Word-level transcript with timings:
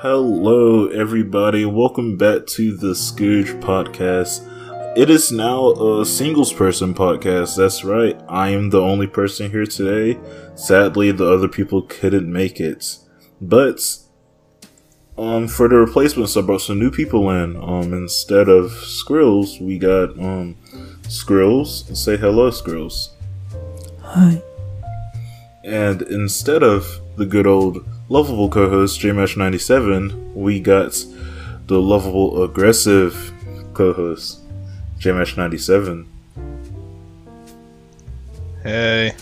Hello, 0.00 0.86
everybody. 0.86 1.64
Welcome 1.64 2.16
back 2.16 2.46
to 2.50 2.76
the 2.76 2.94
Scooj 2.94 3.60
podcast. 3.60 4.46
It 4.96 5.10
is 5.10 5.32
now 5.32 5.72
a 5.72 6.06
singles 6.06 6.52
person 6.52 6.94
podcast. 6.94 7.56
That's 7.56 7.82
right. 7.82 8.16
I 8.28 8.50
am 8.50 8.70
the 8.70 8.80
only 8.80 9.08
person 9.08 9.50
here 9.50 9.66
today. 9.66 10.16
Sadly, 10.54 11.10
the 11.10 11.28
other 11.28 11.48
people 11.48 11.82
couldn't 11.82 12.32
make 12.32 12.60
it. 12.60 12.98
But, 13.40 13.80
um, 15.16 15.48
for 15.48 15.66
the 15.68 15.74
replacements, 15.74 16.36
I 16.36 16.42
brought 16.42 16.60
some 16.60 16.78
new 16.78 16.92
people 16.92 17.28
in. 17.30 17.56
Um, 17.56 17.92
instead 17.92 18.48
of 18.48 18.70
Skrills, 18.70 19.60
we 19.60 19.78
got, 19.78 20.10
um, 20.10 20.54
Skrills. 21.08 21.96
Say 21.96 22.16
hello, 22.16 22.50
Skrills. 22.52 23.08
Hi. 24.00 24.40
And 25.64 26.02
instead 26.02 26.62
of 26.62 27.00
the 27.16 27.26
good 27.26 27.48
old 27.48 27.84
lovable 28.10 28.48
co-host 28.48 29.00
JMash97, 29.00 30.34
we 30.34 30.60
got 30.60 31.04
the 31.66 31.78
lovable 31.78 32.42
aggressive 32.42 33.32
co-host 33.74 34.40
JMash97. 34.98 36.06
Hey. 38.62 39.14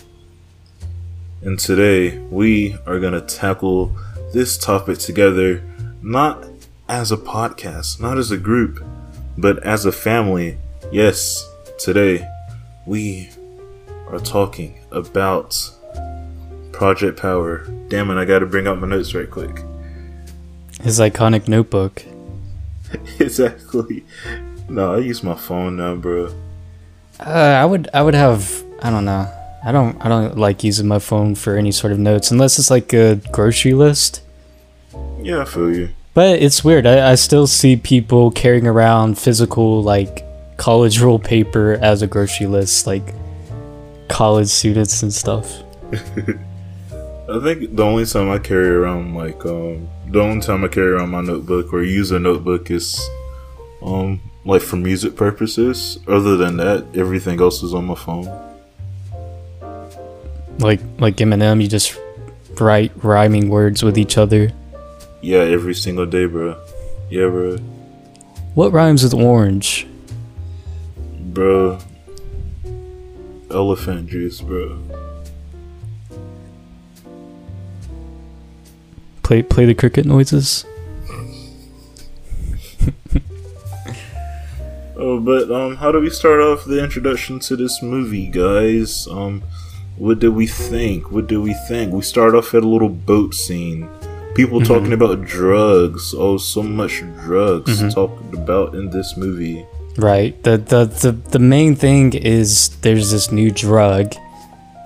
And 1.41 1.59
today 1.59 2.17
we 2.31 2.77
are 2.85 2.99
gonna 2.99 3.21
tackle 3.21 3.93
this 4.33 4.57
topic 4.57 4.99
together, 4.99 5.61
not 6.01 6.45
as 6.87 7.11
a 7.11 7.17
podcast, 7.17 7.99
not 7.99 8.17
as 8.17 8.31
a 8.31 8.37
group, 8.37 8.83
but 9.37 9.61
as 9.63 9.85
a 9.85 9.91
family. 9.91 10.57
Yes, 10.91 11.45
today 11.77 12.25
we 12.85 13.29
are 14.07 14.19
talking 14.19 14.79
about 14.91 15.76
Project 16.77 17.19
Power. 17.19 17.65
Damn 17.87 18.11
it, 18.11 18.21
I 18.21 18.25
gotta 18.25 18.45
bring 18.45 18.67
out 18.67 18.77
my 18.77 18.85
notes 18.85 19.15
right 19.15 19.29
quick. 19.29 19.63
His 20.79 20.99
iconic 20.99 21.47
notebook. 21.47 22.05
exactly. 23.19 24.05
No, 24.69 24.93
I 24.93 24.99
use 24.99 25.23
my 25.23 25.33
phone 25.33 25.77
now, 25.77 25.95
bro. 25.95 26.31
Uh, 27.19 27.31
I 27.31 27.65
would 27.65 27.89
I 27.95 28.03
would 28.03 28.13
have 28.13 28.63
I 28.83 28.91
don't 28.91 29.05
know. 29.05 29.27
I 29.65 29.71
don't 29.71 29.99
I 30.05 30.07
don't 30.07 30.37
like 30.37 30.63
using 30.63 30.87
my 30.87 30.99
phone 30.99 31.33
for 31.33 31.57
any 31.57 31.71
sort 31.71 31.93
of 31.93 31.97
notes 31.97 32.29
unless 32.29 32.59
it's 32.59 32.69
like 32.69 32.93
a 32.93 33.15
grocery 33.31 33.73
list. 33.73 34.21
Yeah, 35.19 35.41
I 35.41 35.45
feel 35.45 35.75
you. 35.75 35.89
But 36.13 36.43
it's 36.43 36.63
weird. 36.63 36.85
I, 36.85 37.11
I 37.11 37.15
still 37.15 37.47
see 37.47 37.75
people 37.75 38.29
carrying 38.29 38.67
around 38.67 39.17
physical 39.17 39.81
like 39.81 40.23
college 40.57 41.01
roll 41.01 41.17
paper 41.17 41.79
as 41.81 42.03
a 42.03 42.07
grocery 42.07 42.45
list, 42.45 42.85
like 42.85 43.15
college 44.09 44.49
students 44.49 45.01
and 45.01 45.11
stuff. 45.11 45.63
I 47.29 47.41
think 47.41 47.75
the 47.75 47.83
only 47.83 48.05
time 48.05 48.29
I 48.29 48.39
carry 48.39 48.69
around 48.69 49.13
like 49.13 49.45
um 49.45 49.89
the 50.07 50.21
only 50.21 50.39
time 50.39 50.63
I 50.63 50.69
carry 50.69 50.91
around 50.91 51.09
my 51.09 51.19
notebook 51.19 51.73
or 51.73 51.83
use 51.83 52.11
a 52.11 52.19
notebook 52.19 52.71
is 52.71 53.05
um 53.81 54.21
like 54.45 54.61
for 54.61 54.77
music 54.77 55.17
purposes. 55.17 55.99
Other 56.07 56.37
than 56.37 56.55
that, 56.57 56.85
everything 56.95 57.41
else 57.41 57.63
is 57.63 57.73
on 57.73 57.85
my 57.85 57.95
phone. 57.95 58.27
Like 60.59 60.79
like 60.99 61.17
Eminem, 61.17 61.61
you 61.61 61.67
just 61.67 61.99
write 62.61 62.93
rhyming 63.03 63.49
words 63.49 63.83
with 63.83 63.97
each 63.97 64.17
other. 64.17 64.51
Yeah, 65.21 65.39
every 65.39 65.75
single 65.75 66.05
day, 66.05 66.27
bro. 66.27 66.57
Yeah, 67.09 67.27
bro. 67.27 67.57
What 68.55 68.71
rhymes 68.71 69.03
with 69.03 69.13
orange? 69.13 69.85
Bro. 71.33 71.79
Elephant 73.51 74.09
juice, 74.09 74.39
bro. 74.39 74.79
Play 79.27 79.43
play 79.43 79.65
the 79.65 79.75
cricket 79.75 80.05
noises. 80.05 80.63
Oh, 84.99 85.19
but 85.19 85.51
um, 85.51 85.75
how 85.75 85.91
do 85.91 85.99
we 85.99 86.09
start 86.09 86.39
off 86.41 86.65
the 86.65 86.83
introduction 86.83 87.37
to 87.41 87.55
this 87.55 87.83
movie, 87.83 88.25
guys? 88.25 89.07
Um, 89.11 89.43
what 89.97 90.17
did 90.17 90.29
we 90.29 90.47
think? 90.47 91.11
What 91.11 91.27
did 91.27 91.37
we 91.37 91.53
think? 91.67 91.93
We 91.93 92.01
start 92.01 92.33
off 92.33 92.55
at 92.55 92.63
a 92.63 92.67
little 92.67 92.89
boat 92.89 93.35
scene. 93.35 93.87
People 94.33 94.59
Mm-hmm. 94.59 94.73
talking 94.73 94.93
about 94.93 95.23
drugs. 95.25 96.15
Oh, 96.17 96.37
so 96.37 96.63
much 96.63 97.03
drugs 97.23 97.79
Mhm. 97.79 97.93
talked 97.93 98.33
about 98.33 98.73
in 98.73 98.89
this 98.89 99.15
movie. 99.17 99.63
Right. 99.97 100.33
The, 100.43 100.57
the 100.57 100.85
the 100.85 101.11
the 101.11 101.39
main 101.39 101.75
thing 101.75 102.13
is 102.13 102.69
there's 102.81 103.11
this 103.11 103.31
new 103.31 103.51
drug 103.51 104.15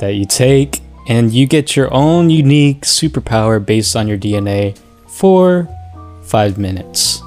that 0.01 0.15
you 0.15 0.25
take 0.25 0.81
and 1.07 1.31
you 1.31 1.45
get 1.47 1.75
your 1.75 1.91
own 1.93 2.29
unique 2.29 2.81
superpower 2.81 3.63
based 3.63 3.95
on 3.95 4.07
your 4.07 4.17
DNA 4.17 4.77
for 5.07 5.67
5 6.23 6.57
minutes. 6.57 7.21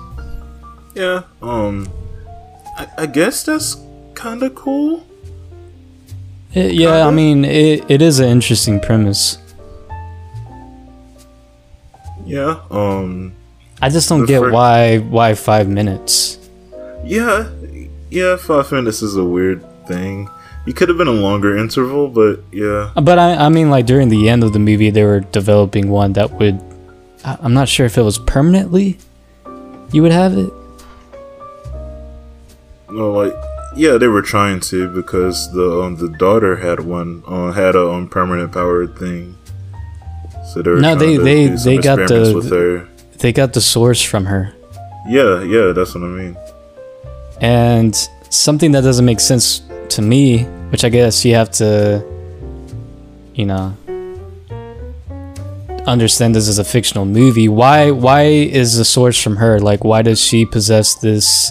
Yeah. 0.94 1.22
Um, 1.42 1.88
I, 2.78 2.86
I 2.98 3.06
guess 3.06 3.42
that's 3.44 3.76
kind 4.14 4.42
of 4.42 4.54
cool. 4.54 5.04
It- 6.54 6.74
yeah, 6.74 7.00
I 7.02 7.10
Kinda. 7.10 7.12
mean 7.12 7.44
it, 7.44 7.84
it 7.90 8.00
is 8.00 8.20
an 8.20 8.28
interesting 8.28 8.78
premise. 8.80 9.38
Yeah. 12.24 12.60
Um. 12.70 13.34
I 13.82 13.90
just 13.90 14.08
don't 14.08 14.24
get 14.24 14.40
why 14.40 14.98
why 14.98 15.34
5 15.34 15.68
minutes. 15.68 16.38
Yeah. 17.04 17.50
Yeah. 18.10 18.36
Five 18.36 18.70
minutes 18.72 19.02
is 19.02 19.16
a 19.16 19.24
weird 19.24 19.62
thing. 19.86 20.28
You 20.66 20.72
could 20.72 20.88
have 20.88 20.96
been 20.96 21.08
a 21.08 21.12
longer 21.12 21.56
interval, 21.56 22.08
but 22.08 22.40
yeah. 22.50 22.90
But 22.94 23.18
I 23.18 23.34
I 23.46 23.48
mean 23.50 23.68
like 23.70 23.84
during 23.86 24.08
the 24.08 24.28
end 24.30 24.42
of 24.42 24.52
the 24.52 24.58
movie 24.58 24.90
they 24.90 25.04
were 25.04 25.20
developing 25.20 25.90
one 25.90 26.12
that 26.14 26.30
would 26.32 26.60
I'm 27.24 27.52
not 27.54 27.68
sure 27.68 27.86
if 27.86 27.96
it 27.98 28.02
was 28.02 28.18
permanently 28.18 28.98
you 29.92 30.02
would 30.02 30.12
have 30.12 30.36
it. 30.36 30.50
No, 32.90 33.12
like 33.12 33.34
yeah, 33.76 33.96
they 33.98 34.06
were 34.08 34.22
trying 34.22 34.60
to 34.70 34.88
because 34.94 35.52
the 35.52 35.82
um, 35.82 35.96
the 35.96 36.08
daughter 36.08 36.56
had 36.56 36.80
one 36.80 37.22
uh, 37.26 37.50
had 37.52 37.74
a 37.74 37.88
um, 37.90 38.08
permanent 38.08 38.52
power 38.52 38.86
thing. 38.86 39.36
So 40.52 40.62
they 40.62 40.70
were 40.70 40.80
No, 40.80 40.94
trying 40.94 40.98
they- 40.98 41.16
to 41.16 41.22
they- 41.24 41.76
they 41.76 41.78
got 41.82 42.08
the- 42.08 42.32
with 42.34 42.50
her. 42.50 42.88
They 43.18 43.32
got 43.32 43.52
the 43.52 43.60
source 43.60 44.02
from 44.02 44.26
her. 44.26 44.52
Yeah, 45.08 45.42
yeah, 45.42 45.72
that's 45.72 45.94
what 45.94 46.04
I 46.04 46.08
mean. 46.08 46.36
And 47.40 47.94
something 48.30 48.72
that 48.72 48.82
doesn't 48.82 49.04
make 49.04 49.20
sense 49.20 49.62
to 49.94 50.02
me, 50.02 50.44
which 50.70 50.84
I 50.84 50.88
guess 50.88 51.24
you 51.24 51.34
have 51.34 51.50
to, 51.52 52.04
you 53.34 53.46
know, 53.46 53.76
understand 55.86 56.34
this 56.34 56.48
is 56.48 56.58
a 56.58 56.64
fictional 56.64 57.04
movie. 57.04 57.48
Why 57.48 57.90
why 57.90 58.22
is 58.22 58.76
the 58.76 58.84
source 58.84 59.20
from 59.22 59.36
her? 59.36 59.60
Like 59.60 59.84
why 59.84 60.02
does 60.02 60.20
she 60.20 60.46
possess 60.46 60.94
this 60.96 61.50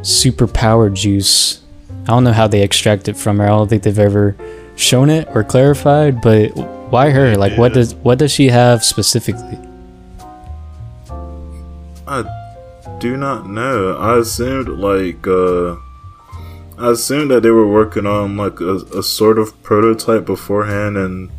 superpower 0.00 0.92
juice? 0.92 1.60
I 2.02 2.06
don't 2.06 2.24
know 2.24 2.32
how 2.32 2.48
they 2.48 2.62
extract 2.62 3.08
it 3.08 3.16
from 3.16 3.38
her. 3.38 3.44
I 3.44 3.48
don't 3.48 3.68
think 3.68 3.84
they've 3.84 3.98
ever 3.98 4.36
shown 4.74 5.08
it 5.08 5.28
or 5.34 5.44
clarified, 5.44 6.20
but 6.20 6.48
why 6.90 7.10
her? 7.10 7.36
Like 7.36 7.56
what 7.56 7.72
does 7.72 7.94
what 7.94 8.18
does 8.18 8.32
she 8.32 8.48
have 8.48 8.84
specifically? 8.84 9.58
I 12.06 12.24
do 12.98 13.16
not 13.16 13.48
know. 13.48 13.96
I 13.96 14.18
assumed 14.18 14.68
like 14.68 15.24
uh 15.26 15.76
I 16.82 16.90
assumed 16.90 17.30
that 17.30 17.42
they 17.44 17.50
were 17.50 17.66
working 17.66 18.06
on 18.06 18.36
like 18.36 18.60
a, 18.60 18.74
a 18.98 19.02
sort 19.04 19.38
of 19.38 19.62
prototype 19.62 20.24
beforehand 20.24 20.96
and 20.96 21.30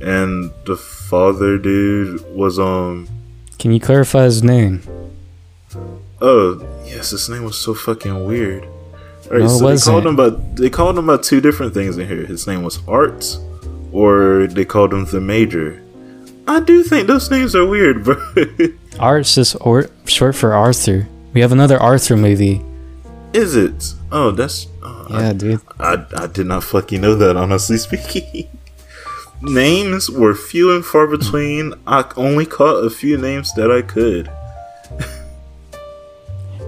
and 0.00 0.50
the 0.66 0.76
father 0.76 1.58
dude 1.58 2.20
was 2.34 2.58
um 2.58 3.08
Can 3.58 3.70
you 3.72 3.78
clarify 3.80 4.24
his 4.24 4.42
name? 4.42 4.82
Oh, 6.20 6.66
yes, 6.84 7.10
his 7.10 7.28
name 7.28 7.44
was 7.44 7.56
so 7.56 7.74
fucking 7.74 8.24
weird. 8.26 8.64
Alright, 9.26 9.40
No, 9.40 9.44
it 9.46 9.48
so 9.50 9.68
they 9.68 9.78
called 9.92 10.06
him 10.06 10.14
about 10.14 10.56
they 10.56 10.70
called 10.70 10.98
him 10.98 11.08
about 11.08 11.22
two 11.22 11.40
different 11.40 11.72
things 11.72 11.96
in 11.96 12.08
here. 12.08 12.26
His 12.26 12.46
name 12.46 12.62
was 12.62 12.80
Art, 12.88 13.38
or 13.92 14.46
they 14.48 14.64
called 14.64 14.92
him 14.92 15.04
the 15.06 15.20
Major. 15.20 15.80
I 16.46 16.60
do 16.60 16.82
think 16.82 17.06
those 17.06 17.30
names 17.30 17.54
are 17.54 17.64
weird, 17.66 18.04
bro. 18.04 18.16
Art's 18.98 19.34
just 19.34 19.56
or- 19.60 19.88
short 20.04 20.34
for 20.34 20.52
Arthur. 20.52 21.06
We 21.32 21.40
have 21.40 21.52
another 21.52 21.78
Arthur 21.78 22.16
movie. 22.16 22.60
Is 23.32 23.56
it? 23.56 23.94
Oh, 24.14 24.30
that's. 24.30 24.68
Oh, 24.80 25.06
Yeah, 25.10 25.32
dude. 25.32 25.60
I, 25.80 25.94
I 25.94 26.22
I 26.22 26.26
did 26.28 26.46
not 26.46 26.62
fucking 26.62 27.00
know 27.00 27.16
that. 27.16 27.36
Honestly 27.36 27.76
speaking, 27.88 28.48
names 29.42 30.08
were 30.08 30.34
few 30.34 30.74
and 30.74 30.84
far 30.86 31.08
between. 31.08 31.74
I 31.84 32.04
only 32.16 32.46
caught 32.46 32.84
a 32.84 32.90
few 32.90 33.18
names 33.18 33.52
that 33.54 33.70
I 33.70 33.82
could. 33.82 34.30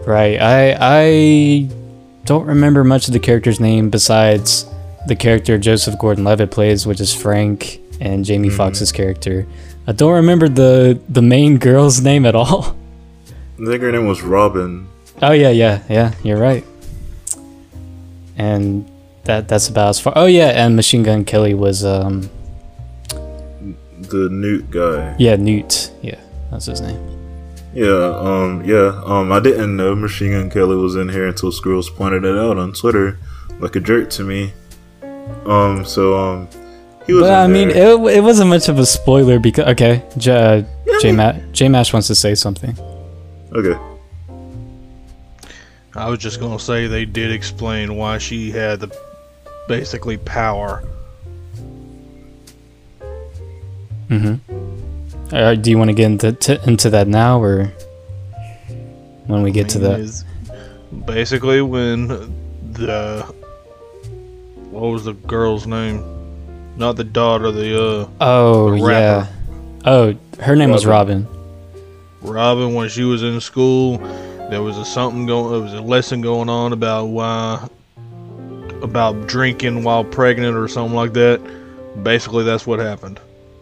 Right. 0.07 0.41
I 0.41 0.77
I 0.79 1.69
don't 2.25 2.47
remember 2.47 2.85
much 2.85 3.09
of 3.09 3.13
the 3.13 3.19
character's 3.19 3.59
name 3.59 3.91
besides 3.91 4.65
the 5.09 5.17
character 5.17 5.59
Joseph 5.59 5.99
Gordon-Levitt 5.99 6.53
plays, 6.53 6.87
which 6.87 7.01
is 7.01 7.13
Frank, 7.13 7.81
and 8.01 8.25
Jamie 8.25 8.49
mm-hmm. 8.49 8.57
Foxx's 8.57 8.93
character. 8.93 9.49
I 9.89 9.91
don't 9.91 10.13
remember 10.13 10.49
the 10.49 11.01
the 11.09 11.23
main 11.23 11.59
girl's 11.67 12.01
name 12.01 12.25
at 12.25 12.37
all. 12.37 12.77
I 13.61 13.67
think 13.67 13.83
her 13.83 13.91
name 13.91 14.07
was 14.07 14.23
Robin. 14.23 14.87
Oh 15.21 15.33
yeah, 15.33 15.51
yeah, 15.51 15.83
yeah. 15.89 16.15
You're 16.23 16.39
right. 16.39 16.65
And 18.37 18.89
that 19.25 19.49
that's 19.49 19.69
about 19.69 19.89
as 19.91 20.01
far. 20.01 20.13
Oh 20.17 20.27
yeah, 20.27 20.49
and 20.65 20.77
Machine 20.77 21.03
Gun 21.03 21.25
Kelly 21.25 21.55
was 21.55 21.85
um 21.85 22.29
The 24.01 24.29
Newt 24.31 24.71
guy. 24.71 25.17
yeah 25.19 25.37
Newt 25.37 25.91
yeah. 26.03 26.21
That's 26.51 26.67
his 26.67 26.81
name. 26.81 27.01
Yeah, 27.75 28.15
um, 28.19 28.65
yeah, 28.65 29.03
um, 29.05 29.31
I 29.33 29.41
didn't 29.41 29.77
know 29.77 29.95
Machine 29.95 30.31
Gun 30.33 30.49
Kelly 30.49 30.77
was 30.77 30.97
in 30.97 31.09
here 31.11 31.27
until 31.27 31.53
Scrolls 31.53 31.91
pointed 31.91 32.25
it 32.25 32.35
out 32.39 32.57
on 32.57 32.73
Twitter, 32.73 33.19
like 33.59 33.77
a 33.77 33.81
jerk 33.81 34.09
to 34.11 34.23
me. 34.25 34.53
Um, 35.45 35.85
so, 35.85 36.17
um, 36.17 36.49
he 37.07 37.13
was. 37.13 37.25
But 37.25 37.35
I 37.35 37.47
mean, 37.49 37.69
it, 37.71 37.77
it 37.77 38.23
wasn't 38.23 38.49
much 38.49 38.71
of 38.71 38.79
a 38.79 38.87
spoiler 38.87 39.39
because 39.39 39.67
okay, 39.73 40.03
J, 40.17 40.33
uh, 40.33 40.63
Yeah, 40.87 40.99
J, 41.03 41.09
I 41.11 41.33
mean- 41.33 41.53
J 41.53 41.69
Mash 41.69 41.93
wants 41.93 42.07
to 42.09 42.15
say 42.15 42.35
something. 42.35 42.75
okay. 43.53 43.79
I 45.97 46.11
was 46.11 46.19
just 46.19 46.41
gonna 46.41 46.59
say 46.59 46.87
they 46.87 47.07
did 47.07 47.33
explain 47.33 47.97
why 47.97 48.19
she 48.19 48.51
had 48.51 48.81
the 48.81 48.97
basically 49.67 50.19
power. 50.19 50.85
Mm-hmm. 54.09 55.35
Uh, 55.35 55.55
do 55.55 55.71
you 55.71 55.79
want 55.79 55.89
to 55.89 55.95
get 55.95 56.07
into 56.07 56.33
t- 56.33 56.59
into 56.67 56.91
that 56.91 57.09
now, 57.09 57.43
or 57.43 57.73
when 59.27 59.43
we 59.43 59.51
get 59.51 59.71
to 59.71 59.79
I 59.79 59.81
mean, 59.81 59.91
that? 59.91 60.01
is 60.01 60.25
Basically, 61.07 61.63
when 61.63 62.09
the 62.73 63.23
what 64.71 64.83
was 64.93 65.05
the 65.05 65.15
girl's 65.15 65.67
name? 65.67 66.05
Not 66.77 66.97
the 66.97 67.05
daughter, 67.05 67.51
the 67.51 67.83
uh 67.83 68.09
Oh 68.21 68.71
the 68.71 68.91
yeah. 68.91 69.27
Oh, 69.87 70.15
her 70.41 70.55
name 70.55 70.71
was 70.71 70.85
Robin. 70.85 71.27
Robin 72.21 72.75
when 72.75 72.89
she 72.89 73.03
was 73.03 73.23
in 73.23 73.41
school. 73.41 73.99
There 74.51 74.63
was 74.63 74.79
a 74.79 74.85
something 74.85 75.27
going. 75.27 75.53
There 75.53 75.61
was 75.61 75.75
a 75.75 75.81
lesson 75.81 76.21
going 76.21 76.49
on 76.49 76.73
about 76.73 77.07
why 77.07 77.69
about 78.83 79.27
drinking 79.27 79.83
while 79.83 80.05
pregnant 80.05 80.57
or 80.57 80.69
something 80.69 80.95
like 80.95 81.13
that. 81.15 81.41
Basically, 82.03 82.45
that's 82.45 82.67
what 82.67 82.79
happened. 82.79 83.19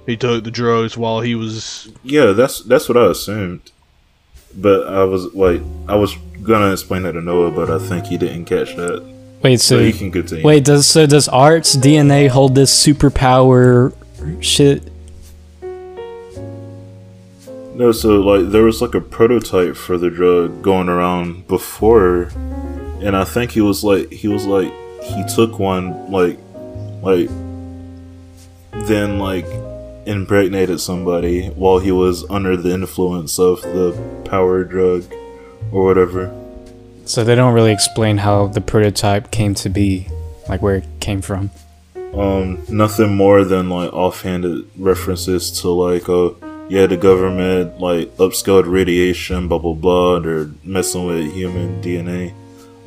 He 0.06 0.16
took 0.16 0.44
the 0.44 0.50
drugs 0.50 0.96
while 0.98 1.20
he 1.20 1.34
was. 1.34 1.90
Yeah, 2.02 2.32
that's 2.32 2.60
that's 2.60 2.88
what 2.88 2.98
I 2.98 3.10
assumed. 3.10 3.70
But 4.56 4.86
I 4.86 5.04
was 5.04 5.34
like, 5.34 5.62
I 5.88 5.96
was 5.96 6.14
gonna 6.42 6.70
explain 6.72 7.04
that 7.04 7.12
to 7.12 7.20
Noah, 7.22 7.50
but 7.50 7.70
I 7.70 7.78
think 7.78 8.06
he 8.06 8.18
didn't 8.18 8.44
catch 8.44 8.76
that. 8.76 9.02
Wait, 9.42 9.60
So 9.60 9.76
so 9.76 9.82
you 9.82 9.92
can 9.92 10.10
continue. 10.10 10.44
wait, 10.44 10.64
does 10.64 10.86
so 10.86 11.06
does 11.06 11.28
Art's 11.28 11.76
DNA 11.76 12.28
hold 12.28 12.54
this 12.54 12.72
superpower 12.86 13.94
shit? 14.40 14.82
No, 17.74 17.90
so 17.90 18.20
like 18.20 18.50
there 18.50 18.62
was 18.62 18.80
like 18.80 18.94
a 18.94 19.00
prototype 19.00 19.74
for 19.74 19.98
the 19.98 20.08
drug 20.08 20.62
going 20.62 20.88
around 20.88 21.48
before, 21.48 22.28
and 23.02 23.16
I 23.16 23.24
think 23.24 23.50
he 23.50 23.60
was 23.60 23.82
like 23.82 24.12
he 24.12 24.28
was 24.28 24.46
like 24.46 24.72
he 25.02 25.24
took 25.34 25.58
one 25.58 26.10
like 26.10 26.38
like 27.02 27.28
then 28.86 29.18
like 29.18 29.46
impregnated 30.06 30.80
somebody 30.80 31.48
while 31.48 31.80
he 31.80 31.90
was 31.90 32.28
under 32.30 32.56
the 32.56 32.72
influence 32.72 33.40
of 33.40 33.60
the 33.62 33.92
power 34.24 34.62
drug 34.62 35.04
or 35.72 35.84
whatever. 35.84 36.32
So 37.06 37.24
they 37.24 37.34
don't 37.34 37.54
really 37.54 37.72
explain 37.72 38.18
how 38.18 38.46
the 38.46 38.60
prototype 38.60 39.32
came 39.32 39.54
to 39.56 39.68
be, 39.68 40.06
like 40.48 40.62
where 40.62 40.76
it 40.76 40.84
came 41.00 41.22
from. 41.22 41.50
Um, 42.14 42.62
nothing 42.68 43.16
more 43.16 43.44
than 43.44 43.68
like 43.68 43.92
offhanded 43.92 44.68
references 44.76 45.50
to 45.62 45.70
like 45.70 46.08
uh 46.08 46.30
yeah 46.68 46.86
the 46.86 46.96
government 46.96 47.78
like 47.80 48.08
upscaled 48.16 48.70
radiation 48.70 49.48
blah 49.48 49.58
blah 49.58 49.74
blah 49.74 50.18
they're 50.20 50.48
messing 50.64 51.06
with 51.06 51.32
human 51.32 51.80
DNA. 51.82 52.32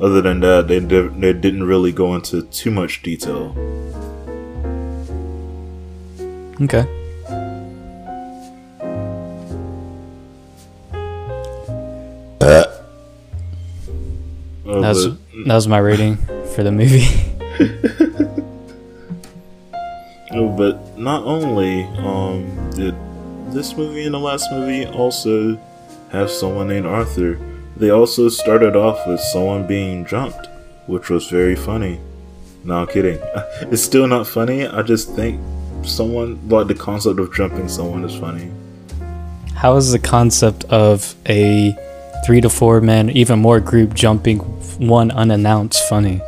Other 0.00 0.20
than 0.20 0.38
that, 0.40 0.68
they 0.68 0.78
di- 0.78 1.08
they 1.18 1.32
didn't 1.32 1.64
really 1.64 1.90
go 1.90 2.14
into 2.14 2.42
too 2.42 2.70
much 2.70 3.02
detail. 3.02 3.50
Okay. 6.62 6.86
Uh, 12.40 12.64
That 14.64 14.88
was 14.94 15.06
but- 15.08 15.18
that 15.46 15.54
was 15.54 15.68
my 15.68 15.78
rating 15.78 16.16
for 16.54 16.62
the 16.62 16.72
movie. 16.72 17.06
Oh, 20.30 20.46
but 20.54 20.96
not 20.98 21.24
only 21.24 21.84
um, 22.04 22.44
did 22.76 22.94
this 23.52 23.76
movie 23.76 24.04
and 24.04 24.14
the 24.14 24.18
last 24.18 24.50
movie 24.52 24.86
also 24.86 25.58
have 26.10 26.30
someone 26.30 26.68
named 26.68 26.86
Arthur, 26.86 27.38
they 27.76 27.90
also 27.90 28.28
started 28.28 28.76
off 28.76 29.06
with 29.06 29.20
someone 29.20 29.66
being 29.66 30.04
jumped, 30.06 30.48
which 30.86 31.10
was 31.10 31.28
very 31.28 31.54
funny. 31.54 32.00
No, 32.64 32.80
I'm 32.82 32.86
kidding. 32.86 33.18
It's 33.72 33.82
still 33.82 34.06
not 34.06 34.26
funny. 34.26 34.66
I 34.66 34.82
just 34.82 35.14
think 35.14 35.40
someone 35.84 36.48
like 36.48 36.66
the 36.66 36.74
concept 36.74 37.18
of 37.20 37.32
jumping 37.32 37.68
someone 37.68 38.04
is 38.04 38.14
funny. 38.16 38.50
How 39.54 39.76
is 39.76 39.92
the 39.92 39.98
concept 39.98 40.64
of 40.64 41.14
a 41.26 41.76
three 42.26 42.40
to 42.40 42.50
four 42.50 42.80
man, 42.80 43.10
even 43.10 43.38
more 43.38 43.60
group 43.60 43.94
jumping 43.94 44.38
one 44.78 45.10
unannounced 45.10 45.88
funny? 45.88 46.20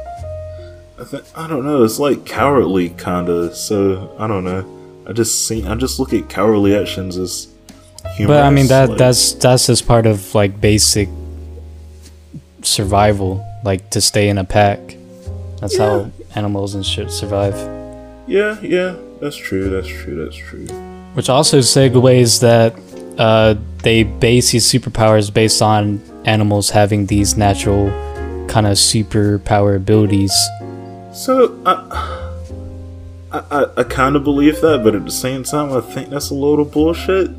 I 0.99 1.05
think 1.05 1.25
I 1.35 1.47
don't 1.49 1.65
know. 1.65 1.83
It's 1.83 1.99
like 1.99 2.27
cowardly, 2.27 2.91
kinda. 2.91 3.55
So 3.55 4.15
I 4.19 4.27
don't 4.27 4.45
know. 4.45 4.80
I 5.11 5.13
just 5.13 5.49
see. 5.49 5.67
I 5.67 5.75
just 5.75 5.99
look 5.99 6.13
at 6.15 6.29
cowardly 6.29 6.77
actions 6.77 7.19
as. 7.19 7.49
Humorous, 8.17 8.29
But 8.29 8.45
I 8.45 8.51
mean 8.51 8.69
that 8.69 8.91
like- 8.91 8.99
that's 8.99 9.33
that's 9.33 9.67
just 9.67 9.87
part 9.87 10.07
of 10.07 10.35
like 10.35 10.61
basic 10.61 11.09
survival, 12.63 13.45
like 13.65 13.91
to 13.91 14.01
stay 14.01 14.29
in 14.29 14.39
a 14.39 14.45
pack. 14.45 14.97
That's 15.61 15.77
how 15.77 16.11
animals 16.35 16.75
and 16.75 16.87
shit 16.87 17.11
survive. 17.11 17.55
Yeah, 18.27 18.59
yeah. 18.63 18.95
That's 19.21 19.37
true. 19.37 19.69
That's 19.69 19.89
true. 19.89 20.25
That's 20.25 20.37
true. 20.37 20.67
Which 21.15 21.29
also 21.29 21.59
segues 21.59 22.41
that 22.41 22.75
uh, 23.19 23.57
they 23.83 24.05
base 24.05 24.53
these 24.53 24.65
superpowers 24.65 25.35
based 25.35 25.61
on 25.61 26.01
animals 26.25 26.71
having 26.71 27.07
these 27.07 27.37
natural 27.37 27.89
kind 28.47 28.67
of 28.67 28.75
superpower 28.79 29.77
abilities. 29.77 30.33
So 31.13 31.61
I, 31.67 32.20
I, 33.33 33.43
I, 33.51 33.67
I 33.79 33.83
kind 33.85 34.17
of 34.17 34.25
believe 34.25 34.61
that, 34.61 34.83
but 34.83 34.95
at 34.95 35.05
the 35.05 35.11
same 35.11 35.45
time, 35.45 35.73
I 35.73 35.81
think 35.81 36.11
that's 36.11 36.31
a 36.31 36.35
load 36.35 36.61
of 36.61 36.73
bullshit. 36.73 37.31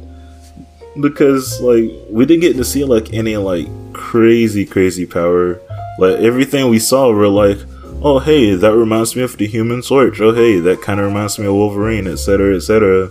Because 0.99 1.61
like 1.61 1.89
we 2.09 2.25
didn't 2.25 2.41
get 2.41 2.57
to 2.57 2.65
see 2.65 2.83
like 2.83 3.13
any 3.13 3.37
like 3.37 3.67
crazy 3.93 4.65
crazy 4.65 5.05
power. 5.05 5.61
Like 5.97 6.15
everything 6.15 6.69
we 6.69 6.79
saw, 6.79 7.11
were 7.11 7.27
like, 7.27 7.57
oh 8.01 8.19
hey, 8.19 8.55
that 8.55 8.75
reminds 8.75 9.15
me 9.15 9.21
of 9.23 9.37
the 9.37 9.47
Human 9.47 9.81
Torch. 9.81 10.19
Oh 10.19 10.33
hey, 10.33 10.59
that 10.59 10.81
kind 10.81 10.99
of 10.99 11.05
reminds 11.05 11.39
me 11.39 11.45
of 11.45 11.53
Wolverine, 11.53 12.07
etc. 12.07 12.55
etc. 12.55 13.09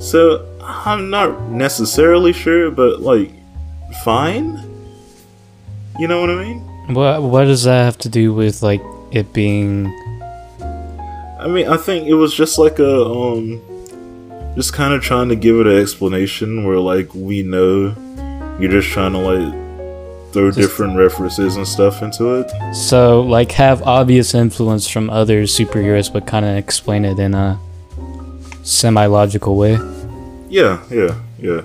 So 0.00 0.46
I'm 0.62 1.10
not 1.10 1.50
necessarily 1.50 2.32
sure, 2.32 2.70
but 2.70 3.00
like, 3.00 3.32
fine. 4.04 4.58
You 5.98 6.06
know 6.06 6.20
what 6.20 6.30
I 6.30 6.44
mean? 6.44 6.60
What 6.94 7.22
what 7.22 7.44
does 7.44 7.64
that 7.64 7.84
have 7.84 7.98
to 7.98 8.08
do 8.08 8.32
with 8.34 8.62
like 8.62 8.82
it 9.10 9.32
being? 9.32 9.92
I 11.46 11.48
mean, 11.48 11.68
I 11.68 11.76
think 11.76 12.08
it 12.08 12.14
was 12.14 12.34
just 12.34 12.58
like 12.58 12.80
a 12.80 13.04
um, 13.04 13.62
just 14.56 14.72
kind 14.72 14.92
of 14.92 15.00
trying 15.00 15.28
to 15.28 15.36
give 15.36 15.60
it 15.60 15.68
an 15.68 15.80
explanation 15.80 16.64
where 16.64 16.80
like 16.80 17.14
we 17.14 17.44
know 17.44 17.94
you're 18.58 18.72
just 18.72 18.88
trying 18.88 19.12
to 19.12 19.18
like 19.18 20.32
throw 20.32 20.50
Just- 20.50 20.58
different 20.58 20.96
references 20.96 21.54
and 21.54 21.64
stuff 21.64 22.02
into 22.02 22.34
it. 22.34 22.50
So 22.74 23.20
like 23.20 23.52
have 23.52 23.80
obvious 23.84 24.34
influence 24.34 24.88
from 24.88 25.08
other 25.08 25.44
superheroes, 25.44 26.12
but 26.12 26.26
kind 26.26 26.44
of 26.44 26.56
explain 26.56 27.04
it 27.04 27.16
in 27.20 27.32
a 27.32 27.60
semi-logical 28.64 29.56
way. 29.56 29.78
Yeah, 30.48 30.82
yeah, 30.90 31.14
yeah. 31.38 31.60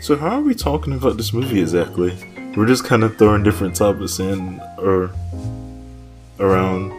So 0.00 0.16
how 0.16 0.38
are 0.38 0.40
we 0.40 0.54
talking 0.54 0.94
about 0.94 1.18
this 1.18 1.34
movie 1.34 1.60
exactly? 1.60 2.16
We're 2.56 2.66
just 2.66 2.84
kind 2.84 3.02
of 3.02 3.16
throwing 3.16 3.42
different 3.42 3.76
topics 3.76 4.18
in 4.18 4.60
or 4.76 5.10
around 6.38 6.90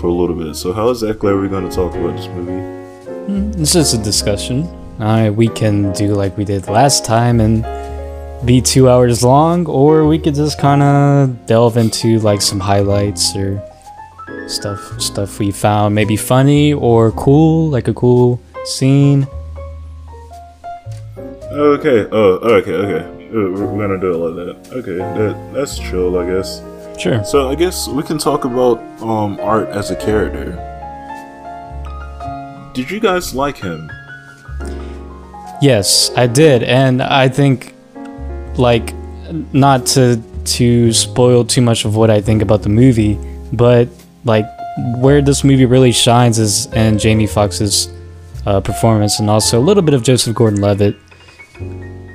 for 0.00 0.06
a 0.06 0.12
little 0.12 0.34
bit. 0.34 0.54
So 0.54 0.72
how 0.72 0.88
exactly 0.88 1.30
are 1.30 1.38
we 1.38 1.48
going 1.48 1.68
to 1.68 1.74
talk 1.74 1.94
about 1.94 2.16
this 2.16 2.26
movie? 2.28 3.60
It's 3.60 3.74
just 3.74 3.94
a 3.94 3.98
discussion. 3.98 4.62
Uh, 4.98 5.30
we 5.34 5.48
can 5.48 5.92
do 5.92 6.14
like 6.14 6.36
we 6.38 6.44
did 6.44 6.68
last 6.68 7.04
time 7.04 7.40
and 7.40 7.66
be 8.46 8.62
two 8.62 8.88
hours 8.88 9.22
long, 9.22 9.66
or 9.66 10.06
we 10.06 10.18
could 10.18 10.34
just 10.34 10.58
kind 10.58 10.82
of 10.82 11.46
delve 11.46 11.76
into 11.76 12.18
like 12.20 12.40
some 12.40 12.58
highlights 12.58 13.36
or 13.36 13.62
stuff 14.46 14.80
stuff 15.00 15.38
we 15.38 15.50
found 15.50 15.94
maybe 15.94 16.16
funny 16.16 16.72
or 16.72 17.12
cool, 17.12 17.68
like 17.68 17.88
a 17.88 17.94
cool 17.94 18.40
scene. 18.64 19.26
Okay. 21.52 22.08
Oh, 22.10 22.38
okay, 22.56 22.72
okay. 22.72 23.11
Uh, 23.32 23.48
We're 23.48 23.64
we're 23.66 23.88
gonna 23.88 23.98
do 23.98 24.12
it 24.12 24.16
like 24.18 24.34
that. 24.36 24.76
Okay, 24.76 24.96
that 24.96 25.52
that's 25.54 25.78
chill, 25.78 26.18
I 26.18 26.26
guess. 26.26 26.60
Sure. 27.00 27.24
So 27.24 27.48
I 27.48 27.54
guess 27.54 27.88
we 27.88 28.02
can 28.02 28.18
talk 28.18 28.44
about 28.44 28.78
um 29.00 29.40
art 29.40 29.68
as 29.70 29.90
a 29.90 29.96
character. 29.96 30.52
Did 32.74 32.90
you 32.90 33.00
guys 33.00 33.34
like 33.34 33.56
him? 33.56 33.90
Yes, 35.62 36.10
I 36.16 36.26
did, 36.26 36.62
and 36.62 37.02
I 37.02 37.28
think, 37.28 37.72
like, 38.56 38.92
not 39.52 39.86
to 39.94 40.20
to 40.44 40.92
spoil 40.92 41.44
too 41.44 41.62
much 41.62 41.84
of 41.86 41.96
what 41.96 42.10
I 42.10 42.20
think 42.20 42.42
about 42.42 42.62
the 42.62 42.68
movie, 42.68 43.16
but 43.52 43.88
like 44.24 44.44
where 44.96 45.22
this 45.22 45.42
movie 45.44 45.66
really 45.66 45.92
shines 45.92 46.38
is 46.38 46.66
in 46.74 46.98
Jamie 46.98 47.26
Foxx's 47.26 47.88
uh, 48.44 48.60
performance, 48.60 49.20
and 49.20 49.30
also 49.30 49.58
a 49.58 49.64
little 49.64 49.82
bit 49.82 49.94
of 49.94 50.02
Joseph 50.02 50.34
Gordon-Levitt. 50.34 50.96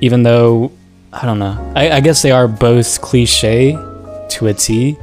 Even 0.01 0.21
though 0.23 0.71
I 1.19 1.25
don't 1.25 1.39
know, 1.39 1.73
I, 1.75 1.89
I 1.91 1.99
guess 1.99 2.21
they 2.21 2.29
are 2.29 2.47
both 2.47 3.01
cliche 3.01 3.71
to 3.71 4.47
a 4.47 4.53
T, 4.53 4.95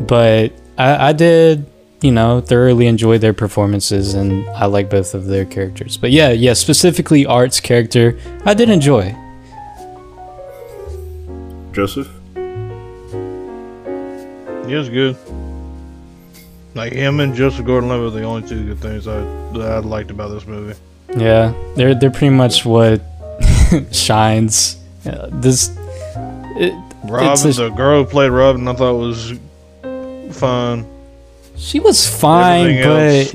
but 0.00 0.52
I, 0.76 1.08
I 1.08 1.12
did 1.12 1.66
you 2.02 2.10
know 2.10 2.40
thoroughly 2.40 2.86
enjoy 2.86 3.18
their 3.18 3.32
performances, 3.32 4.14
and 4.14 4.48
I 4.50 4.66
like 4.66 4.90
both 4.90 5.14
of 5.14 5.26
their 5.26 5.44
characters. 5.44 5.96
But 5.96 6.10
yeah, 6.10 6.30
yeah, 6.30 6.54
specifically 6.54 7.26
Art's 7.26 7.60
character, 7.60 8.18
I 8.44 8.54
did 8.54 8.70
enjoy. 8.70 9.14
Joseph? 11.72 12.08
He 14.66 14.74
was 14.74 14.88
good. 14.88 15.16
Like 16.74 16.92
him 16.92 17.20
and 17.20 17.34
Joseph 17.34 17.66
Gordon-Levitt 17.66 18.06
are 18.08 18.10
the 18.10 18.22
only 18.24 18.48
two 18.48 18.64
good 18.66 18.78
things 18.78 19.06
I 19.06 19.20
that 19.52 19.72
I 19.72 19.78
liked 19.78 20.10
about 20.10 20.28
this 20.28 20.46
movie. 20.46 20.78
Yeah, 21.16 21.54
they're 21.76 21.94
they're 21.94 22.10
pretty 22.10 22.30
much 22.30 22.64
what 22.64 23.00
shines. 23.92 24.79
Uh, 25.06 25.28
this 25.32 25.70
it, 26.56 26.74
it's 27.04 27.44
a- 27.44 27.52
the 27.52 27.68
girl 27.70 28.04
who 28.04 28.10
played 28.10 28.30
Robin, 28.30 28.66
I 28.68 28.74
thought 28.74 28.94
was 28.94 29.32
fine. 30.36 30.86
she 31.56 31.80
was 31.80 32.06
fine, 32.08 32.66
Everything 32.76 32.84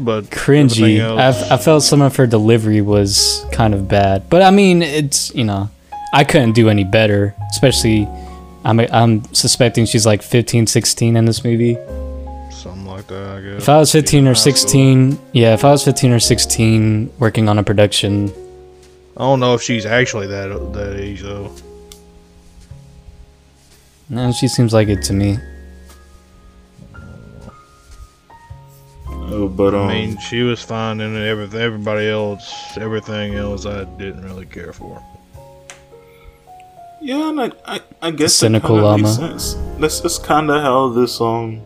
but 0.05 0.17
else, 0.22 0.29
but 0.29 0.38
cringy. 0.38 1.01
I, 1.01 1.55
I 1.55 1.57
felt 1.57 1.84
some 1.84 2.01
of 2.01 2.15
her 2.17 2.27
delivery 2.27 2.81
was 2.81 3.45
kind 3.51 3.74
of 3.74 3.88
bad, 3.88 4.29
but 4.29 4.41
I 4.41 4.51
mean, 4.51 4.81
it's 4.81 5.34
you 5.34 5.43
know, 5.43 5.69
I 6.13 6.24
couldn't 6.24 6.53
do 6.53 6.69
any 6.69 6.84
better. 6.84 7.36
Especially, 7.51 8.07
I'm 8.63 8.79
I'm 8.79 9.24
suspecting 9.34 9.86
she's 9.86 10.05
like 10.05 10.22
15, 10.22 10.67
16 10.67 11.15
in 11.17 11.25
this 11.25 11.43
movie. 11.43 11.77
Something 12.51 12.86
like 12.86 13.07
that, 13.07 13.38
I 13.38 13.41
guess. 13.41 13.62
If 13.63 13.69
I 13.69 13.77
was 13.77 13.91
15 13.91 14.27
or 14.27 14.36
16, 14.36 15.19
yeah, 15.34 15.53
if 15.53 15.63
I 15.65 15.72
was 15.72 15.84
15 15.84 16.12
or 16.13 16.19
16 16.19 17.12
working 17.19 17.48
on 17.50 17.60
a 17.60 17.63
production, 17.63 18.31
I 19.17 19.22
don't 19.22 19.39
know 19.39 19.53
if 19.53 19.62
she's 19.62 19.86
actually 19.86 20.27
that 20.27 20.50
that 20.74 20.98
age 21.00 21.22
though. 21.22 21.51
no, 24.10 24.31
she 24.31 24.48
seems 24.48 24.74
like 24.74 24.88
it 24.89 25.01
to 25.03 25.13
me. 25.13 25.38
Oh, 29.07 29.48
but 29.48 29.74
um, 29.74 29.88
I 29.88 29.93
mean, 29.93 30.17
she 30.19 30.41
was 30.43 30.62
fine, 30.62 31.01
and 31.01 31.15
everything. 31.17 31.60
Everybody 31.60 32.07
else, 32.07 32.77
everything 32.77 33.36
else, 33.36 33.65
I 33.65 33.84
didn't 33.86 34.24
really 34.24 34.45
care 34.45 34.72
for. 34.72 35.01
yeah, 37.01 37.29
and 37.29 37.41
I, 37.41 37.51
I, 37.65 37.79
I 38.01 38.12
guess 38.12 38.36
cynical 38.36 38.75
that 38.75 38.81
kinda 38.98 39.03
makes 39.03 39.15
sense. 39.15 39.55
That's 39.79 40.01
just 40.01 40.24
kind 40.24 40.50
of 40.51 40.62
how 40.62 40.89
this 40.89 41.19
um, 41.22 41.62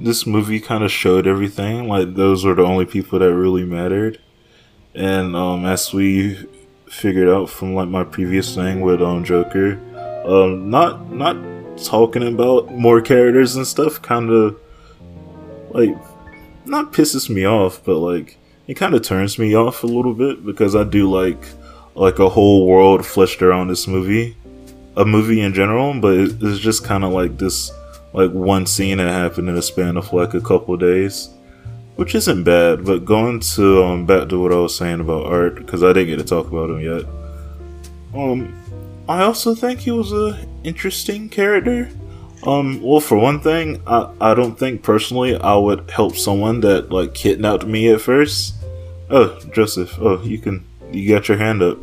this 0.00 0.26
movie 0.26 0.60
kind 0.60 0.84
of 0.84 0.90
showed 0.92 1.26
everything. 1.26 1.88
Like 1.88 2.14
those 2.14 2.44
were 2.44 2.54
the 2.54 2.62
only 2.64 2.84
people 2.84 3.18
that 3.20 3.32
really 3.34 3.64
mattered, 3.64 4.18
and 4.94 5.34
um, 5.34 5.64
as 5.64 5.92
we 5.92 6.48
figured 6.88 7.28
out 7.28 7.50
from 7.50 7.74
like 7.74 7.88
my 7.88 8.04
previous 8.04 8.54
thing 8.54 8.80
with 8.80 9.02
um 9.02 9.24
Joker, 9.24 9.78
um, 10.26 10.70
not 10.70 11.10
not 11.10 11.36
talking 11.78 12.26
about 12.26 12.72
more 12.72 13.00
characters 13.00 13.56
and 13.56 13.66
stuff, 13.66 14.00
kind 14.00 14.30
of 14.30 14.58
like 15.70 15.96
not 16.64 16.92
pisses 16.92 17.28
me 17.28 17.44
off, 17.46 17.82
but 17.84 17.98
like 17.98 18.38
it 18.66 18.74
kind 18.74 18.94
of 18.94 19.02
turns 19.02 19.38
me 19.38 19.54
off 19.54 19.82
a 19.82 19.86
little 19.86 20.14
bit 20.14 20.44
because 20.44 20.74
I 20.74 20.84
do 20.84 21.10
like 21.10 21.44
like 21.94 22.18
a 22.18 22.28
whole 22.28 22.66
world 22.66 23.04
fleshed 23.04 23.42
around 23.42 23.68
this 23.68 23.86
movie, 23.86 24.36
a 24.96 25.04
movie 25.04 25.40
in 25.40 25.54
general. 25.54 26.00
But 26.00 26.18
it's 26.18 26.58
just 26.58 26.84
kind 26.84 27.04
of 27.04 27.12
like 27.12 27.38
this 27.38 27.70
like 28.12 28.30
one 28.30 28.66
scene 28.66 28.98
that 28.98 29.08
happened 29.08 29.48
in 29.48 29.56
a 29.56 29.62
span 29.62 29.96
of 29.96 30.12
like 30.12 30.34
a 30.34 30.40
couple 30.40 30.76
days, 30.76 31.28
which 31.96 32.14
isn't 32.14 32.44
bad. 32.44 32.84
But 32.84 33.04
going 33.04 33.40
to 33.40 33.82
um 33.84 34.06
back 34.06 34.28
to 34.28 34.40
what 34.40 34.52
I 34.52 34.56
was 34.56 34.76
saying 34.76 35.00
about 35.00 35.26
art 35.26 35.56
because 35.56 35.82
I 35.82 35.92
didn't 35.92 36.08
get 36.08 36.18
to 36.18 36.24
talk 36.24 36.48
about 36.48 36.70
him 36.70 36.80
yet. 36.80 37.04
Um, 38.14 38.54
I 39.08 39.22
also 39.22 39.54
think 39.54 39.80
he 39.80 39.90
was 39.90 40.12
a 40.12 40.38
interesting 40.62 41.28
character. 41.28 41.90
Um, 42.46 42.82
well, 42.82 43.00
for 43.00 43.16
one 43.16 43.40
thing, 43.40 43.82
I, 43.86 44.10
I 44.20 44.34
don't 44.34 44.58
think 44.58 44.82
personally 44.82 45.34
I 45.34 45.56
would 45.56 45.90
help 45.90 46.16
someone 46.16 46.60
that 46.60 46.90
like 46.90 47.14
kidnapped 47.14 47.66
me 47.66 47.88
at 47.88 48.00
first. 48.00 48.54
Oh, 49.10 49.38
Joseph. 49.52 49.98
Oh, 49.98 50.22
you 50.22 50.38
can. 50.38 50.64
You 50.92 51.08
got 51.08 51.28
your 51.28 51.38
hand 51.38 51.62
up. 51.62 51.78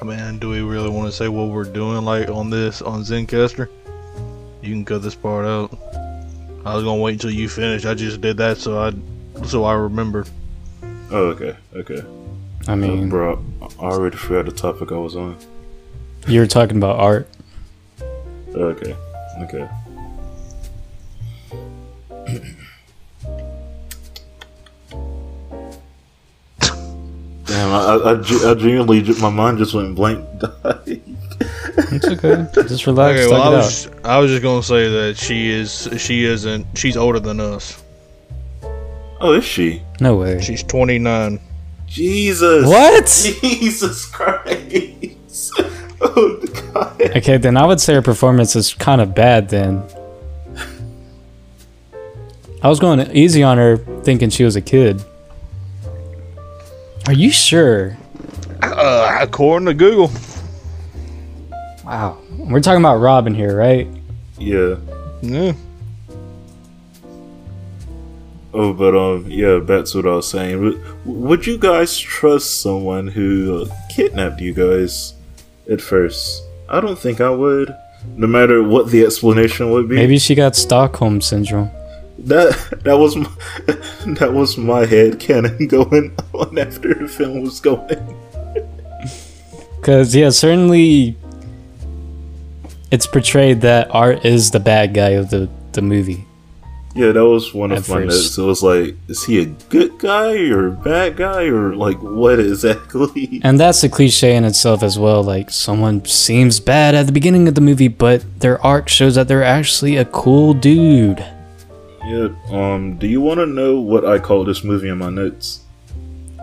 I 0.00 0.04
mean, 0.04 0.38
do 0.38 0.50
we 0.50 0.60
really 0.60 0.90
want 0.90 1.08
to 1.08 1.12
say 1.12 1.28
what 1.28 1.48
we're 1.48 1.64
doing, 1.64 2.04
like 2.04 2.28
on 2.28 2.50
this 2.50 2.82
on 2.82 3.02
Zencastr? 3.02 3.68
You 4.62 4.72
can 4.72 4.84
cut 4.84 5.02
this 5.02 5.14
part 5.14 5.46
out. 5.46 5.85
I 6.66 6.74
was 6.74 6.82
gonna 6.82 7.00
wait 7.00 7.12
until 7.12 7.30
you 7.30 7.48
finish. 7.48 7.84
I 7.86 7.94
just 7.94 8.20
did 8.20 8.36
that 8.38 8.58
so 8.58 8.78
I 8.78 8.92
so 9.44 9.64
I 9.64 9.74
remember. 9.74 10.26
Oh, 11.12 11.26
okay, 11.28 11.56
okay. 11.76 12.02
I 12.66 12.72
Uh, 12.72 12.76
mean, 12.76 13.08
bro, 13.08 13.40
I 13.62 13.66
already 13.84 14.16
forgot 14.16 14.46
the 14.46 14.50
topic 14.52 14.90
I 14.90 14.96
was 14.96 15.14
on. 15.14 15.36
you 16.26 16.40
were 16.40 16.46
talking 16.48 16.76
about 16.76 16.96
art. 16.98 17.28
Okay, 18.52 18.96
okay. 19.42 19.68
Damn, 27.46 27.72
I, 27.72 28.10
I, 28.10 28.10
I, 28.50 28.54
genuinely, 28.54 29.02
my 29.20 29.30
mind 29.30 29.58
just 29.58 29.72
went 29.74 29.94
blank. 29.94 30.24
It's 31.78 32.06
okay. 32.06 32.46
Just 32.68 32.86
relax. 32.86 33.20
Okay, 33.20 33.30
well, 33.30 33.42
I 33.42 33.44
talk 33.44 33.52
out. 33.52 33.56
was 33.56 33.90
I 34.04 34.18
was 34.18 34.30
just 34.30 34.42
gonna 34.42 34.62
say 34.62 34.88
that 34.88 35.16
she 35.16 35.50
is 35.50 35.88
she 35.98 36.24
isn't 36.24 36.66
she's 36.76 36.96
older 36.96 37.20
than 37.20 37.40
us. 37.40 37.82
oh, 39.20 39.32
is 39.32 39.44
she? 39.44 39.82
No 40.00 40.16
way. 40.16 40.40
She's 40.40 40.62
29. 40.62 41.40
Jesus. 41.86 42.66
What? 42.66 43.06
Jesus 43.40 44.06
Christ. 44.06 45.52
oh, 46.00 46.42
God. 46.72 47.02
Okay, 47.16 47.36
then 47.36 47.56
I 47.56 47.64
would 47.66 47.80
say 47.80 47.94
her 47.94 48.02
performance 48.02 48.56
is 48.56 48.74
kind 48.74 49.00
of 49.00 49.14
bad 49.14 49.48
then. 49.48 49.82
I 52.62 52.68
was 52.68 52.80
going 52.80 53.00
easy 53.12 53.42
on 53.42 53.58
her 53.58 53.76
thinking 54.02 54.30
she 54.30 54.42
was 54.44 54.56
a 54.56 54.60
kid. 54.60 55.02
Are 57.06 57.12
you 57.12 57.30
sure? 57.30 57.96
Uh, 58.62 59.18
according 59.20 59.66
to 59.66 59.74
Google. 59.74 60.10
Wow. 61.86 62.18
We're 62.36 62.60
talking 62.60 62.80
about 62.80 62.96
Robin 62.96 63.32
here, 63.32 63.56
right? 63.56 63.86
Yeah. 64.38 64.74
Yeah. 65.22 65.52
Oh, 68.52 68.72
but 68.72 68.96
um, 68.96 69.30
yeah. 69.30 69.60
that's 69.62 69.94
what 69.94 70.04
I 70.04 70.16
was 70.16 70.28
saying. 70.28 70.60
Would, 70.62 71.06
would 71.06 71.46
you 71.46 71.56
guys 71.56 71.96
trust 71.96 72.60
someone 72.60 73.06
who 73.06 73.62
uh, 73.62 73.74
kidnapped 73.88 74.40
you 74.40 74.52
guys 74.52 75.14
at 75.70 75.80
first? 75.80 76.42
I 76.68 76.80
don't 76.80 76.98
think 76.98 77.20
I 77.20 77.30
would. 77.30 77.72
No 78.16 78.26
matter 78.26 78.64
what 78.64 78.90
the 78.90 79.04
explanation 79.04 79.70
would 79.70 79.88
be. 79.88 79.94
Maybe 79.94 80.18
she 80.18 80.34
got 80.34 80.56
Stockholm 80.56 81.20
syndrome. 81.20 81.70
that 82.18 82.80
that 82.84 82.98
was 82.98 83.14
my, 83.14 83.30
that 84.14 84.32
was 84.32 84.58
my 84.58 84.86
head 84.86 85.20
canon 85.20 85.66
going 85.68 86.16
on 86.32 86.58
after 86.58 86.94
the 86.94 87.06
film 87.06 87.42
was 87.42 87.60
going. 87.60 88.18
Because, 89.76 90.16
yeah, 90.16 90.30
certainly 90.30 91.16
it's 92.90 93.06
portrayed 93.06 93.60
that 93.62 93.94
Art 93.94 94.24
is 94.24 94.50
the 94.50 94.60
bad 94.60 94.94
guy 94.94 95.10
of 95.10 95.30
the, 95.30 95.48
the 95.72 95.82
movie. 95.82 96.24
Yeah, 96.96 97.12
that 97.12 97.26
was 97.26 97.52
one 97.52 97.72
of 97.72 97.86
my 97.90 98.04
notes. 98.04 98.38
It 98.38 98.42
was 98.42 98.62
like, 98.62 98.96
is 99.06 99.22
he 99.24 99.42
a 99.42 99.44
good 99.44 99.98
guy 99.98 100.48
or 100.48 100.68
a 100.68 100.70
bad 100.70 101.18
guy 101.18 101.42
or 101.44 101.76
like 101.76 101.98
what 101.98 102.40
exactly? 102.40 103.40
And 103.44 103.60
that's 103.60 103.84
a 103.84 103.90
cliche 103.90 104.34
in 104.34 104.44
itself 104.44 104.82
as 104.82 104.98
well. 104.98 105.22
Like, 105.22 105.50
someone 105.50 106.06
seems 106.06 106.58
bad 106.58 106.94
at 106.94 107.04
the 107.04 107.12
beginning 107.12 107.48
of 107.48 107.54
the 107.54 107.60
movie, 107.60 107.88
but 107.88 108.40
their 108.40 108.58
arc 108.64 108.88
shows 108.88 109.16
that 109.16 109.28
they're 109.28 109.44
actually 109.44 109.98
a 109.98 110.06
cool 110.06 110.54
dude. 110.54 111.18
Yeah. 112.06 112.28
Um. 112.48 112.96
Do 112.96 113.06
you 113.06 113.20
want 113.20 113.40
to 113.40 113.46
know 113.46 113.78
what 113.78 114.06
I 114.06 114.18
call 114.18 114.44
this 114.44 114.64
movie 114.64 114.88
in 114.88 114.96
my 114.96 115.10
notes? 115.10 115.60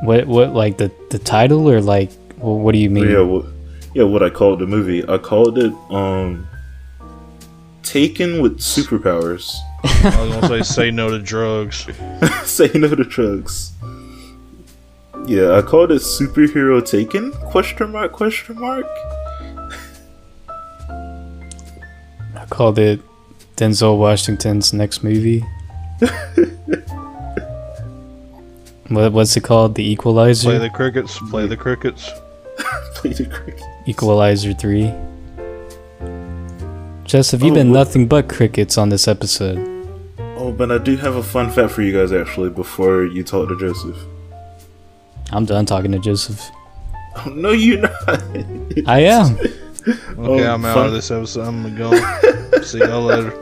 What, 0.04 0.28
what, 0.28 0.54
like 0.54 0.78
the, 0.78 0.92
the 1.10 1.18
title 1.18 1.68
or 1.68 1.82
like, 1.82 2.12
what 2.38 2.74
do 2.74 2.78
you 2.78 2.92
mean? 2.92 3.10
Yeah. 3.10 3.22
What? 3.22 3.46
Yeah. 3.94 4.04
What 4.04 4.24
I 4.24 4.30
called 4.30 4.60
the 4.60 4.68
movie? 4.68 5.08
I 5.08 5.18
called 5.18 5.58
it 5.58 5.74
um. 5.90 6.48
Taken 7.84 8.42
with 8.42 8.60
superpowers. 8.60 9.54
I 9.84 10.22
was 10.22 10.32
gonna 10.36 10.64
say 10.64 10.74
say 10.74 10.92
no 10.92 11.10
to 11.10 11.20
drugs. 11.20 11.88
Say 12.46 12.72
no 12.74 12.96
to 12.96 13.04
drugs. 13.04 13.74
Yeah, 15.26 15.58
I 15.58 15.62
called 15.62 15.92
it 15.92 16.02
superhero 16.02 16.86
taken? 16.86 17.32
Question 17.32 17.92
mark? 17.92 18.12
Question 18.14 18.60
mark? 18.60 18.86
I 22.36 22.46
called 22.50 22.80
it 22.80 23.02
Denzel 23.56 23.98
Washington's 23.98 24.74
next 24.74 25.04
movie. 25.04 25.40
what, 28.90 29.14
what's 29.14 29.38
it 29.38 29.44
called? 29.44 29.76
The 29.76 29.90
Equalizer? 29.92 30.50
Play 30.50 30.58
the 30.58 30.70
crickets. 30.70 31.20
Play 31.30 31.48
the 31.48 31.58
crickets. 31.58 32.10
Play 32.96 33.14
the 33.14 33.26
cricket. 33.26 33.64
Equalizer 33.86 34.54
3. 34.54 34.94
Joseph, 37.06 37.42
you've 37.44 37.52
Oh, 37.52 37.56
been 37.56 37.72
what- 37.72 37.80
nothing 37.80 38.08
but 38.08 38.28
crickets 38.30 38.78
on 38.78 38.90
this 38.90 39.08
episode. 39.08 39.60
Oh, 40.38 40.52
but 40.52 40.72
I 40.72 40.78
do 40.78 40.96
have 40.98 41.16
a 41.16 41.24
fun 41.24 41.50
fact 41.52 41.72
for 41.72 41.82
you 41.82 41.92
guys 41.98 42.12
actually 42.12 42.50
before 42.50 43.06
you 43.06 43.24
talk 43.24 43.50
to 43.50 43.58
Joseph. 43.58 43.98
I'm 45.32 45.46
done 45.46 45.66
talking 45.66 45.92
to 45.92 46.00
Joseph. 46.00 46.42
Oh, 47.16 47.30
no, 47.30 47.52
you're 47.52 47.80
not. 47.82 48.24
I 48.88 49.00
am. 49.02 49.38
Okay, 49.86 50.00
Oh, 50.18 50.54
I'm 50.54 50.63
out 50.63 50.75
fun- 50.75 50.86
of 50.88 50.94
this 50.94 51.12
episode. 51.12 51.46
I'm 51.46 51.75
gone. 51.78 52.00
See 52.63 52.78
y'all 52.80 53.02
later. 53.02 53.34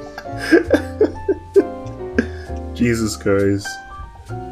Jesus 2.74 3.16
Christ. 3.16 3.68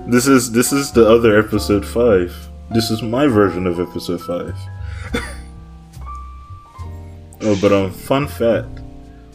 This 0.05 0.27
is 0.27 0.51
this 0.51 0.71
is 0.71 0.91
the 0.91 1.09
other 1.09 1.39
episode 1.39 1.83
five. 1.83 2.31
This 2.69 2.91
is 2.91 3.01
my 3.01 3.25
version 3.25 3.65
of 3.65 3.79
episode 3.79 4.21
five. 4.21 4.55
oh, 7.41 7.57
but 7.61 7.71
um, 7.71 7.91
fun 7.91 8.27
fact. 8.27 8.67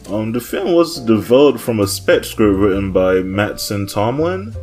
Um, 0.09 0.31
the 0.31 0.39
film 0.39 0.73
was 0.73 0.99
developed 0.99 1.59
from 1.59 1.79
a 1.79 1.87
spec 1.87 2.25
script 2.25 2.57
written 2.57 2.91
by 2.91 3.15
Mattson 3.15 3.91
Tomlin. 3.91 4.55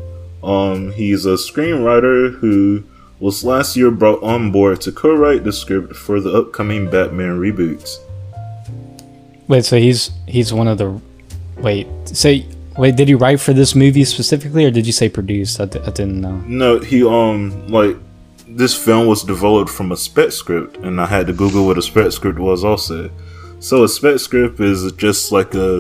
Um, 0.43 0.93
he's 0.93 1.27
a 1.27 1.35
screenwriter 1.35 2.39
who 2.39 2.85
was 3.19 3.45
last 3.45 3.77
year 3.77 3.91
brought 3.91 4.23
on 4.23 4.51
board 4.51 4.81
to 4.83 4.93
co-write 4.93 5.45
the 5.45 5.53
script 5.53 5.95
for 5.95 6.21
the 6.21 6.33
upcoming 6.33 6.91
Batman 6.91 7.39
reboots. 7.39 7.99
Wait, 9.49 9.65
so 9.65 9.79
he's 9.79 10.11
he's 10.27 10.53
one 10.53 10.69
of 10.69 10.79
the. 10.79 11.01
Wait, 11.59 11.87
say 12.05 12.47
wait. 12.77 12.97
Did 12.97 13.09
he 13.09 13.15
write 13.15 13.41
for 13.41 13.53
this 13.53 13.75
movie 13.75 14.05
specifically, 14.05 14.65
or 14.65 14.71
did 14.71 14.87
you 14.87 14.93
say 14.93 15.09
produced? 15.09 15.61
I, 15.61 15.65
I 15.65 15.91
didn't 15.91 16.21
know. 16.21 16.37
No, 16.47 16.79
he 16.79 17.05
um 17.05 17.69
like 17.69 17.97
this 18.49 18.75
film 18.75 19.07
was 19.07 19.23
developed 19.23 19.71
from 19.71 19.93
a 19.93 19.97
spec 19.97 20.33
script, 20.33 20.77
and 20.79 21.01
I 21.01 21.07
had 21.07 21.27
to 21.27 21.33
Google 21.33 21.67
what 21.67 21.79
a 21.79 21.83
spec 21.83 22.13
script 22.13 22.39
was 22.39 22.65
also. 22.65 23.11
So 23.63 23.85
a 23.85 23.89
spec 23.89 24.19
script 24.19 24.61
is 24.61 24.91
just 24.93 25.31
like 25.33 25.55
a 25.55 25.79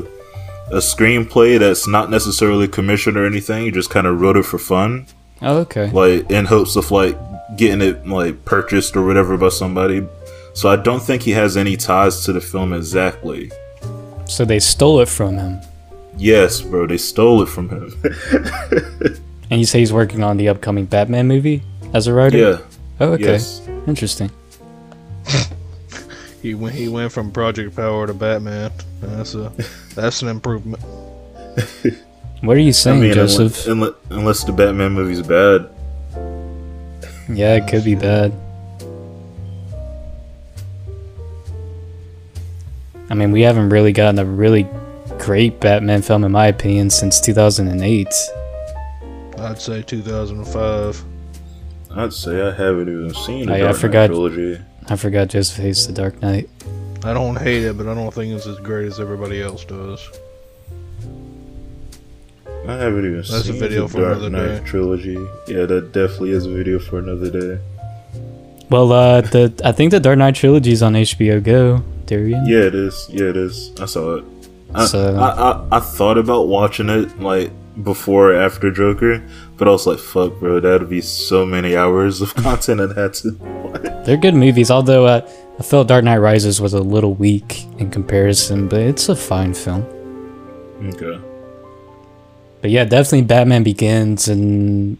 a 0.70 0.76
screenplay 0.76 1.58
that's 1.58 1.86
not 1.86 2.08
necessarily 2.10 2.66
commissioned 2.68 3.16
or 3.16 3.26
anything. 3.26 3.64
You 3.66 3.72
just 3.72 3.90
kind 3.90 4.06
of 4.06 4.20
wrote 4.20 4.36
it 4.38 4.44
for 4.44 4.58
fun, 4.58 5.06
Oh, 5.42 5.58
okay. 5.58 5.90
like 5.90 6.30
in 6.30 6.46
hopes 6.46 6.76
of 6.76 6.90
like 6.90 7.18
getting 7.56 7.82
it 7.82 8.06
like 8.06 8.44
purchased 8.46 8.96
or 8.96 9.04
whatever 9.04 9.36
by 9.36 9.50
somebody. 9.50 10.06
So 10.54 10.70
I 10.70 10.76
don't 10.76 11.02
think 11.02 11.22
he 11.22 11.32
has 11.32 11.56
any 11.56 11.76
ties 11.76 12.24
to 12.24 12.32
the 12.32 12.40
film 12.40 12.72
exactly. 12.72 13.50
So 14.26 14.44
they 14.44 14.60
stole 14.60 15.00
it 15.00 15.08
from 15.08 15.36
him, 15.36 15.60
Yes, 16.16 16.60
bro, 16.62 16.86
they 16.86 16.98
stole 16.98 17.42
it 17.42 17.48
from 17.48 17.68
him. 17.68 17.92
and 19.50 19.58
you 19.60 19.66
say 19.66 19.80
he's 19.80 19.92
working 19.92 20.22
on 20.22 20.36
the 20.36 20.48
upcoming 20.48 20.86
Batman 20.86 21.26
movie 21.26 21.62
as 21.92 22.06
a 22.06 22.14
writer. 22.14 22.38
yeah. 22.38 22.58
Oh, 23.00 23.12
okay. 23.14 23.24
Yes. 23.24 23.60
Interesting. 23.86 24.30
He 26.42 26.54
went. 26.54 26.74
He 26.74 26.88
went 26.88 27.12
from 27.12 27.30
Project 27.30 27.74
Power 27.76 28.06
to 28.06 28.14
Batman. 28.14 28.72
That's 29.00 29.34
a. 29.34 29.52
That's 29.94 30.22
an 30.22 30.28
improvement. 30.28 30.82
What 32.42 32.56
are 32.56 32.60
you 32.60 32.68
I 32.68 32.72
saying, 32.72 33.00
mean, 33.00 33.12
Joseph? 33.14 33.68
unless, 33.68 33.68
unless, 33.68 33.94
unless 34.10 34.42
the 34.44 34.50
Batman 34.50 34.90
movie's 34.94 35.22
bad. 35.22 35.68
yeah, 37.32 37.54
it 37.54 37.68
could 37.70 37.84
be 37.84 37.94
bad. 37.94 38.32
I 43.10 43.14
mean, 43.14 43.30
we 43.30 43.42
haven't 43.42 43.68
really 43.68 43.92
gotten 43.92 44.18
a 44.18 44.24
really 44.24 44.66
great 45.20 45.60
Batman 45.60 46.02
film, 46.02 46.24
in 46.24 46.32
my 46.32 46.46
opinion, 46.48 46.90
since 46.90 47.20
2008. 47.20 48.08
I'd 49.38 49.60
say 49.60 49.82
2005. 49.82 51.04
I'd 51.94 52.12
say 52.12 52.40
I 52.42 52.50
haven't 52.52 52.88
even 52.88 53.14
seen 53.14 53.46
the 53.46 53.52
Oh, 53.52 53.54
I 53.54 53.58
Dark 53.60 53.72
Knight 53.72 53.80
forgot. 53.80 54.06
trilogy. 54.08 54.60
I 54.88 54.96
forgot 54.96 55.28
Joseph 55.28 55.58
hates 55.62 55.86
The 55.86 55.92
Dark 55.92 56.20
Knight. 56.22 56.48
I 57.04 57.12
don't 57.14 57.36
hate 57.36 57.64
it, 57.64 57.76
but 57.76 57.88
I 57.88 57.94
don't 57.94 58.12
think 58.12 58.32
it's 58.34 58.46
as 58.46 58.58
great 58.60 58.86
as 58.86 59.00
everybody 59.00 59.40
else 59.42 59.64
does. 59.64 60.08
I 62.66 62.74
haven't 62.74 63.00
even 63.04 63.16
That's 63.16 63.30
a 63.32 63.42
seen 63.44 63.58
video 63.58 63.82
the 63.86 63.92
for 63.94 64.00
Dark 64.02 64.18
another 64.18 64.30
Knight 64.30 64.58
day. 64.58 64.64
trilogy. 64.64 65.14
Yeah, 65.48 65.66
that 65.66 65.92
definitely 65.92 66.30
is 66.30 66.46
a 66.46 66.50
video 66.50 66.78
for 66.78 66.98
another 66.98 67.28
day. 67.30 67.60
Well, 68.70 68.92
uh, 68.92 69.20
the 69.22 69.52
I 69.64 69.72
think 69.72 69.90
the 69.90 70.00
Dark 70.00 70.18
Knight 70.18 70.34
trilogy 70.36 70.70
is 70.72 70.82
on 70.82 70.92
HBO 70.94 71.42
Go, 71.42 71.82
Darian. 72.06 72.46
Yeah, 72.46 72.60
it 72.60 72.74
is. 72.74 73.06
Yeah, 73.10 73.26
it 73.26 73.36
is. 73.36 73.72
I 73.80 73.86
saw 73.86 74.16
it. 74.16 74.24
I, 74.74 74.86
So- 74.86 75.16
I, 75.16 75.28
I, 75.52 75.66
I 75.76 75.80
thought 75.80 76.18
about 76.18 76.46
watching 76.48 76.88
it 76.88 77.18
like 77.20 77.50
before 77.82 78.32
or 78.32 78.40
after 78.40 78.70
Joker, 78.70 79.22
but 79.56 79.66
I 79.66 79.72
was 79.72 79.86
like, 79.86 79.98
"Fuck, 79.98 80.38
bro, 80.38 80.60
that'd 80.60 80.88
be 80.88 81.00
so 81.00 81.44
many 81.44 81.74
hours 81.76 82.20
of 82.22 82.32
content 82.36 82.80
I'd 82.80 82.96
had 82.96 83.14
to." 83.14 83.36
They're 84.04 84.16
good 84.16 84.34
movies, 84.34 84.70
although 84.70 85.06
uh, 85.06 85.28
I 85.58 85.62
felt 85.62 85.88
Dark 85.88 86.04
Knight 86.04 86.18
Rises 86.18 86.60
was 86.60 86.74
a 86.74 86.80
little 86.80 87.14
weak 87.14 87.64
in 87.78 87.90
comparison, 87.90 88.68
but 88.68 88.80
it's 88.80 89.08
a 89.08 89.16
fine 89.16 89.54
film. 89.54 89.82
Okay. 90.82 91.20
But 92.60 92.70
yeah, 92.70 92.84
definitely 92.84 93.22
Batman 93.22 93.62
Begins 93.62 94.28
and 94.28 94.98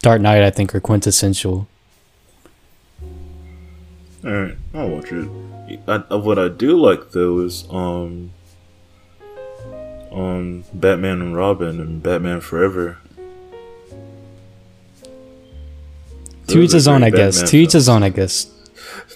Dark 0.00 0.20
Knight, 0.20 0.42
I 0.42 0.50
think, 0.50 0.74
are 0.74 0.80
quintessential. 0.80 1.66
All 4.24 4.30
right, 4.30 4.56
I'll 4.74 4.88
watch 4.88 5.12
it. 5.12 5.28
I- 5.86 6.14
what 6.16 6.38
I 6.38 6.48
do 6.48 6.76
like 6.80 7.12
though 7.12 7.38
is 7.40 7.64
um, 7.70 8.30
um, 10.12 10.64
Batman 10.74 11.20
and 11.20 11.36
Robin 11.36 11.80
and 11.80 12.02
Batman 12.02 12.40
Forever. 12.40 12.98
To 16.50 16.60
each 16.60 16.72
his 16.72 16.88
own, 16.88 17.02
I 17.02 17.10
guess. 17.10 17.36
Batman 17.36 17.50
To 17.50 17.56
each 17.56 17.72
his 17.72 17.88
own, 17.88 18.02
I 18.02 18.08
guess. 18.08 18.50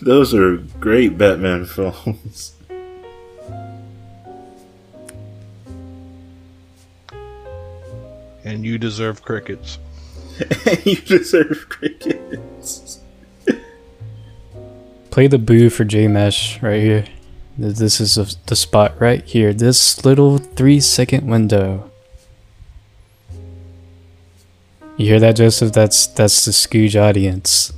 Those 0.03 0.35
are 0.35 0.57
great 0.81 1.19
Batman 1.19 1.67
films. 1.67 2.55
And 8.45 8.65
you 8.65 8.79
deserve 8.79 9.23
crickets. 9.23 9.79
you 10.85 10.97
deserve 10.97 11.69
crickets. 11.69 13.01
Play 15.11 15.29
the 15.29 15.39
boo 15.39 15.71
for 15.71 15.85
J 15.85 16.09
Mash 16.09 16.61
right 16.61 16.83
here. 16.83 17.05
This 17.57 18.01
is 18.01 18.19
a, 18.19 18.27
the 18.47 18.57
spot 18.57 19.01
right 19.01 19.25
here. 19.25 19.55
This 19.55 20.05
little 20.05 20.39
three 20.39 20.81
second 20.81 21.29
window. 21.29 21.91
You 24.97 25.07
hear 25.07 25.21
that, 25.21 25.37
Joseph? 25.37 25.73
That's 25.73 26.07
that's 26.07 26.45
the 26.45 26.53
Scooj 26.53 26.95
audience. 27.01 27.73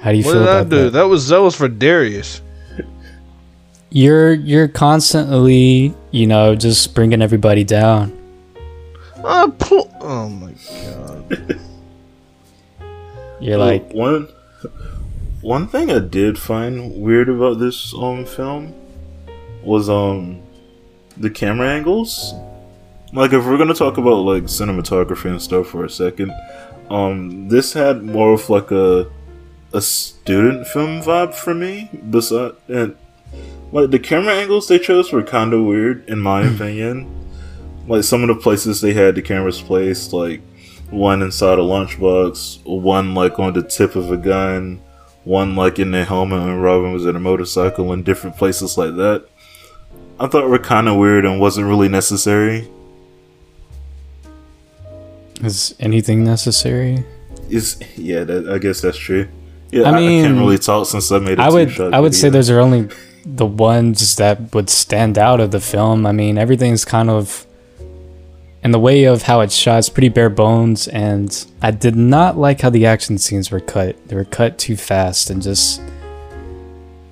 How 0.00 0.12
do 0.12 0.18
you 0.18 0.24
What 0.24 0.32
feel 0.32 0.40
did 0.40 0.48
I 0.48 0.58
about 0.60 0.68
do? 0.68 0.76
that? 0.76 0.82
was 0.84 0.92
That 0.92 1.02
was 1.08 1.22
zealous 1.22 1.54
for 1.54 1.68
Darius. 1.68 2.42
You're 3.90 4.34
you're 4.34 4.68
constantly, 4.68 5.94
you 6.10 6.26
know, 6.26 6.54
just 6.54 6.94
bringing 6.94 7.22
everybody 7.22 7.64
down. 7.64 8.12
Uh, 9.24 9.48
pl- 9.48 9.90
oh 10.00 10.28
my 10.28 10.52
god. 10.52 11.60
You're 13.40 13.58
like, 13.58 13.90
one 13.92 14.28
one 15.40 15.68
thing 15.68 15.90
I 15.90 15.98
did 16.00 16.38
find 16.38 17.00
weird 17.00 17.28
about 17.28 17.58
this 17.58 17.94
um 17.94 18.24
film 18.24 18.74
was 19.62 19.88
um 19.88 20.42
the 21.16 21.30
camera 21.30 21.68
angles. 21.68 22.34
Like 23.12 23.32
if 23.32 23.44
we're 23.44 23.58
gonna 23.58 23.74
talk 23.74 23.98
about 23.98 24.18
like 24.18 24.44
cinematography 24.44 25.30
and 25.30 25.40
stuff 25.40 25.68
for 25.68 25.84
a 25.84 25.90
second, 25.90 26.32
um 26.90 27.48
this 27.48 27.72
had 27.72 28.02
more 28.02 28.34
of 28.34 28.48
like 28.50 28.70
a 28.70 29.10
a 29.72 29.80
student 29.80 30.66
film 30.66 31.02
vibe 31.02 31.34
for 31.34 31.54
me. 31.54 31.90
Beside 32.10 32.52
and 32.68 32.96
like 33.72 33.90
the 33.90 33.98
camera 33.98 34.34
angles 34.34 34.68
they 34.68 34.78
chose 34.78 35.12
were 35.12 35.22
kind 35.22 35.52
of 35.52 35.64
weird 35.64 36.08
in 36.08 36.18
my 36.18 36.42
opinion. 36.42 37.12
Like 37.88 38.04
some 38.04 38.22
of 38.22 38.28
the 38.28 38.42
places 38.42 38.80
they 38.80 38.92
had 38.92 39.14
the 39.14 39.22
cameras 39.22 39.60
placed, 39.62 40.12
like 40.12 40.42
one 40.90 41.22
inside 41.22 41.58
a 41.58 41.62
lunchbox, 41.62 42.64
one 42.64 43.14
like 43.14 43.38
on 43.38 43.52
the 43.52 43.62
tip 43.62 43.94
of 43.96 44.10
a 44.10 44.16
gun, 44.16 44.80
one 45.24 45.54
like 45.54 45.78
in 45.78 45.92
their 45.92 46.04
helmet 46.04 46.42
when 46.42 46.60
Robin 46.60 46.92
was 46.92 47.06
in 47.06 47.16
a 47.16 47.20
motorcycle, 47.20 47.92
and 47.92 48.04
different 48.04 48.36
places 48.36 48.76
like 48.76 48.96
that. 48.96 49.28
I 50.18 50.26
thought 50.26 50.48
were 50.48 50.58
kind 50.58 50.88
of 50.88 50.96
weird 50.96 51.24
and 51.24 51.40
wasn't 51.40 51.66
really 51.66 51.88
necessary. 51.88 52.68
Is 55.42 55.74
anything 55.78 56.24
necessary? 56.24 57.04
Is 57.48 57.80
yeah, 57.96 58.24
that, 58.24 58.48
I 58.48 58.58
guess 58.58 58.80
that's 58.80 58.98
true. 58.98 59.28
Yeah, 59.70 59.82
I 59.82 59.84
I, 59.84 59.88
I 59.88 60.00
can't 60.00 60.32
mean, 60.34 60.40
really 60.40 60.58
talk 60.58 60.86
since 60.86 61.10
I 61.10 61.18
made. 61.18 61.38
I 61.40 61.46
I 61.46 61.50
would 61.50 61.80
I 61.80 62.00
would 62.00 62.14
say 62.14 62.28
those 62.28 62.50
are 62.50 62.60
only 62.60 62.88
the 63.24 63.46
ones 63.46 64.16
that 64.16 64.54
would 64.54 64.70
stand 64.70 65.18
out 65.18 65.40
of 65.40 65.50
the 65.50 65.60
film. 65.60 66.06
I 66.06 66.12
mean, 66.12 66.38
everything's 66.38 66.84
kind 66.84 67.10
of 67.10 67.46
in 68.62 68.70
the 68.70 68.78
way 68.78 69.04
of 69.04 69.22
how 69.22 69.40
it's 69.40 69.54
shot. 69.54 69.78
It's 69.78 69.88
pretty 69.88 70.08
bare 70.08 70.30
bones, 70.30 70.88
and 70.88 71.46
I 71.62 71.70
did 71.70 71.96
not 71.96 72.36
like 72.36 72.60
how 72.60 72.70
the 72.70 72.86
action 72.86 73.18
scenes 73.18 73.50
were 73.50 73.60
cut. 73.60 73.96
They 74.08 74.16
were 74.16 74.24
cut 74.24 74.58
too 74.58 74.76
fast 74.76 75.30
and 75.30 75.42
just 75.42 75.80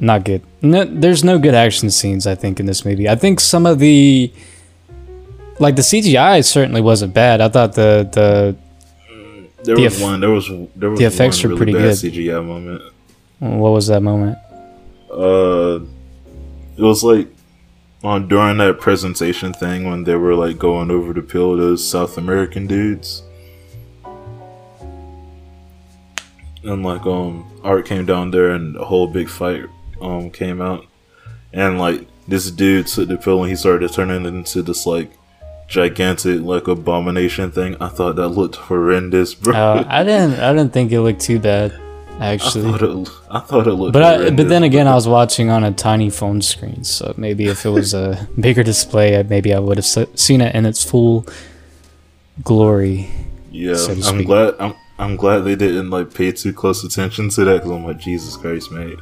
not 0.01 0.25
good. 0.25 0.43
No, 0.63 0.85
there's 0.85 1.25
no 1.25 1.39
good 1.39 1.55
action 1.55 1.91
scenes. 1.91 2.27
I 2.27 2.35
think 2.35 2.61
in 2.61 2.67
this 2.67 2.85
movie. 2.85 3.09
I 3.09 3.17
think 3.17 3.41
some 3.41 3.67
of 3.67 3.79
the 3.79 4.33
like 5.59 5.77
the 5.77 5.83
CGI 5.83 6.45
certainly 6.45 6.81
wasn't 6.81 7.15
bad. 7.15 7.41
I 7.41 7.49
thought 7.49 7.75
the 7.75 8.09
the 8.13 8.57
there 9.65 9.77
the 9.77 9.83
was 9.83 9.97
eff- 9.97 10.03
one. 10.03 10.21
There 10.21 10.31
was 10.31 10.49
there 10.77 10.91
was 10.91 10.99
the 10.99 11.07
effects 11.07 11.43
were 11.43 11.51
really 11.51 11.59
pretty 11.59 11.73
good. 11.73 11.95
CGI 11.95 12.45
moment. 12.45 12.83
what 13.39 13.71
was 13.71 13.87
that 13.89 14.01
moment? 14.01 14.39
Uh, 15.11 15.81
it 16.77 16.83
was 16.83 17.05
like 17.05 17.29
on 18.03 18.29
during 18.29 18.59
that 18.59 18.81
presentation 18.81 19.53
thing 19.55 19.89
when 19.89 20.05
they 20.05 20.15
were 20.15 20.35
like 20.35 20.59
going 20.59 20.91
over 20.91 21.15
to 21.15 21.23
kill 21.23 21.57
those 21.57 21.87
South 21.89 22.19
American 22.19 22.67
dudes. 22.67 23.23
And 26.63 26.83
like 26.83 27.05
um 27.07 27.51
Art 27.63 27.87
came 27.87 28.07
down 28.07 28.31
there 28.31 28.51
and 28.51 28.77
a 28.77 28.85
whole 28.85 29.07
big 29.07 29.29
fight 29.29 29.65
um 30.01 30.31
came 30.31 30.61
out. 30.61 30.87
And 31.53 31.79
like 31.79 32.07
this 32.27 32.51
dude 32.51 32.87
took 32.87 33.09
the 33.09 33.17
pill 33.17 33.43
and 33.43 33.51
he 33.51 33.57
started 33.57 33.93
turning 33.93 34.25
into 34.27 34.63
this 34.63 34.87
like 34.87 35.13
gigantic 35.69 36.41
like 36.43 36.69
abomination 36.69 37.51
thing. 37.51 37.77
I 37.81 37.89
thought 37.89 38.17
that 38.17 38.29
looked 38.29 38.57
horrendous, 38.57 39.35
bro. 39.35 39.55
Uh, 39.55 39.85
I 39.89 40.05
didn't. 40.05 40.41
I 40.41 40.53
didn't 40.53 40.73
think 40.73 40.93
it 40.93 41.01
looked 41.01 41.21
too 41.21 41.39
bad, 41.39 41.73
I 42.19 42.35
actually. 42.35 42.71
thought 42.71 42.83
it, 42.83 43.11
I 43.31 43.41
thought 43.41 43.67
it 43.67 43.73
looked. 43.75 43.93
But 43.93 44.03
I, 44.03 44.31
but 44.31 44.49
then 44.49 44.63
again, 44.63 44.87
I 44.87 44.95
was 44.95 45.09
watching 45.09 45.51
on 45.51 45.65
a 45.65 45.73
tiny 45.73 46.11
phone 46.11 46.43
screen, 46.43 46.85
so 46.85 47.15
maybe 47.17 47.47
if 47.47 47.65
it 47.65 47.71
was 47.71 47.95
a 47.95 48.29
bigger 48.41 48.63
display, 48.63 49.23
maybe 49.23 49.55
I 49.55 49.59
would 49.59 49.77
have 49.77 50.09
seen 50.15 50.41
it 50.41 50.55
in 50.55 50.67
its 50.67 50.85
full 50.85 51.27
glory. 52.43 53.11
Yeah, 53.51 53.77
so 53.77 53.93
I'm 54.09 54.25
glad. 54.25 54.55
I'm 54.59 54.75
I'm 54.99 55.17
glad 55.17 55.41
they 55.41 55.57
didn't 55.57 55.91
like 55.91 56.15
pay 56.15 56.33
too 56.33 56.53
close 56.53 56.85
attention 56.85 57.29
to 57.31 57.45
that 57.45 57.55
because 57.55 57.71
I'm 57.71 57.85
like 57.85 57.99
Jesus 57.99 58.37
Christ, 58.37 58.71
mate. 58.71 58.99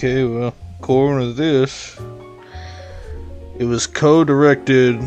Okay, 0.00 0.24
well, 0.24 0.54
according 0.78 1.28
to 1.28 1.34
this, 1.34 2.00
it 3.58 3.66
was 3.66 3.86
co-directed 3.86 4.98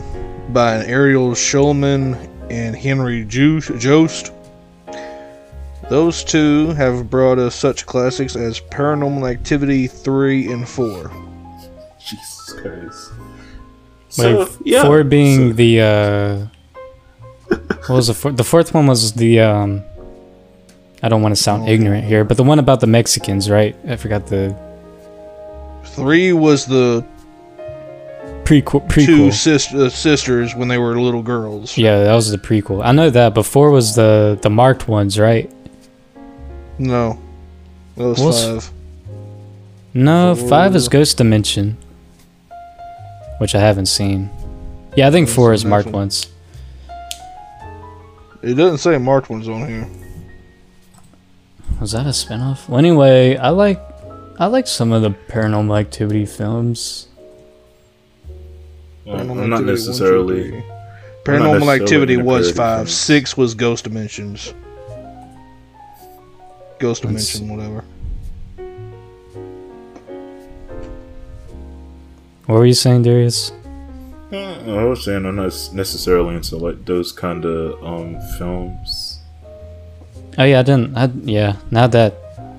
by 0.50 0.86
Ariel 0.86 1.32
Schulman 1.32 2.14
and 2.52 2.76
Henry 2.76 3.26
Ju- 3.26 3.60
Joost. 3.60 4.32
Those 5.90 6.24
two 6.24 6.68
have 6.74 7.10
brought 7.10 7.40
us 7.40 7.56
such 7.56 7.88
classics 7.88 8.36
as 8.36 8.60
Paranormal 8.60 9.28
Activity 9.32 9.88
3 9.88 10.52
and 10.52 10.70
4. 10.70 11.12
Jesus 11.98 12.54
Christ. 12.62 13.12
Wait, 14.20 14.84
four 14.84 15.04
being 15.04 15.56
the 15.56 15.82
uh, 15.82 17.56
what 17.88 17.90
was 17.90 18.08
the 18.10 18.14
fourth? 18.14 18.38
The 18.38 18.44
fourth 18.44 18.76
one 18.76 18.86
was 18.86 19.14
the 19.14 19.40
um. 19.40 19.84
I 21.02 21.10
don't 21.10 21.24
want 21.24 21.36
to 21.36 21.42
sound 21.42 21.68
ignorant 21.68 22.06
here, 22.06 22.24
but 22.24 22.38
the 22.38 22.44
one 22.44 22.60
about 22.60 22.80
the 22.80 22.86
Mexicans, 22.86 23.50
right? 23.50 23.76
I 23.88 23.96
forgot 23.96 24.28
the 24.28 24.56
3 25.94 26.34
was 26.34 26.66
the 26.66 27.04
prequel. 28.44 28.88
two 28.90 29.06
Prequel. 29.30 29.34
sis- 29.34 29.74
uh, 29.74 29.90
sisters 29.90 30.56
when 30.56 30.68
they 30.68 30.78
were 30.78 31.00
little 31.00 31.22
girls. 31.24 31.78
Yeah, 31.78 32.04
that 32.04 32.14
was 32.14 32.32
the 32.32 32.38
prequel. 32.38 32.84
I 32.84 32.92
know 32.92 33.10
that. 33.10 33.34
Before 33.34 33.70
was 33.72 33.96
the 33.96 34.38
the 34.42 34.50
marked 34.50 34.88
ones, 34.88 35.18
right? 35.20 35.50
No. 36.80 37.20
That 37.96 38.04
was 38.06 38.20
What's- 38.20 38.44
5. 38.46 38.72
No, 39.96 40.34
five 40.34 40.76
is 40.76 40.88
Ghost 40.88 41.18
Dimension, 41.18 41.78
which 43.38 43.54
I 43.54 43.60
haven't 43.60 43.86
seen. 43.86 44.32
Yeah, 44.96 45.08
I 45.08 45.12
think 45.12 45.28
What's 45.28 45.36
four 45.36 45.54
is 45.54 45.64
marked 45.64 45.86
one? 45.86 45.94
ones. 45.94 46.26
It 48.42 48.56
doesn't 48.56 48.80
say 48.80 48.98
marked 48.98 49.30
ones 49.30 49.48
on 49.48 49.68
here. 49.68 49.88
Was 51.80 51.92
that 51.92 52.08
a 52.08 52.10
spinoff? 52.10 52.68
Well, 52.68 52.80
anyway, 52.80 53.38
I 53.38 53.50
like 53.50 53.80
I 54.40 54.48
like 54.48 54.68
some 54.68 54.92
of 54.92 55.02
the 55.02 55.12
Paranormal 55.12 55.80
Activity 55.80 56.26
films. 56.26 57.08
Well, 59.06 59.18
Paranormal 59.18 59.44
I'm 59.44 59.50
not 59.50 59.60
Activity 59.60 59.60
one, 59.60 59.60
two, 59.60 59.72
necessarily. 59.72 60.50
three. 60.50 60.60
Not 60.60 60.66
Paranormal 61.26 61.54
necessarily 61.54 61.82
Activity 61.84 62.18
was 62.18 62.52
five. 62.52 62.78
films. 62.80 62.94
Six 62.94 63.38
was 63.38 63.54
Ghost 63.54 63.84
Dimensions. 63.84 64.54
Ghost 66.80 67.06
Let's 67.06 67.34
Dimension, 67.38 67.56
whatever. 67.58 67.84
What 72.46 72.56
were 72.56 72.66
you 72.66 72.74
saying, 72.74 73.04
Darius? 73.04 73.52
Uh, 74.32 74.38
I 74.68 74.84
was 74.84 75.06
saying 75.06 75.26
I'm 75.26 75.36
not 75.36 75.54
necessarily 75.74 76.36
into 76.36 76.58
like 76.58 76.84
those 76.86 77.12
kind 77.12 77.46
of 77.46 77.82
um 77.84 78.20
films. 78.38 79.20
Oh 80.38 80.44
yeah, 80.44 80.60
I 80.60 80.64
didn't. 80.64 80.98
I, 80.98 81.06
yeah, 81.24 81.58
now 81.72 81.86
that 81.88 82.16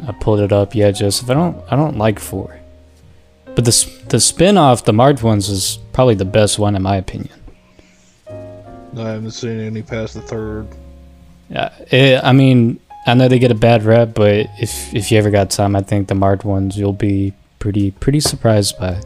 I 0.06 0.12
pulled 0.12 0.40
it 0.40 0.52
up, 0.52 0.74
yeah, 0.74 0.90
Joseph, 0.90 1.30
I 1.30 1.34
don't 1.34 1.62
I 1.70 1.76
don't 1.76 1.96
like 1.98 2.18
four, 2.18 2.58
but 3.54 3.64
the 3.64 3.90
the 4.08 4.20
spin-off, 4.20 4.84
the 4.84 4.92
marked 4.92 5.22
ones, 5.22 5.48
is 5.48 5.78
probably 5.92 6.14
the 6.14 6.24
best 6.24 6.58
one 6.58 6.76
in 6.76 6.82
my 6.82 6.96
opinion. 6.96 7.38
I 8.28 9.08
haven't 9.10 9.32
seen 9.32 9.58
any 9.60 9.82
past 9.82 10.14
the 10.14 10.20
third. 10.20 10.68
Yeah, 11.50 11.70
it, 11.90 12.22
I 12.22 12.32
mean, 12.32 12.78
I 13.06 13.14
know 13.14 13.28
they 13.28 13.38
get 13.38 13.50
a 13.50 13.54
bad 13.56 13.82
rep, 13.82 14.14
but 14.14 14.46
if 14.60 14.94
if 14.94 15.10
you 15.10 15.18
ever 15.18 15.30
got 15.30 15.50
time, 15.50 15.74
I 15.76 15.82
think 15.82 16.08
the 16.08 16.14
marked 16.14 16.44
ones 16.44 16.78
you'll 16.78 16.92
be 16.92 17.32
pretty 17.58 17.90
pretty 17.90 18.20
surprised 18.20 18.78
by. 18.78 19.00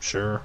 Sure. 0.00 0.42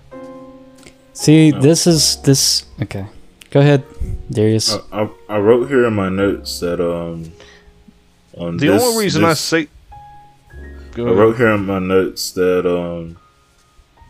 See, 1.14 1.52
No. 1.52 1.62
this 1.62 1.88
is 1.88 2.18
this. 2.24 2.66
Okay, 2.82 3.06
go 3.52 3.60
ahead, 3.60 3.84
Darius. 4.32 4.74
I, 4.92 5.04
I, 5.04 5.10
I 5.30 5.38
wrote 5.38 5.68
here 5.70 5.86
in 5.86 5.94
my 5.94 6.10
notes 6.10 6.60
that 6.60 6.82
um 6.82 7.32
on 8.38 8.58
The 8.58 8.68
this- 8.68 8.82
only 8.84 9.04
reason 9.04 9.24
I 9.24 9.30
this- 9.30 9.40
say. 9.40 9.68
Go 10.94 11.04
I 11.04 11.08
ahead. 11.08 11.18
wrote 11.18 11.38
here 11.38 11.50
in 11.50 11.66
my 11.66 11.80
notes 11.80 12.32
that 12.34 12.66
um 12.70 13.18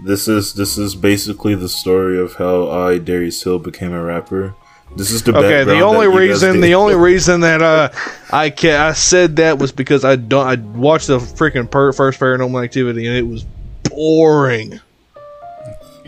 this 0.05 0.27
is 0.27 0.53
this 0.53 0.77
is 0.77 0.95
basically 0.95 1.55
the 1.55 1.69
story 1.69 2.19
of 2.19 2.33
how 2.35 2.69
I 2.69 2.97
Darius 2.97 3.41
Hill 3.43 3.59
became 3.59 3.93
a 3.93 4.03
rapper. 4.03 4.53
This 4.97 5.09
is 5.11 5.23
the 5.23 5.35
Okay, 5.35 5.63
the 5.63 5.79
only 5.79 6.05
that 6.07 6.13
you 6.13 6.19
guys 6.27 6.43
reason 6.43 6.61
the 6.61 6.75
only 6.75 6.95
reason 6.95 7.39
that 7.41 7.61
uh 7.61 7.89
I 8.31 8.49
ca- 8.49 8.89
I 8.89 8.93
said 8.93 9.37
that 9.37 9.59
was 9.59 9.71
because 9.71 10.03
I 10.03 10.17
don't 10.17 10.45
I 10.45 10.55
watched 10.77 11.07
the 11.07 11.19
freaking 11.19 11.69
per- 11.71 11.93
first 11.93 12.19
Paranormal 12.19 12.61
Activity 12.63 13.07
and 13.07 13.15
it 13.15 13.25
was 13.25 13.45
boring. 13.89 14.79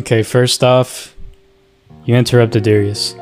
Okay, 0.02 0.24
first 0.24 0.62
off, 0.62 1.16
you 2.04 2.16
interrupted 2.16 2.64
Darius. 2.64 3.14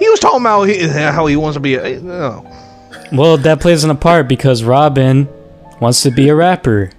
He 0.00 0.08
was 0.10 0.18
talking 0.18 0.40
about 0.40 0.64
he, 0.64 0.86
how 0.88 1.26
he 1.26 1.36
wants 1.36 1.54
to 1.54 1.60
be 1.60 1.76
a 1.76 2.00
no. 2.00 2.44
Well, 3.12 3.36
that 3.38 3.60
plays 3.60 3.84
in 3.84 3.90
a 3.90 3.94
part 3.94 4.28
because 4.28 4.62
Robin 4.64 5.28
wants 5.80 6.02
to 6.02 6.10
be 6.10 6.28
a 6.28 6.34
rapper. 6.34 6.90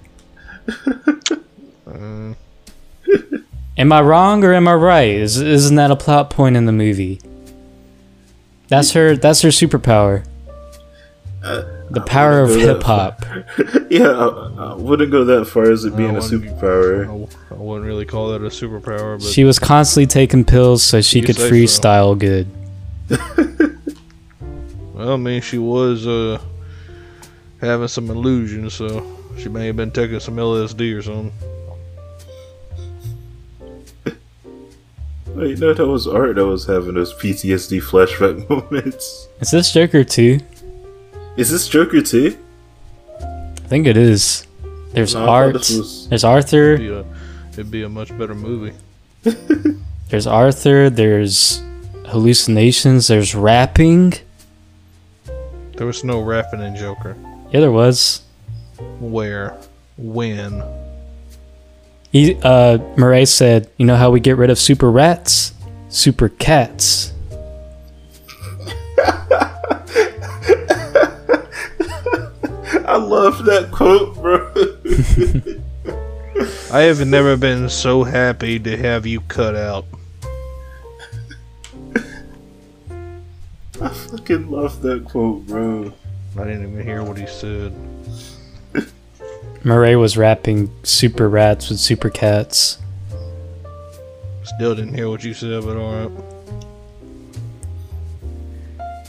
Uh, 1.86 2.34
Am 3.76 3.92
I 3.92 4.00
wrong 4.00 4.42
or 4.44 4.52
am 4.54 4.66
I 4.66 4.74
right? 4.74 5.10
Is, 5.10 5.40
isn't 5.40 5.76
that 5.76 5.90
a 5.90 5.96
plot 5.96 6.30
point 6.30 6.56
in 6.56 6.66
the 6.66 6.72
movie? 6.72 7.20
That's 8.68 8.92
her. 8.92 9.16
That's 9.16 9.40
her 9.42 9.50
superpower. 9.50 10.24
The 11.90 12.02
power 12.04 12.40
of 12.42 12.50
hip 12.54 12.82
hop. 12.82 13.24
yeah, 13.88 14.10
I, 14.10 14.72
I 14.72 14.74
wouldn't 14.74 15.10
go 15.10 15.24
that 15.26 15.46
far 15.46 15.70
as 15.70 15.84
it 15.84 15.96
being 15.96 16.16
a 16.16 16.20
superpower. 16.20 17.06
I, 17.50 17.54
I 17.54 17.58
wouldn't 17.58 17.86
really 17.86 18.04
call 18.04 18.28
that 18.32 18.42
a 18.42 18.48
superpower, 18.48 19.18
but 19.18 19.26
She 19.26 19.44
was 19.44 19.58
constantly 19.58 20.06
taking 20.06 20.44
pills 20.44 20.82
so 20.82 21.00
she 21.00 21.22
could 21.22 21.36
say 21.36 21.48
so. 21.48 21.54
freestyle 21.54 22.18
good. 22.18 22.48
well, 24.98 25.12
I 25.14 25.16
mean 25.16 25.40
she 25.40 25.56
was 25.58 26.06
uh 26.06 26.38
having 27.60 27.88
some 27.88 28.10
illusions, 28.10 28.74
so 28.74 29.16
she 29.38 29.48
may 29.48 29.66
have 29.68 29.76
been 29.76 29.90
taking 29.90 30.20
some 30.20 30.36
LSD 30.36 30.96
or 30.96 31.02
something. 31.02 31.32
Wait, 35.28 35.58
no, 35.58 35.72
that 35.72 35.86
was 35.86 36.06
art 36.08 36.34
that 36.36 36.46
was 36.46 36.66
having 36.66 36.94
those 36.94 37.14
PTSD 37.14 37.80
flashback 37.80 38.48
moments. 38.72 39.28
Is 39.40 39.50
this 39.50 39.72
Joker 39.72 40.02
too? 40.02 40.40
Is 41.36 41.50
this 41.50 41.68
Joker 41.68 42.00
too? 42.02 42.36
I 43.20 43.68
think 43.68 43.86
it 43.86 43.96
is. 43.96 44.46
There's 44.92 45.14
No, 45.14 45.28
art. 45.28 45.54
was- 45.54 46.08
There's 46.08 46.24
Arthur. 46.24 46.72
It'd 46.74 46.80
be 46.80 46.88
a, 46.92 47.04
it'd 47.52 47.70
be 47.70 47.82
a 47.82 47.88
much 47.88 48.16
better 48.18 48.34
movie. 48.34 48.74
There's 50.08 50.26
Arthur. 50.26 50.88
There's 50.90 51.62
hallucinations. 52.06 53.06
There's 53.08 53.34
rapping. 53.34 54.14
There 55.78 55.86
was 55.86 56.02
no 56.02 56.20
rapping 56.20 56.60
in 56.60 56.74
Joker. 56.74 57.16
Yeah, 57.52 57.60
there 57.60 57.70
was. 57.70 58.22
Where? 58.98 59.56
When? 59.96 60.64
He, 62.10 62.34
uh, 62.42 62.78
Murray 62.96 63.24
said, 63.26 63.70
"You 63.76 63.86
know 63.86 63.94
how 63.94 64.10
we 64.10 64.18
get 64.18 64.36
rid 64.36 64.50
of 64.50 64.58
super 64.58 64.90
rats? 64.90 65.52
Super 65.88 66.30
cats." 66.30 67.12
I 72.84 72.96
love 72.96 73.44
that 73.44 73.70
quote, 73.70 74.16
bro. 74.16 74.52
I 76.76 76.80
have 76.82 77.06
never 77.06 77.36
been 77.36 77.68
so 77.68 78.02
happy 78.02 78.58
to 78.58 78.76
have 78.76 79.06
you 79.06 79.20
cut 79.20 79.54
out. 79.54 79.84
I 83.82 83.88
fucking 83.88 84.50
love 84.50 84.82
that 84.82 85.04
quote, 85.04 85.46
bro. 85.46 85.92
I 86.36 86.44
didn't 86.44 86.72
even 86.72 86.84
hear 86.84 87.02
what 87.04 87.16
he 87.16 87.26
said. 87.26 87.72
Murray 89.64 89.96
was 89.96 90.16
rapping 90.16 90.70
super 90.82 91.28
rats 91.28 91.68
with 91.68 91.78
super 91.78 92.10
cats. 92.10 92.78
Still 94.42 94.74
didn't 94.74 94.94
hear 94.94 95.08
what 95.08 95.22
you 95.22 95.34
said, 95.34 95.62
but 95.64 95.76
alright. 95.76 96.10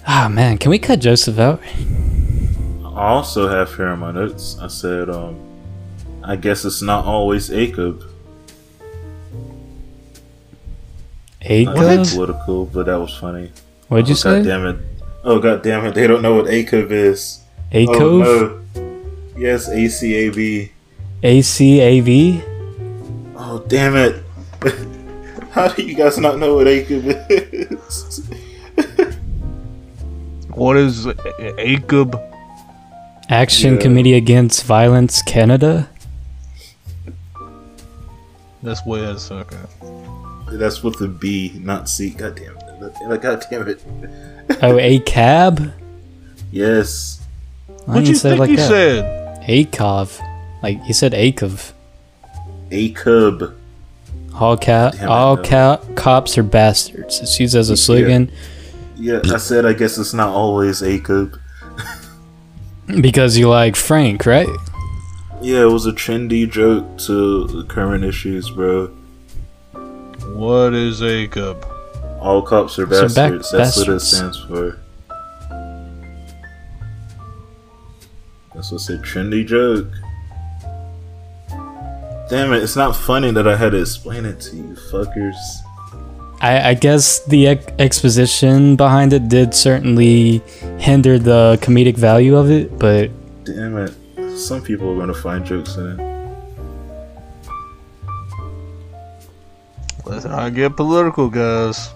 Ah 0.08 0.27
man, 0.27 0.58
can 0.58 0.69
we 0.69 0.79
cut 0.79 0.99
Joseph 0.99 1.39
out? 1.39 1.62
I 1.63 2.89
I 2.99 3.08
also 3.12 3.47
have 3.47 3.73
here 3.75 3.88
in 3.88 3.99
my 3.99 4.12
notes. 4.12 4.60
I 4.60 4.67
said, 4.67 5.10
um, 5.10 5.39
I 6.21 6.36
guess 6.36 6.65
it's 6.65 6.82
not 6.82 7.05
always 7.05 7.49
Acob. 7.49 8.03
Not 11.41 11.77
Acob? 11.77 12.13
political, 12.13 12.65
but 12.65 12.88
that 12.88 12.97
was 12.97 13.15
funny. 13.15 13.51
What'd 13.89 14.06
oh, 14.06 14.10
you 14.10 14.13
oh, 14.13 14.15
say? 14.15 14.43
God 14.43 14.45
damn 14.45 14.65
it! 14.65 14.78
Oh 15.23 15.39
god 15.39 15.62
damn 15.63 15.86
it! 15.86 15.95
They 15.95 16.08
don't 16.08 16.21
know 16.21 16.36
what 16.36 16.45
Acob 16.45 16.91
is. 16.91 17.41
Acove? 17.71 18.25
Oh, 18.25 18.62
no. 18.75 19.02
Yes, 19.38 19.67
A 19.67 19.88
C 19.89 20.13
A 20.15 20.30
B. 20.30 20.71
A 21.23 21.41
C 21.41 21.80
A 21.80 21.99
V? 21.99 22.41
Oh 23.36 23.63
damn 23.67 23.95
it! 23.95 24.23
How 25.52 25.67
do 25.67 25.82
you 25.84 25.95
guys 25.95 26.17
not 26.17 26.38
know 26.38 26.56
what 26.56 26.67
Acob 26.67 27.04
is? 27.30 28.30
What 30.60 30.75
is 30.75 31.06
ACUB? 31.06 32.19
Action 33.30 33.75
Yeah. 33.75 33.82
Committee 33.82 34.15
Against 34.15 34.65
Violence 34.65 35.21
Canada? 35.21 35.89
That's 38.62 38.86
Wes. 38.86 39.32
Okay. 39.32 39.56
That's 40.52 40.84
with 40.84 40.99
the 40.99 41.08
B, 41.08 41.54
not 41.63 41.88
C. 41.88 42.10
God 42.10 42.36
damn 42.36 42.58
it! 42.58 42.59
God 43.21 43.45
damn 43.49 43.67
it! 43.67 43.81
Oh, 44.61 44.75
ACAB? 44.77 45.71
Yes. 46.51 47.21
Why 47.67 47.75
What 47.85 47.93
didn't 47.95 48.07
you 48.09 48.15
say 48.15 48.29
think 48.29 48.39
like 48.39 48.49
you 48.49 48.57
that? 48.57 48.67
said? 48.67 49.43
ACOV. 49.49 50.25
Like, 50.63 50.79
you 50.87 50.93
said 50.93 51.13
ACOV. 51.13 51.71
Acob. 52.71 53.55
All, 54.35 54.55
ca- 54.57 54.91
Damn 54.91 55.01
it, 55.03 55.05
all 55.07 55.35
no. 55.37 55.43
ca- 55.43 55.77
cops 55.95 56.37
are 56.37 56.43
bastards. 56.43 57.19
It's 57.19 57.39
used 57.39 57.55
as 57.55 57.69
a 57.69 57.75
slogan 57.77 58.31
Yeah, 58.95 59.19
I 59.25 59.37
said 59.37 59.65
I 59.65 59.73
guess 59.73 59.97
it's 59.97 60.13
not 60.13 60.29
always 60.29 60.81
Acob. 60.81 61.37
because 63.01 63.37
you 63.37 63.49
like 63.49 63.75
Frank, 63.75 64.25
right? 64.25 64.47
Yeah, 65.41 65.61
it 65.63 65.71
was 65.71 65.85
a 65.85 65.91
trendy 65.91 66.49
joke 66.49 66.97
to 66.99 67.65
current 67.69 68.03
issues, 68.03 68.49
bro. 68.49 68.87
What 70.33 70.73
is 70.73 71.01
ACUB? 71.01 71.65
All 72.19 72.41
cops 72.41 72.77
are 72.79 72.86
So 72.93 73.08
back- 73.08 73.32
bastards. 73.39 73.51
That's 73.51 73.77
what 73.77 73.89
it 73.89 73.99
stands 74.01 74.38
for. 74.39 74.77
That's 78.53 78.71
what's 78.71 78.89
a 78.89 78.97
trendy 78.97 79.45
joke. 79.45 79.88
Damn 82.29 82.53
it, 82.53 82.62
it's 82.62 82.75
not 82.75 82.95
funny 82.95 83.32
that 83.32 83.47
I 83.47 83.55
had 83.55 83.71
to 83.71 83.79
explain 83.82 84.25
it 84.25 84.39
to 84.41 84.55
you, 84.55 84.75
fuckers. 84.91 85.34
I, 86.41 86.69
I 86.69 86.73
guess 86.73 87.23
the 87.25 87.47
ex- 87.47 87.65
exposition 87.79 88.75
behind 88.75 89.13
it 89.13 89.29
did 89.29 89.53
certainly 89.55 90.39
hinder 90.77 91.17
the 91.17 91.58
comedic 91.62 91.95
value 91.97 92.36
of 92.38 92.49
it, 92.51 92.77
but 92.77 93.10
Damn 93.45 93.77
it. 93.77 93.93
Some 94.38 94.62
people 94.62 94.91
are 94.93 94.97
gonna 94.97 95.13
find 95.13 95.43
jokes 95.45 95.75
in 95.77 95.99
it. 95.99 96.05
Let's 100.05 100.25
not 100.25 100.53
get 100.53 100.75
political, 100.75 101.29
guys. 101.29 101.89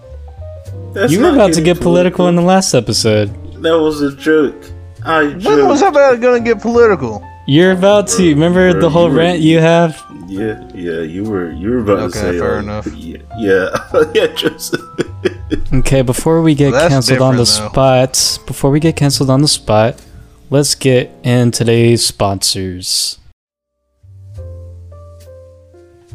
That's 0.94 1.12
you 1.12 1.22
were 1.22 1.30
about 1.34 1.54
to 1.54 1.62
get 1.62 1.80
political 1.82 2.28
in 2.28 2.36
the 2.36 2.42
last 2.42 2.74
episode. 2.74 3.30
That 3.64 3.80
was 3.80 4.02
a 4.02 4.16
joke. 4.16 4.56
I 5.04 5.24
When 5.26 5.68
was. 5.68 5.82
I 5.82 5.88
about 5.90 6.22
gonna 6.22 6.40
get 6.40 6.62
political? 6.62 7.26
You're 7.48 7.72
about 7.74 8.08
to 8.10 8.30
remember 8.30 8.72
Bro, 8.72 8.82
the 8.82 8.90
whole 8.90 9.08
you 9.08 9.12
were- 9.12 9.18
rant 9.18 9.40
you 9.40 9.60
have. 9.60 10.02
Yeah, 10.28 10.66
yeah, 10.74 11.02
you 11.02 11.24
were 11.24 11.52
you 11.52 11.72
were 11.72 11.80
about 11.80 12.00
Okay, 12.00 12.08
to 12.08 12.18
say 12.20 12.28
Okay, 12.30 12.40
fair 12.40 12.56
like, 12.56 12.64
enough. 12.64 12.88
Yeah, 12.96 13.18
yeah, 13.38 14.04
yeah, 14.14 14.28
just 14.28 14.76
Okay, 15.74 16.02
before 16.02 16.42
we 16.42 16.56
get 16.56 16.72
That's 16.72 16.94
canceled 16.94 17.22
on 17.22 17.34
the 17.36 17.40
though. 17.40 17.70
spot, 17.70 18.40
before 18.48 18.72
we 18.72 18.80
get 18.80 18.96
canceled 18.96 19.30
on 19.30 19.42
the 19.42 19.48
spot, 19.48 20.02
let's 20.50 20.76
get 20.76 21.12
in 21.24 21.52
today's 21.52 22.06
sponsors. 22.06 23.18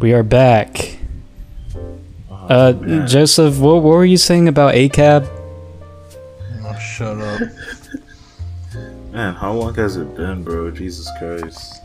We 0.01 0.13
are 0.15 0.23
back. 0.23 0.98
Uh, 2.49 2.73
man. 2.81 3.07
Joseph, 3.07 3.59
what, 3.59 3.83
what 3.83 3.93
were 3.97 4.05
you 4.05 4.17
saying 4.17 4.49
about 4.49 4.75
ACAB? 4.75 5.29
Oh, 6.65 6.79
shut 6.79 7.19
up. 7.19 7.41
Man, 9.13 9.35
how 9.35 9.53
long 9.53 9.75
has 9.75 9.97
it 9.97 10.15
been, 10.15 10.45
bro? 10.45 10.71
Jesus 10.71 11.11
Christ. 11.19 11.83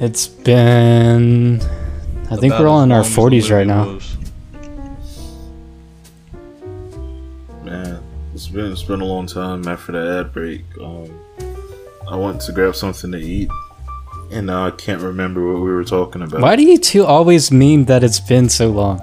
It's 0.00 0.26
been. 0.26 1.60
I 2.30 2.36
think 2.36 2.52
About 2.52 2.60
we're 2.62 2.68
all 2.68 2.82
in 2.82 2.90
our 2.90 2.98
long 3.02 3.06
as 3.06 3.14
the 3.14 3.20
40s 3.20 3.50
right 3.54 3.66
now. 3.66 3.84
was. 3.94 4.16
Man, 7.62 8.02
it's 8.34 8.48
been 8.48 8.72
it's 8.72 8.82
been 8.82 9.00
a 9.00 9.04
long 9.04 9.26
time 9.26 9.66
after 9.68 9.92
the 9.92 10.20
ad 10.20 10.32
break. 10.32 10.62
Um, 10.80 11.18
I 12.10 12.16
went 12.16 12.40
to 12.42 12.52
grab 12.52 12.74
something 12.74 13.12
to 13.12 13.18
eat, 13.18 13.48
and 14.32 14.46
now 14.46 14.66
I 14.66 14.70
can't 14.72 15.00
remember 15.00 15.46
what 15.52 15.60
we 15.62 15.70
were 15.70 15.84
talking 15.84 16.22
about. 16.22 16.40
Why 16.40 16.56
do 16.56 16.62
you 16.62 16.78
two 16.78 17.04
always 17.04 17.50
meme 17.50 17.84
that 17.86 18.02
it's 18.04 18.20
been 18.20 18.48
so 18.48 18.68
long? 18.70 19.00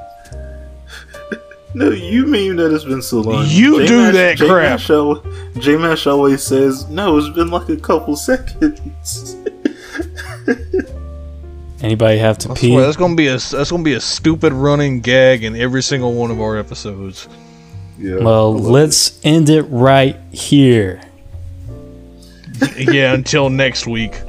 No, 1.73 1.89
you 1.89 2.25
mean 2.27 2.57
that 2.57 2.73
it's 2.73 2.83
been 2.83 3.01
so 3.01 3.21
long. 3.21 3.45
You 3.47 3.79
do 3.79 3.87
J-Mash- 3.87 4.13
that 4.13 4.37
crap. 4.39 4.79
J-Mash 4.79 4.89
al- 4.89 5.23
J-Mash 5.57 6.07
always 6.07 6.43
says, 6.43 6.89
no, 6.89 7.17
it's 7.17 7.29
been 7.29 7.49
like 7.49 7.69
a 7.69 7.77
couple 7.77 8.15
seconds. 8.17 9.35
Anybody 11.81 12.17
have 12.19 12.37
to 12.39 12.51
I 12.51 12.55
pee? 12.55 12.71
swear, 12.71 12.85
that's 12.85 12.97
gonna 12.97 13.15
be 13.15 13.27
a 13.27 13.37
that's 13.37 13.71
gonna 13.71 13.81
be 13.83 13.93
a 13.93 14.01
stupid 14.01 14.53
running 14.53 15.01
gag 15.01 15.43
in 15.43 15.55
every 15.55 15.81
single 15.81 16.13
one 16.13 16.29
of 16.29 16.39
our 16.39 16.57
episodes. 16.57 17.27
yeah. 17.97 18.17
Well, 18.17 18.53
let's 18.53 19.19
end 19.25 19.49
it 19.49 19.63
right 19.63 20.15
here. 20.31 21.01
yeah, 22.77 23.13
until 23.13 23.49
next 23.49 23.87
week. 23.87 24.21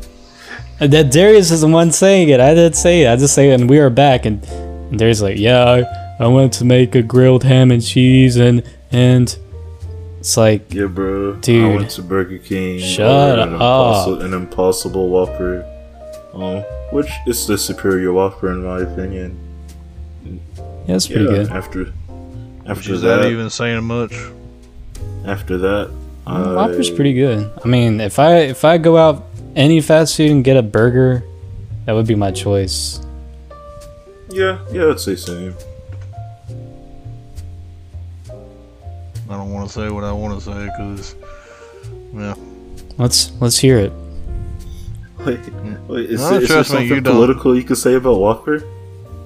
Uh, 0.81 0.87
that 0.87 1.11
Darius 1.13 1.51
is 1.51 1.61
the 1.61 1.69
one 1.69 1.93
saying 1.93 2.31
it. 2.31 2.41
I 2.41 2.55
didn't 2.55 2.77
say 2.77 3.03
it. 3.03 3.09
I 3.13 3.17
just 3.17 3.35
say 3.35 3.51
it, 3.51 3.61
and 3.61 3.69
we 3.69 3.79
are 3.81 3.91
back. 3.91 4.25
And, 4.25 4.43
and 4.47 4.99
Darius 4.99 5.19
is 5.19 5.23
like, 5.23 5.37
yeah, 5.39 5.63
I, 5.65 6.02
I 6.23 6.29
went 6.29 6.53
to 6.55 6.65
make 6.65 6.95
a 6.95 7.03
grilled 7.03 7.43
ham 7.43 7.73
and 7.73 7.85
cheese, 7.85 8.37
and 8.37 8.63
and 8.93 9.37
it's 10.21 10.37
like. 10.37 10.73
Yeah, 10.73 10.87
bro. 10.87 11.35
Dude. 11.35 11.65
I 11.65 11.75
went 11.75 11.91
to 11.91 12.03
Burger 12.03 12.39
King. 12.39 12.79
Shut 12.79 13.41
an 13.41 13.55
up. 13.55 13.61
Impossi- 13.61 14.25
An 14.25 14.33
impossible 14.33 15.09
Whopper. 15.09 15.69
Um, 16.33 16.63
which 16.93 17.11
is 17.27 17.45
the 17.49 17.59
superior 17.59 18.13
Whopper 18.13 18.53
in 18.53 18.63
my 18.65 18.83
opinion. 18.83 19.37
yeah, 20.87 20.95
it's 20.95 21.09
pretty 21.09 21.25
yeah, 21.25 21.31
good. 21.31 21.51
After, 21.51 21.93
after 22.67 22.93
is 22.93 23.03
that 23.03 23.23
that, 23.23 23.29
even 23.29 23.51
saying 23.51 23.83
much? 23.83 24.15
after 25.27 25.59
that, 25.59 25.91
I, 26.25 26.55
Whopper's 26.55 26.89
pretty 26.89 27.15
good. 27.15 27.51
I 27.65 27.67
mean, 27.67 28.01
if 28.01 28.21
I 28.21 28.37
if 28.43 28.65
I 28.65 28.79
go 28.79 28.97
out 28.97 29.25
any 29.57 29.81
fast 29.81 30.17
food 30.17 30.31
and 30.31 30.45
get 30.45 30.57
a 30.57 30.63
burger, 30.63 31.25
that 31.87 31.95
would 31.95 32.07
be 32.07 32.15
my 32.15 32.31
choice. 32.31 33.01
Yeah, 34.31 34.65
yeah, 34.71 34.91
I'd 34.91 35.01
say 35.01 35.17
same. 35.17 35.57
I 39.33 39.37
don't 39.39 39.53
want 39.53 39.67
to 39.69 39.73
say 39.73 39.89
what 39.91 40.05
I 40.05 40.13
want 40.13 40.39
to 40.39 40.45
say 40.45 40.67
because, 40.67 41.15
yeah. 42.15 42.35
Let's 42.99 43.33
let's 43.41 43.59
hear 43.59 43.79
it. 43.79 43.93
Wait, 45.25 45.39
wait, 45.89 46.11
is, 46.11 46.21
No, 46.21 46.31
there, 46.31 46.43
is 46.43 46.49
there 46.49 46.57
trust 46.59 46.73
me, 46.73 46.83
you 46.83 46.89
something 46.89 47.03
don't. 47.05 47.15
political 47.15 47.57
you 47.57 47.63
could 47.63 47.79
say 47.79 47.95
about 47.95 48.19
Walker? 48.19 48.63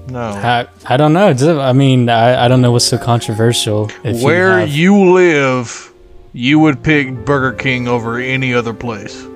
No. 0.09 0.21
I 0.21 0.69
I 0.85 0.97
don't 0.97 1.13
know. 1.13 1.31
I 1.61 1.73
mean, 1.73 2.09
I, 2.09 2.45
I 2.45 2.49
don't 2.49 2.61
know 2.61 2.71
what's 2.71 2.85
so 2.85 2.99
controversial. 2.99 3.91
If 4.05 4.23
Where 4.23 4.61
have- 4.61 4.69
you 4.69 5.13
live, 5.13 5.93
you 6.33 6.59
would 6.61 6.83
pick 6.83 7.25
Burger 7.25 7.53
King 7.57 7.89
over 7.89 8.19
any 8.19 8.55
other 8.55 8.73
place. 8.75 9.27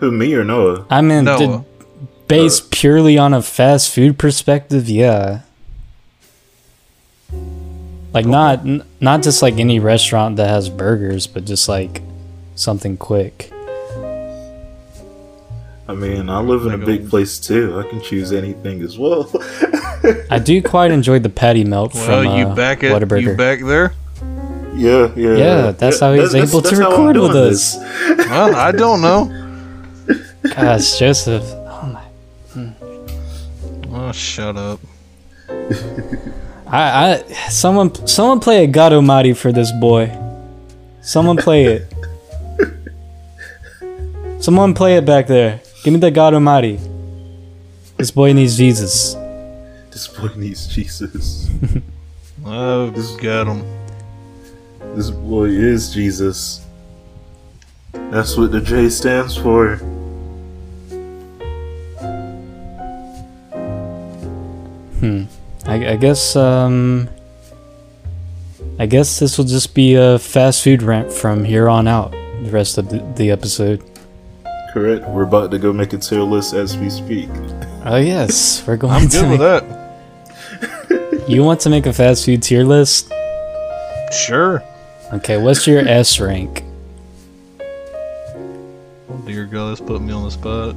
Who, 0.00 0.10
me 0.12 0.32
or 0.34 0.44
Noah? 0.44 0.86
I 0.88 1.00
mean, 1.02 1.24
Noah. 1.24 1.38
did- 1.38 1.64
based 2.28 2.70
purely 2.70 3.18
on 3.18 3.34
a 3.34 3.42
fast 3.42 3.94
food 3.94 4.18
perspective, 4.18 4.88
yeah. 4.88 5.42
Like 8.16 8.24
not 8.24 8.60
n- 8.60 8.82
not 8.98 9.22
just 9.22 9.42
like 9.42 9.58
any 9.58 9.78
restaurant 9.78 10.36
that 10.36 10.48
has 10.48 10.70
burgers, 10.70 11.26
but 11.26 11.44
just 11.44 11.68
like 11.68 12.00
something 12.54 12.96
quick. 12.96 13.52
I 15.86 15.92
mean, 15.94 16.30
I 16.30 16.40
live 16.40 16.64
in 16.64 16.72
a 16.72 16.78
big 16.78 17.10
place 17.10 17.38
too. 17.38 17.78
I 17.78 17.86
can 17.86 18.00
choose 18.00 18.32
anything 18.32 18.80
as 18.80 18.96
well. 18.96 19.30
I 20.30 20.38
do 20.38 20.62
quite 20.62 20.92
enjoy 20.92 21.18
the 21.18 21.28
patty 21.28 21.62
melt 21.62 21.92
Well, 21.92 22.06
from 22.06 22.26
uh, 22.28 22.36
you 22.38 22.46
back 22.54 22.82
it. 22.82 22.90
Whataburger. 22.90 23.20
You 23.20 23.36
back 23.36 23.60
there? 23.60 23.92
yeah, 24.74 25.12
yeah. 25.14 25.36
Yeah, 25.36 25.70
that's 25.72 26.00
how 26.00 26.14
he's 26.14 26.34
able 26.34 26.62
to 26.62 26.74
how 26.74 26.84
I'm 26.84 26.90
record 26.92 27.16
with 27.18 27.32
doing 27.32 27.50
us. 27.50 27.76
Well, 28.30 28.56
I 28.56 28.72
don't 28.72 29.02
know. 29.02 29.28
Gosh, 30.54 30.98
Joseph. 30.98 31.44
Oh 31.44 32.00
my. 32.56 32.72
Oh, 33.92 34.10
shut 34.12 34.56
up. 34.56 34.80
I, 36.66 37.14
I 37.14 37.22
someone 37.48 37.94
someone 38.06 38.40
play 38.40 38.64
a 38.64 38.66
God 38.66 38.92
Almighty 38.92 39.34
for 39.34 39.52
this 39.52 39.70
boy. 39.70 40.10
Someone 41.00 41.36
play 41.36 41.64
it. 41.66 41.92
Someone 44.42 44.74
play 44.74 44.96
it 44.96 45.04
back 45.04 45.28
there. 45.28 45.60
Give 45.84 45.94
me 45.94 46.00
the 46.00 46.10
God 46.10 46.34
Almighty. 46.34 46.80
This 47.96 48.10
boy 48.10 48.32
needs 48.32 48.56
Jesus. 48.56 49.14
This 49.90 50.08
boy 50.08 50.28
needs 50.36 50.66
Jesus. 50.66 51.48
I've 52.44 52.94
got 53.22 53.46
him. 53.46 53.64
This 54.94 55.10
boy 55.10 55.44
is 55.44 55.94
Jesus. 55.94 56.66
That's 57.92 58.36
what 58.36 58.52
the 58.52 58.60
J 58.60 58.90
stands 58.90 59.36
for. 59.36 59.76
Hmm. 65.00 65.24
I, 65.68 65.92
I 65.92 65.96
guess 65.96 66.36
um. 66.36 67.08
I 68.78 68.84
guess 68.84 69.18
this 69.18 69.38
will 69.38 69.46
just 69.46 69.74
be 69.74 69.94
a 69.94 70.18
fast 70.18 70.62
food 70.62 70.82
rant 70.82 71.10
from 71.10 71.44
here 71.44 71.66
on 71.68 71.88
out. 71.88 72.10
The 72.12 72.50
rest 72.50 72.76
of 72.76 72.90
the, 72.90 72.98
the 73.16 73.30
episode. 73.30 73.82
Correct. 74.74 75.06
We're 75.08 75.22
about 75.22 75.50
to 75.52 75.58
go 75.58 75.72
make 75.72 75.94
a 75.94 75.98
tier 75.98 76.20
list 76.20 76.52
as 76.52 76.76
we 76.76 76.90
speak. 76.90 77.30
Oh 77.86 77.96
yes, 77.96 78.66
we're 78.66 78.76
going 78.76 78.92
I'm 79.04 79.08
to. 79.08 79.20
good 79.20 79.30
with 79.30 79.40
that. 79.40 79.64
You 81.28 81.42
want 81.42 81.60
to 81.62 81.70
make 81.70 81.86
a 81.86 81.92
fast 81.92 82.24
food 82.26 82.42
tier 82.42 82.62
list? 82.62 83.10
Sure. 84.12 84.62
Okay, 85.12 85.38
what's 85.42 85.66
your 85.66 85.80
S 85.88 86.20
rank? 86.20 86.62
Oh, 87.58 89.22
dear 89.24 89.46
God, 89.46 89.70
that's 89.70 89.80
put 89.80 90.00
me 90.02 90.12
on 90.12 90.22
the 90.24 90.30
spot. 90.30 90.76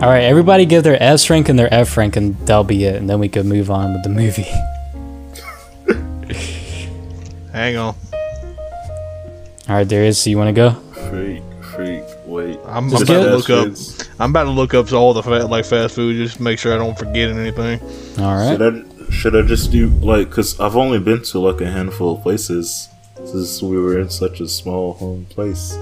All 0.00 0.08
right, 0.08 0.24
everybody 0.24 0.66
give 0.66 0.82
their 0.82 1.00
S 1.00 1.30
rank 1.30 1.48
and 1.48 1.56
their 1.58 1.72
F 1.72 1.96
rank, 1.96 2.16
and 2.16 2.36
that'll 2.46 2.64
be 2.64 2.84
it. 2.84 2.96
And 2.96 3.08
then 3.08 3.20
we 3.20 3.28
can 3.28 3.48
move 3.48 3.70
on 3.70 3.92
with 3.92 4.02
the 4.02 4.08
movie. 4.08 4.42
Hang 7.52 7.76
on. 7.76 7.94
All 9.68 9.76
right, 9.76 9.86
Darius, 9.86 10.20
so 10.20 10.30
you 10.30 10.38
want 10.38 10.48
to 10.48 10.52
go? 10.52 10.70
Freak, 11.08 11.42
freak, 11.62 12.02
wait. 12.26 12.58
I'm, 12.64 12.92
I'm 12.92 13.02
about 13.02 13.06
to 13.06 13.36
look 13.36 13.50
up. 13.50 13.68
I'm 14.18 14.30
about 14.30 14.44
to 14.44 14.50
look 14.50 14.74
up 14.74 14.92
all 14.92 15.14
the 15.14 15.22
fa- 15.22 15.46
like 15.46 15.64
fast 15.64 15.94
food 15.94 16.16
just 16.16 16.38
to 16.38 16.42
make 16.42 16.58
sure 16.58 16.74
I 16.74 16.78
don't 16.78 16.98
forget 16.98 17.30
anything. 17.30 17.80
All 18.18 18.34
right. 18.34 18.58
Should 18.58 18.62
I 18.62 18.82
should 19.12 19.36
I 19.36 19.42
just 19.42 19.70
do 19.70 19.86
like 19.88 20.30
because 20.30 20.58
I've 20.58 20.74
only 20.76 20.98
been 20.98 21.22
to 21.22 21.38
like 21.38 21.60
a 21.60 21.70
handful 21.70 22.16
of 22.16 22.22
places 22.22 22.88
since 23.24 23.62
we 23.62 23.78
were 23.78 24.00
in 24.00 24.10
such 24.10 24.40
a 24.40 24.48
small 24.48 24.94
home 24.94 25.26
place. 25.26 25.76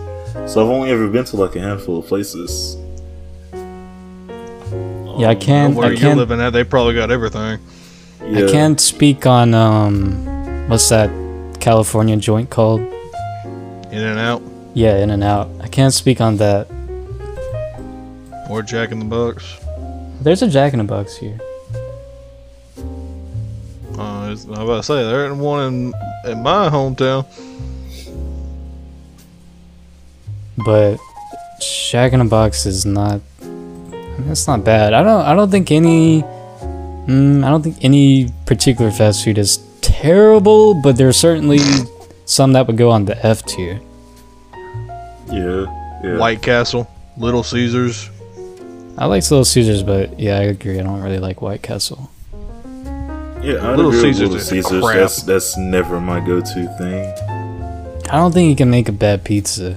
So 0.46 0.62
I've 0.62 0.70
only 0.70 0.90
ever 0.90 1.08
been 1.08 1.24
to 1.26 1.36
like 1.36 1.56
a 1.56 1.60
handful 1.60 1.98
of 2.00 2.06
places. 2.06 2.76
Yeah, 5.20 5.28
I 5.30 5.34
can't. 5.34 5.74
Where 5.74 5.86
I 5.86 5.90
you're 5.90 5.98
can't. 5.98 6.18
living 6.18 6.40
at, 6.40 6.50
they 6.50 6.64
probably 6.64 6.94
got 6.94 7.10
everything. 7.10 7.60
Yeah. 8.24 8.46
I 8.46 8.50
can't 8.50 8.80
speak 8.80 9.26
on 9.26 9.54
um, 9.54 10.68
what's 10.68 10.88
that 10.88 11.10
California 11.60 12.16
joint 12.16 12.50
called? 12.50 12.80
In 12.80 14.02
and 14.04 14.18
out. 14.18 14.42
Yeah, 14.74 14.98
In 14.98 15.10
and 15.10 15.24
Out. 15.24 15.48
I 15.60 15.66
can't 15.68 15.92
speak 15.92 16.20
on 16.20 16.36
that. 16.36 16.68
Or 18.48 18.62
Jack 18.62 18.92
in 18.92 18.98
the 19.00 19.04
Box. 19.04 19.58
There's 20.20 20.42
a 20.42 20.48
Jack 20.48 20.72
in 20.74 20.78
the 20.78 20.84
Box 20.84 21.16
here. 21.16 21.38
Uh, 23.98 24.26
I 24.26 24.30
was 24.30 24.44
about 24.44 24.76
to 24.76 24.82
say, 24.82 25.02
there 25.02 25.26
ain't 25.26 25.36
one 25.38 25.92
in, 26.24 26.30
in 26.30 26.42
my 26.42 26.68
hometown. 26.68 27.26
but 30.64 30.98
Jack 31.90 32.12
in 32.12 32.20
the 32.20 32.24
Box 32.26 32.64
is 32.66 32.86
not. 32.86 33.20
I 34.30 34.32
mean, 34.32 34.38
it's 34.38 34.46
not 34.46 34.62
bad. 34.62 34.92
I 34.94 35.02
don't. 35.02 35.22
I 35.26 35.34
don't 35.34 35.50
think 35.50 35.72
any. 35.72 36.22
Mm, 36.22 37.42
I 37.42 37.48
don't 37.48 37.62
think 37.62 37.78
any 37.82 38.28
particular 38.46 38.92
fast 38.92 39.24
food 39.24 39.38
is 39.38 39.58
terrible, 39.80 40.80
but 40.82 40.96
there's 40.96 41.16
certainly 41.16 41.58
some 42.26 42.52
that 42.52 42.68
would 42.68 42.76
go 42.76 42.90
on 42.90 43.06
the 43.06 43.16
F 43.26 43.44
tier. 43.44 43.80
Yeah. 45.26 45.66
Yeah. 46.04 46.16
White 46.18 46.42
Castle, 46.42 46.88
Little 47.16 47.42
Caesars. 47.42 48.08
I 48.98 49.06
like 49.06 49.28
Little 49.28 49.44
Caesars, 49.44 49.82
but 49.82 50.20
yeah, 50.20 50.36
I 50.38 50.42
agree. 50.42 50.78
I 50.78 50.84
don't 50.84 51.02
really 51.02 51.18
like 51.18 51.42
White 51.42 51.62
Castle. 51.62 52.08
Yeah. 53.42 53.54
I 53.66 53.74
Little 53.74 53.88
agree 53.88 54.12
Caesars 54.12 54.20
Little 54.20 54.36
is 54.36 54.48
Caesars. 54.48 54.84
crap. 54.84 54.96
That's 54.96 55.22
that's 55.24 55.56
never 55.56 56.00
my 56.00 56.20
go-to 56.20 56.68
thing. 56.78 57.12
I 58.08 58.16
don't 58.16 58.30
think 58.30 58.48
you 58.48 58.54
can 58.54 58.70
make 58.70 58.88
a 58.88 58.92
bad 58.92 59.24
pizza. 59.24 59.76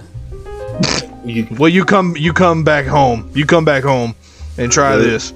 You 1.26 1.48
Well, 1.58 1.70
you 1.70 1.86
come, 1.86 2.16
you 2.18 2.34
come 2.34 2.64
back 2.64 2.86
home. 2.86 3.32
You 3.34 3.48
come 3.48 3.66
back 3.66 3.84
home 3.84 4.14
and 4.58 4.72
try 4.72 4.96
Good. 4.96 5.06
this. 5.10 5.34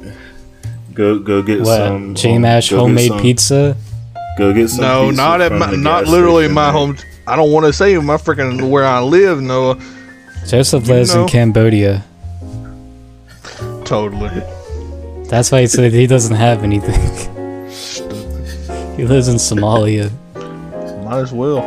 go 0.93 1.19
go 1.19 1.41
get 1.41 1.59
What? 1.61 1.77
some 1.77 2.15
J 2.15 2.35
um, 2.35 2.41
Mash 2.41 2.69
homemade 2.69 3.09
some- 3.09 3.21
pizza? 3.21 3.77
Go 4.37 4.53
get 4.53 4.69
some. 4.69 4.81
No, 4.81 5.07
pizza 5.07 5.21
not 5.21 5.41
at 5.41 5.51
my, 5.51 5.71
not 5.75 6.05
literally 6.05 6.43
station 6.43 6.53
my 6.55 6.71
home. 6.71 6.95
I 7.25 7.35
don't 7.35 7.51
want 7.51 7.65
to 7.65 7.73
say 7.73 7.97
my 7.97 8.17
freaking 8.17 8.69
where 8.69 8.85
I 8.85 9.01
live, 9.01 9.41
Noah. 9.41 9.77
Joseph 10.47 10.87
You 10.87 10.93
lives 10.93 11.13
know. 11.15 11.23
in 11.23 11.27
Cambodia. 11.27 12.05
Totally. 13.83 14.29
That's 15.27 15.51
why 15.51 15.61
he 15.61 15.67
said 15.67 15.91
he 15.91 16.05
doesn't 16.07 16.35
have 16.35 16.63
anything. 16.63 16.93
he 18.95 19.03
lives 19.05 19.27
in 19.27 19.35
Somalia. 19.37 20.11
Might 21.03 21.19
as 21.19 21.33
well. 21.33 21.61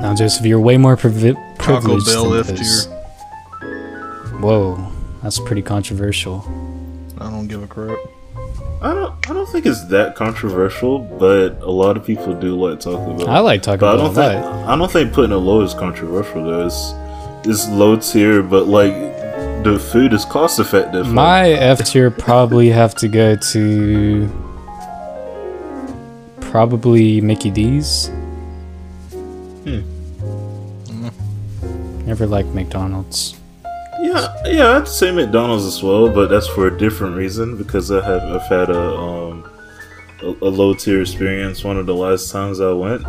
Now, 0.00 0.14
Joseph, 0.14 0.44
you're 0.44 0.60
way 0.60 0.76
more 0.76 0.96
privi- 0.96 1.34
Taco 1.58 1.80
privileged 1.80 2.06
Bell 2.06 2.30
than 2.30 2.40
F 2.40 2.46
this. 2.48 2.86
Whoa, 4.42 4.90
that's 5.22 5.38
pretty 5.38 5.62
controversial. 5.62 6.44
I 7.18 7.30
don't 7.30 7.46
give 7.46 7.62
a 7.62 7.66
crap. 7.66 7.96
I 8.82 8.92
don't. 8.94 9.30
I 9.30 9.32
don't 9.32 9.48
think 9.48 9.64
it's 9.66 9.84
that 9.86 10.16
controversial, 10.16 10.98
but 10.98 11.60
a 11.62 11.70
lot 11.70 11.96
of 11.96 12.04
people 12.04 12.34
do 12.34 12.56
like 12.56 12.80
Taco 12.80 13.16
Bell. 13.16 13.28
I 13.28 13.38
like 13.38 13.62
Taco 13.62 13.78
But 13.78 13.94
I 13.94 13.96
Bell. 13.96 14.06
don't 14.06 14.14
think. 14.14 14.44
I 14.68 14.76
don't 14.76 14.90
think 14.90 15.12
putting 15.12 15.30
it 15.32 15.36
low 15.40 15.60
is 15.62 15.72
controversial 15.74 16.42
though. 16.44 16.66
It's 16.66 16.92
it's 17.44 17.68
low 17.68 17.96
tier, 17.96 18.42
but 18.42 18.66
like 18.66 18.92
the 19.62 19.78
food 19.92 20.12
is 20.12 20.24
cost 20.24 20.58
effective. 20.58 21.06
My 21.06 21.50
F 21.50 21.84
tier 21.84 22.10
probably 22.10 22.68
have 22.70 22.96
to 22.96 23.06
go 23.08 23.36
to 23.36 24.28
probably 26.40 27.20
Mickey 27.20 27.50
D's. 27.50 28.08
Hmm. 29.64 29.80
Never 32.04 32.26
liked 32.26 32.48
McDonald's. 32.48 33.36
Yeah, 34.02 34.34
yeah, 34.46 34.76
I'd 34.78 34.88
say 34.88 35.10
McDonald's 35.12 35.64
as 35.64 35.82
well, 35.82 36.08
but 36.08 36.28
that's 36.28 36.46
for 36.48 36.66
a 36.66 36.76
different 36.78 37.16
reason 37.16 37.56
because 37.56 37.90
I 37.90 38.04
have 38.04 38.22
I've 38.24 38.48
had 38.48 38.70
a 38.70 38.80
um 38.96 39.44
a, 40.22 40.26
a 40.26 40.50
low 40.50 40.74
tier 40.74 41.00
experience 41.00 41.64
one 41.64 41.76
of 41.78 41.86
the 41.86 41.94
last 41.94 42.30
times 42.30 42.60
I 42.60 42.72
went. 42.72 43.04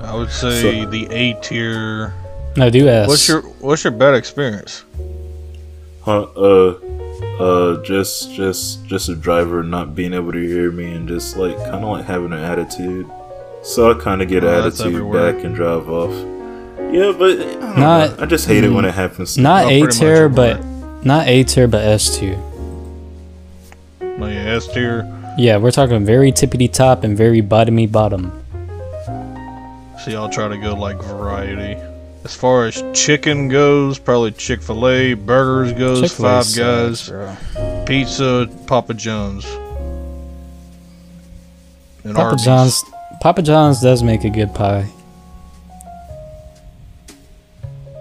I 0.00 0.14
would 0.14 0.30
say 0.30 0.82
So- 0.84 0.90
the 0.90 1.06
A 1.10 1.34
tier. 1.42 2.14
No, 2.56 2.70
do 2.70 2.88
ask. 2.88 3.08
What's 3.08 3.28
your 3.28 3.42
What's 3.60 3.84
your 3.84 3.92
bad 3.92 4.14
experience? 4.14 4.84
Huh, 6.02 6.22
uh, 6.36 6.78
uh, 7.38 7.82
just 7.84 8.32
just 8.34 8.84
just 8.86 9.08
a 9.08 9.14
driver 9.14 9.62
not 9.62 9.94
being 9.94 10.12
able 10.14 10.32
to 10.32 10.40
hear 10.40 10.70
me 10.72 10.90
and 10.92 11.06
just 11.06 11.36
like 11.36 11.56
kind 11.56 11.84
of 11.84 11.90
like 11.90 12.04
having 12.06 12.32
an 12.32 12.38
attitude. 12.40 13.06
So 13.62 13.90
I 13.90 14.00
kind 14.02 14.22
of 14.22 14.28
get 14.28 14.44
Oh, 14.44 14.48
attitude 14.66 15.12
back 15.12 15.44
and 15.44 15.54
drive 15.54 15.88
off. 15.88 16.10
Yeah, 16.90 17.12
but 17.16 17.30
I, 17.32 17.44
don't 17.44 17.78
Not- 17.78 18.16
know. 18.18 18.22
I 18.22 18.26
just 18.26 18.46
hate 18.46 18.64
it 18.64 18.70
when 18.70 18.84
it 18.84 18.94
happens. 18.94 19.34
to 19.34 19.40
not 19.40 19.70
A 19.70 19.86
tier, 19.88 20.28
but 20.28 20.64
not 21.04 21.26
A 21.28 21.44
tier, 21.44 21.68
but 21.68 21.84
S 21.84 22.16
tier. 22.18 22.36
Oh, 24.00 24.26
yeah, 24.26 24.54
S 24.56 24.66
tier. 24.72 25.06
Yeah, 25.36 25.58
we're 25.58 25.70
talking 25.70 26.04
very 26.04 26.32
tippity 26.32 26.72
top 26.72 27.04
and 27.04 27.16
very 27.16 27.42
bottomy 27.42 27.90
bottom. 27.90 28.32
See, 30.04 30.16
I'll 30.16 30.28
try 30.28 30.48
to 30.48 30.56
go 30.58 30.74
like 30.74 30.96
variety. 31.02 31.80
As 32.24 32.34
far 32.34 32.66
as 32.66 32.82
chicken 32.94 33.48
goes, 33.48 33.98
probably 33.98 34.32
Chick 34.32 34.62
Fil 34.62 34.88
A. 34.88 35.14
Burgers 35.14 35.72
goes, 35.72 36.00
Chick-fil-A 36.00 36.28
Five 36.28 36.44
sucks, 36.46 37.08
Guys. 37.08 37.08
bro. 37.08 37.84
Pizza, 37.86 38.48
Papa 38.66 38.94
John's. 38.94 39.44
And 42.04 42.14
Papa 42.14 42.20
Arby's. 42.30 42.44
John's. 42.44 42.84
Papa 43.20 43.42
John's 43.42 43.80
does 43.80 44.02
make 44.02 44.24
a 44.24 44.30
good 44.30 44.54
pie, 44.54 44.86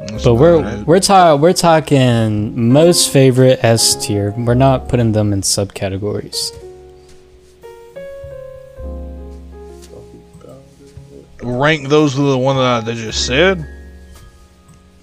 That's 0.10 0.24
but 0.24 0.36
we're 0.36 0.60
about 0.60 0.80
it. 0.80 0.88
we're 0.88 1.00
talking 1.00 1.42
we're 1.42 1.54
talking 1.54 2.72
most 2.74 3.12
favorite 3.12 3.60
S 3.64 3.96
tier. 3.96 4.34
We're 4.38 4.54
not 4.54 4.88
putting 4.90 5.12
them 5.12 5.34
in 5.34 5.42
subcategories. 5.42 6.52
rank 11.44 11.88
those 11.88 12.16
with 12.18 12.28
the 12.28 12.38
one 12.38 12.58
that 12.58 12.88
I 12.92 12.94
just 12.96 13.26
said. 13.26 13.66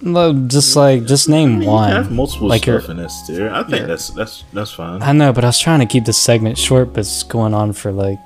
No, 0.01 0.33
just 0.47 0.75
like 0.75 1.05
just 1.05 1.29
name 1.29 1.61
You 1.61 1.67
can 1.69 1.89
have 1.91 2.05
one. 2.07 2.15
multiple 2.15 2.47
Like 2.47 2.63
stuff 2.63 2.83
your- 2.83 2.91
in 2.91 2.97
this 2.97 3.23
tier. 3.25 3.49
I 3.49 3.63
think 3.63 3.81
Yeah. 3.81 3.85
that's 3.87 4.09
that's 4.09 4.43
that's 4.53 4.71
fine. 4.71 5.01
I 5.01 5.11
know, 5.13 5.31
but 5.33 5.43
I 5.43 5.47
was 5.47 5.59
trying 5.59 5.79
to 5.79 5.85
keep 5.85 6.05
the 6.05 6.13
segment 6.13 6.57
short, 6.57 6.93
but 6.93 6.99
it's 7.01 7.23
going 7.23 7.53
on 7.53 7.73
for 7.73 7.91
like 7.91 8.19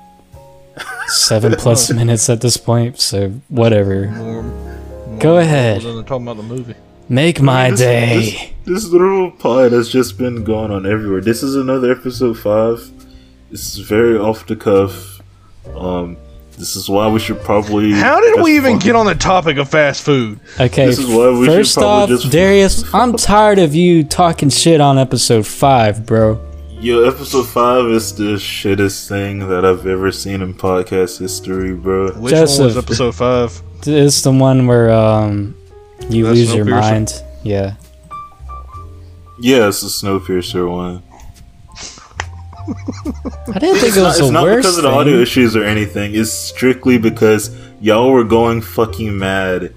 seven 1.06 1.52
plus 1.58 1.90
minutes 1.92 2.28
at 2.28 2.40
this 2.40 2.56
point. 2.56 3.00
So 3.00 3.30
whatever. 3.48 4.08
Um, 4.08 4.69
More, 5.24 5.32
more 5.34 5.40
Go 5.42 5.46
ahead. 5.46 5.82
Than 5.82 6.04
talking 6.04 6.26
about 6.26 6.36
the 6.36 6.42
movie. 6.42 6.74
Make 7.08 7.40
my 7.42 7.70
This- 7.70 7.80
day. 7.80 8.54
This, 8.64 8.82
this 8.84 8.92
little 8.92 9.30
pod 9.32 9.72
has 9.72 9.88
just 9.88 10.16
been 10.18 10.44
going 10.44 10.70
on 10.70 10.86
everywhere. 10.86 11.20
This 11.20 11.42
is 11.42 11.56
another 11.56 11.90
episode 11.92 12.38
five. 12.38 12.88
This 13.50 13.74
is 13.76 13.78
very 13.78 14.16
off 14.16 14.46
the 14.46 14.54
cuff. 14.56 15.20
Um, 15.76 16.16
this 16.56 16.76
is 16.76 16.88
why 16.88 17.08
we 17.08 17.18
should 17.18 17.40
probably. 17.40 17.90
How 17.92 18.20
did 18.20 18.42
we 18.42 18.54
even 18.56 18.78
get 18.78 18.94
on 18.94 19.06
the 19.06 19.14
topic 19.14 19.56
of 19.56 19.68
fast 19.68 20.02
food? 20.02 20.38
Okay, 20.60 20.86
This 20.86 20.98
is 20.98 21.06
why 21.06 21.30
we 21.30 21.46
should 21.46 21.54
first 21.54 21.74
probably 21.76 22.14
off, 22.14 22.20
just- 22.22 22.32
Darius, 22.32 22.94
I'm 22.94 23.16
tired 23.16 23.58
of 23.58 23.74
you 23.74 24.04
talking 24.04 24.50
shit 24.50 24.80
on 24.80 24.98
episode 24.98 25.46
five, 25.46 26.06
bro. 26.06 26.38
Yo, 26.80 27.02
episode 27.04 27.46
five 27.48 27.86
is 27.90 28.14
the 28.14 28.34
shittest 28.36 29.08
thing 29.08 29.48
that 29.48 29.64
I've 29.64 29.86
ever 29.86 30.12
seen 30.12 30.40
in 30.42 30.54
podcast 30.54 31.18
history, 31.18 31.74
bro. 31.74 32.12
Which 32.12 32.32
one 32.32 32.40
was 32.42 32.76
episode 32.76 33.14
five? 33.14 33.60
It's 33.86 34.22
the 34.22 34.32
one 34.32 34.66
where 34.66 34.90
um 34.90 35.54
you 36.08 36.24
That's 36.26 36.38
lose 36.38 36.54
your 36.54 36.64
mind. 36.64 37.22
Yeah. 37.42 37.74
Yeah, 39.40 39.68
it's 39.68 39.80
the 39.80 39.88
Snowpiercer 39.88 40.70
one. 40.70 41.02
I 43.54 43.58
didn't 43.58 43.76
think 43.80 43.88
It's 43.88 43.96
it 43.96 44.00
not, 44.00 44.06
was 44.06 44.18
it's 44.18 44.26
the 44.28 44.32
not 44.32 44.44
because 44.56 44.76
of 44.76 44.82
the 44.84 44.90
thing. 44.90 44.98
audio 44.98 45.16
issues 45.20 45.56
or 45.56 45.64
anything. 45.64 46.14
It's 46.14 46.30
strictly 46.32 46.98
because 46.98 47.56
y'all 47.80 48.10
were 48.12 48.22
going 48.24 48.60
fucking 48.60 49.18
mad. 49.18 49.72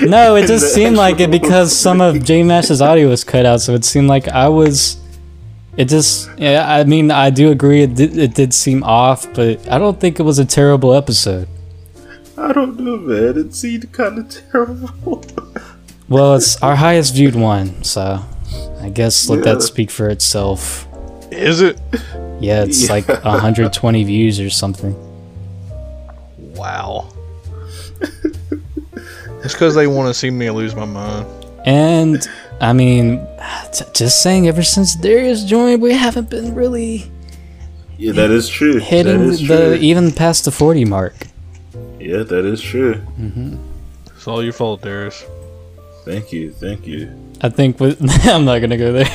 No, 0.00 0.36
it 0.36 0.46
just 0.54 0.72
seemed 0.74 0.96
like 0.96 1.20
it 1.20 1.30
because 1.30 1.76
some 1.76 2.00
of 2.00 2.22
J 2.24 2.42
Mash's 2.44 2.80
audio 2.80 3.08
was 3.08 3.24
cut 3.24 3.44
out, 3.44 3.60
so 3.60 3.74
it 3.74 3.84
seemed 3.84 4.08
like 4.08 4.28
I 4.28 4.48
was. 4.48 4.96
It 5.76 5.88
just, 5.88 6.28
yeah, 6.36 6.66
I 6.68 6.84
mean, 6.84 7.10
I 7.10 7.30
do 7.30 7.50
agree 7.50 7.82
it 7.82 7.94
did, 7.94 8.16
it 8.18 8.34
did 8.34 8.52
seem 8.52 8.82
off, 8.82 9.32
but 9.34 9.66
I 9.68 9.78
don't 9.78 9.98
think 10.00 10.18
it 10.20 10.24
was 10.24 10.38
a 10.38 10.44
terrible 10.44 10.94
episode. 10.94 11.48
I 12.40 12.52
don't 12.52 12.78
know, 12.80 12.96
man. 12.96 13.36
It 13.38 13.54
seemed 13.54 13.92
kind 13.92 14.18
of 14.18 14.28
terrible. 14.50 15.24
Well, 16.08 16.34
it's 16.34 16.60
our 16.60 16.74
highest 16.74 17.14
viewed 17.14 17.36
one, 17.36 17.84
so 17.84 18.18
I 18.80 18.88
guess 18.88 19.28
let 19.28 19.36
Yeah. 19.44 19.54
that 19.54 19.62
speak 19.62 19.92
for 19.92 20.08
itself. 20.08 20.88
Is 21.30 21.60
it? 21.60 21.78
Yeah, 22.40 22.64
it's 22.64 22.82
Yeah. 22.88 22.92
like 22.94 23.06
120 23.24 24.02
views 24.02 24.40
or 24.40 24.50
something. 24.50 24.96
Wow. 26.56 27.10
it's 28.00 29.52
because 29.52 29.76
they 29.76 29.86
want 29.86 30.08
to 30.08 30.14
see 30.14 30.30
me 30.30 30.50
lose 30.50 30.74
my 30.74 30.84
mind. 30.84 31.26
And 31.64 32.26
I 32.60 32.72
mean, 32.72 33.24
t- 33.72 33.84
just 33.94 34.20
saying, 34.22 34.48
ever 34.48 34.64
since 34.64 34.96
Darius 34.96 35.44
joined, 35.44 35.80
we 35.80 35.92
haven't 35.92 36.28
been 36.28 36.56
really 36.56 37.10
yeah, 37.98 38.12
that 38.12 38.30
is 38.32 38.48
true. 38.48 38.78
hitting 38.78 39.20
is 39.22 39.40
the 39.46 39.46
true. 39.46 39.74
even 39.74 40.10
past 40.10 40.44
the 40.46 40.50
40 40.50 40.84
mark. 40.86 41.14
Yeah, 42.00 42.22
that 42.22 42.44
is 42.44 42.60
true. 42.60 42.94
Mm-hmm. 43.18 43.56
It's 44.06 44.26
all 44.26 44.42
your 44.42 44.52
fault, 44.52 44.82
Darius. 44.82 45.24
Thank 46.04 46.32
you, 46.32 46.50
thank 46.52 46.86
you. 46.86 47.10
I 47.42 47.48
think 47.48 47.78
with 47.80 48.00
I'm 48.26 48.44
not 48.44 48.58
gonna 48.60 48.76
go 48.76 48.92
there. 48.92 49.06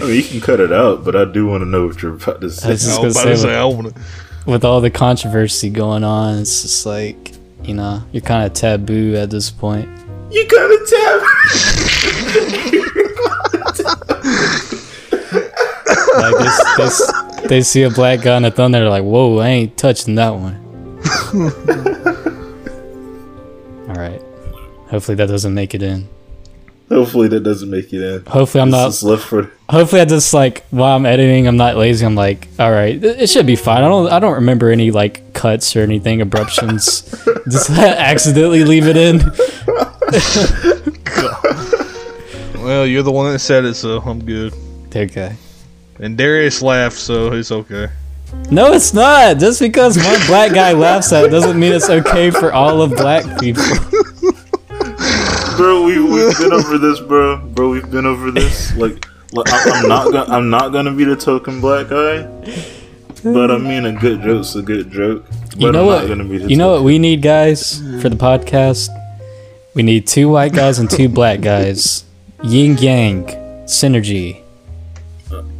I 0.00 0.04
mean, 0.04 0.16
you 0.16 0.22
can 0.24 0.40
cut 0.40 0.58
it 0.60 0.72
out, 0.72 1.04
but 1.04 1.14
I 1.14 1.24
do 1.24 1.46
want 1.46 1.62
to 1.62 1.66
know 1.66 1.86
what 1.86 2.02
you're 2.02 2.14
about 2.14 2.40
to 2.40 2.50
say. 2.50 2.68
I 2.68 2.70
was 2.72 2.82
just 2.82 2.98
I 2.98 3.02
gonna 3.02 3.10
about 3.10 3.22
say, 3.22 3.30
to 3.30 3.36
say, 3.36 3.46
with, 3.48 3.56
I 3.56 3.64
want 3.64 3.94
to. 3.94 4.00
with 4.46 4.64
all 4.64 4.80
the 4.80 4.90
controversy 4.90 5.70
going 5.70 6.02
on, 6.04 6.38
it's 6.38 6.62
just 6.62 6.86
like 6.86 7.32
you 7.62 7.74
know 7.74 8.02
you're 8.12 8.22
kind 8.22 8.44
of 8.46 8.52
taboo 8.54 9.14
at 9.16 9.30
this 9.30 9.50
point. 9.50 9.88
You 10.30 10.46
gotta 10.48 10.86
tap. 10.88 12.32
Like 16.14 16.34
they, 16.38 16.46
s- 16.84 17.12
they, 17.48 17.62
see 17.62 17.82
a 17.82 17.90
black 17.90 18.22
guy 18.22 18.36
on 18.36 18.44
a 18.44 18.50
thunder, 18.50 18.80
they're 18.80 18.88
like, 18.90 19.04
"Whoa, 19.04 19.38
I 19.38 19.48
ain't 19.48 19.76
touching 19.76 20.14
that 20.16 20.30
one." 20.30 20.60
all 23.88 23.94
right. 23.94 24.20
Hopefully 24.88 25.14
that 25.16 25.28
doesn't 25.28 25.54
make 25.54 25.74
it 25.74 25.82
in. 25.82 26.08
Hopefully 26.88 27.26
that 27.28 27.40
doesn't 27.40 27.70
make 27.70 27.90
it 27.94 28.02
in. 28.02 28.24
Hopefully 28.26 28.60
I'm 28.60 28.70
This 28.70 28.78
not. 28.80 28.88
is 28.88 29.02
left 29.02 29.24
for. 29.24 29.50
Hopefully 29.70 30.02
I 30.02 30.04
just 30.04 30.34
like 30.34 30.64
while 30.70 30.94
I'm 30.94 31.06
editing, 31.06 31.48
I'm 31.48 31.56
not 31.56 31.76
lazy. 31.76 32.04
I'm 32.04 32.14
like, 32.14 32.48
all 32.58 32.70
right, 32.70 33.02
it 33.02 33.22
it 33.22 33.30
should 33.30 33.46
be 33.46 33.56
fine. 33.56 33.82
I 33.82 33.88
don't. 33.88 34.12
I 34.12 34.18
don't 34.18 34.34
remember 34.34 34.70
any 34.70 34.90
like 34.90 35.32
cuts 35.32 35.74
or 35.74 35.80
anything, 35.80 36.20
abruptions. 36.20 37.08
just 37.50 37.70
accidentally 37.70 38.64
leave 38.64 38.86
it 38.86 38.96
in. 38.98 39.20
Well, 42.62 42.86
you're 42.86 43.02
the 43.02 43.10
one 43.10 43.32
that 43.32 43.40
said 43.40 43.64
it, 43.64 43.74
so 43.74 43.98
I'm 44.00 44.24
good. 44.24 44.54
Okay. 44.94 45.34
And 46.02 46.18
Darius 46.18 46.60
laughed, 46.62 46.98
so 46.98 47.32
it's 47.32 47.52
okay. 47.52 47.86
No, 48.50 48.72
it's 48.72 48.92
not. 48.92 49.38
Just 49.38 49.60
because 49.60 49.96
one 49.96 50.20
black 50.26 50.52
guy 50.52 50.72
laughs 50.72 51.12
at 51.12 51.24
it 51.26 51.28
doesn't 51.28 51.56
mean 51.58 51.72
it's 51.72 51.88
okay 51.88 52.30
for 52.32 52.52
all 52.52 52.82
of 52.82 52.90
black 52.90 53.22
people. 53.38 53.62
Bro, 55.56 55.84
we, 55.84 56.02
we've 56.02 56.36
been 56.38 56.52
over 56.52 56.76
this, 56.76 56.98
bro. 56.98 57.36
Bro, 57.36 57.70
we've 57.70 57.88
been 57.88 58.04
over 58.06 58.32
this. 58.32 58.74
Like, 58.76 59.06
like 59.32 59.46
I, 59.52 59.70
I'm 59.70 59.88
not 59.88 60.10
gonna, 60.10 60.32
I'm 60.32 60.50
not 60.50 60.72
gonna 60.72 60.92
be 60.92 61.04
the 61.04 61.14
token 61.14 61.60
black 61.60 61.88
guy. 61.88 62.22
But 63.22 63.52
I 63.52 63.58
mean, 63.58 63.84
a 63.84 63.92
good 63.92 64.22
joke's 64.22 64.56
a 64.56 64.62
good 64.62 64.90
joke. 64.90 65.24
But 65.50 65.60
You 65.60 65.72
know 65.72 65.80
I'm 65.82 65.86
what? 65.86 66.00
Not 66.00 66.08
gonna 66.08 66.24
be 66.24 66.38
the 66.38 66.48
You 66.48 66.56
know 66.56 66.72
what 66.72 66.82
we 66.82 66.98
need, 66.98 67.22
guys, 67.22 67.78
for 68.00 68.08
the 68.08 68.16
podcast? 68.16 68.88
We 69.74 69.84
need 69.84 70.08
two 70.08 70.28
white 70.30 70.52
guys 70.52 70.80
and 70.80 70.90
two 70.90 71.08
black 71.08 71.42
guys. 71.42 72.04
Yin 72.42 72.76
yang 72.78 73.26
synergy. 73.66 74.41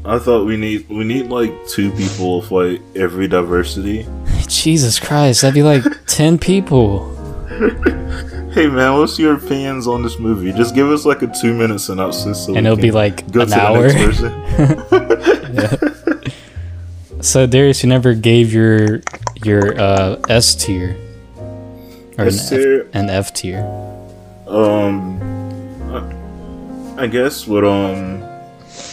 I 0.04 0.18
thought 0.18 0.46
we 0.46 0.56
need, 0.56 0.88
we 0.88 1.04
need 1.04 1.28
like 1.28 1.52
two 1.68 1.92
people 1.92 2.38
of 2.40 2.50
like 2.50 2.80
every 2.96 3.28
diversity. 3.28 4.04
Jesus 4.48 4.98
Christ, 4.98 5.42
that'd 5.42 5.54
be 5.54 5.62
like 5.62 5.84
ten 6.06 6.38
people. 6.38 7.08
Hey 8.52 8.66
man, 8.66 8.98
what's 8.98 9.18
your 9.18 9.34
opinions 9.36 9.86
on 9.86 10.02
this 10.02 10.18
movie? 10.18 10.52
Just 10.52 10.74
give 10.74 10.90
us 10.90 11.04
like 11.06 11.22
a 11.22 11.32
two 11.40 11.54
minute 11.54 11.78
synopsis, 11.78 12.44
so 12.46 12.54
And 12.56 12.66
it'll 12.66 12.76
be 12.76 12.90
like 12.90 13.22
an 13.34 13.52
hour. 13.52 13.88
the. 13.88 15.92
So 17.20 17.46
Darius, 17.46 17.84
you 17.84 17.88
never 17.88 18.14
gave 18.14 18.52
your 18.52 19.00
your 19.44 19.78
uh, 19.80 20.16
S 20.28 20.56
tier 20.56 20.96
or 22.18 22.24
S 22.24 22.50
an, 22.50 22.58
tier? 22.58 22.80
F, 22.80 22.86
an 22.94 23.10
F 23.10 23.32
tier. 23.32 23.60
Um, 24.48 25.22
I, 26.98 27.04
I 27.04 27.06
guess 27.06 27.46
what 27.46 27.64
um, 27.64 28.21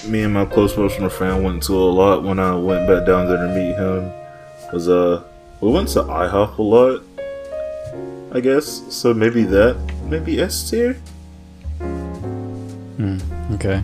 me 0.09 0.21
and 0.23 0.33
my 0.33 0.45
close 0.45 0.73
personal 0.73 1.09
friend 1.09 1.43
went 1.43 1.63
to 1.63 1.73
a 1.73 1.91
lot 2.01 2.23
when 2.23 2.39
I 2.39 2.55
went 2.55 2.87
back 2.87 3.05
down 3.05 3.27
there 3.27 3.37
to 3.37 3.53
meet 3.53 3.75
him 3.75 4.11
was 4.73 4.87
uh, 4.89 5.23
we 5.61 5.71
went 5.71 5.89
to 5.89 6.03
IHOP 6.03 6.57
a 6.57 6.61
lot. 6.61 7.01
I 8.31 8.39
guess 8.39 8.83
so. 8.89 9.13
Maybe 9.13 9.43
that. 9.45 9.75
Maybe 10.05 10.39
S 10.39 10.69
tier. 10.69 10.97
Okay. 13.53 13.83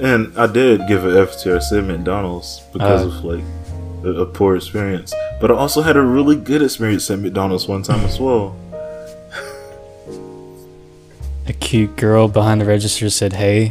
And 0.00 0.32
I 0.38 0.46
did 0.46 0.86
give 0.88 1.04
it 1.04 1.16
F 1.16 1.40
tier. 1.42 1.56
I 1.56 1.58
said 1.58 1.84
McDonald's 1.84 2.60
because 2.72 3.02
Uh. 3.02 3.08
of 3.08 3.24
like 3.24 3.44
a, 4.04 4.22
a 4.22 4.26
poor 4.26 4.56
experience. 4.56 5.12
But 5.40 5.50
I 5.50 5.54
also 5.54 5.82
had 5.82 5.96
a 5.96 6.02
really 6.02 6.36
good 6.36 6.62
experience 6.62 7.10
at 7.10 7.18
McDonald's 7.18 7.68
one 7.68 7.82
time 7.82 8.00
as 8.04 8.18
well. 8.18 8.56
A 11.48 11.52
cute 11.52 11.96
girl 11.96 12.26
behind 12.28 12.60
the 12.60 12.64
register 12.64 13.08
said, 13.10 13.34
"Hey, 13.34 13.70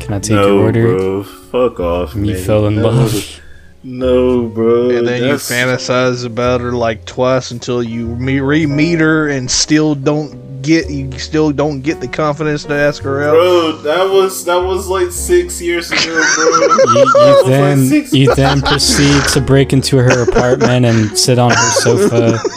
can 0.00 0.14
I 0.14 0.18
take 0.18 0.32
no, 0.32 0.46
your 0.56 0.64
order?" 0.64 0.96
bro. 0.96 1.22
Fuck 1.24 1.80
off. 1.80 2.14
And 2.14 2.26
you 2.26 2.34
man. 2.34 2.42
fell 2.44 2.66
in 2.66 2.76
No. 2.76 2.88
love. 2.88 3.40
No, 3.82 4.42
bro. 4.48 4.90
And 4.90 5.06
then 5.08 5.20
that's- 5.22 5.48
you 5.50 5.56
fantasize 5.56 6.24
about 6.26 6.60
her 6.60 6.72
like 6.72 7.04
twice 7.06 7.50
until 7.50 7.82
you 7.82 8.06
me- 8.08 8.40
re-meet 8.40 9.00
her 9.00 9.28
and 9.28 9.50
still 9.50 9.94
don't 9.94 10.62
get 10.62 10.90
you 10.90 11.10
still 11.18 11.50
don't 11.52 11.80
get 11.80 12.02
the 12.02 12.06
confidence 12.06 12.64
to 12.64 12.74
ask 12.74 13.02
her 13.02 13.22
out. 13.22 13.32
Bro, 13.32 13.72
that 13.82 14.10
was 14.10 14.44
that 14.44 14.62
was 14.62 14.86
like 14.88 15.10
six 15.10 15.62
years 15.62 15.90
ago, 15.90 16.02
bro. 16.04 16.20
You, 16.94 16.98
you 16.98 17.04
was 17.04 17.42
like 17.42 17.46
then 17.46 18.04
you 18.12 18.34
then 18.34 18.60
proceed 18.60 19.22
to 19.32 19.40
break 19.40 19.72
into 19.72 19.96
her 19.96 20.24
apartment 20.24 20.84
and 20.84 21.16
sit 21.18 21.38
on 21.38 21.50
her 21.50 21.70
sofa. 21.80 22.38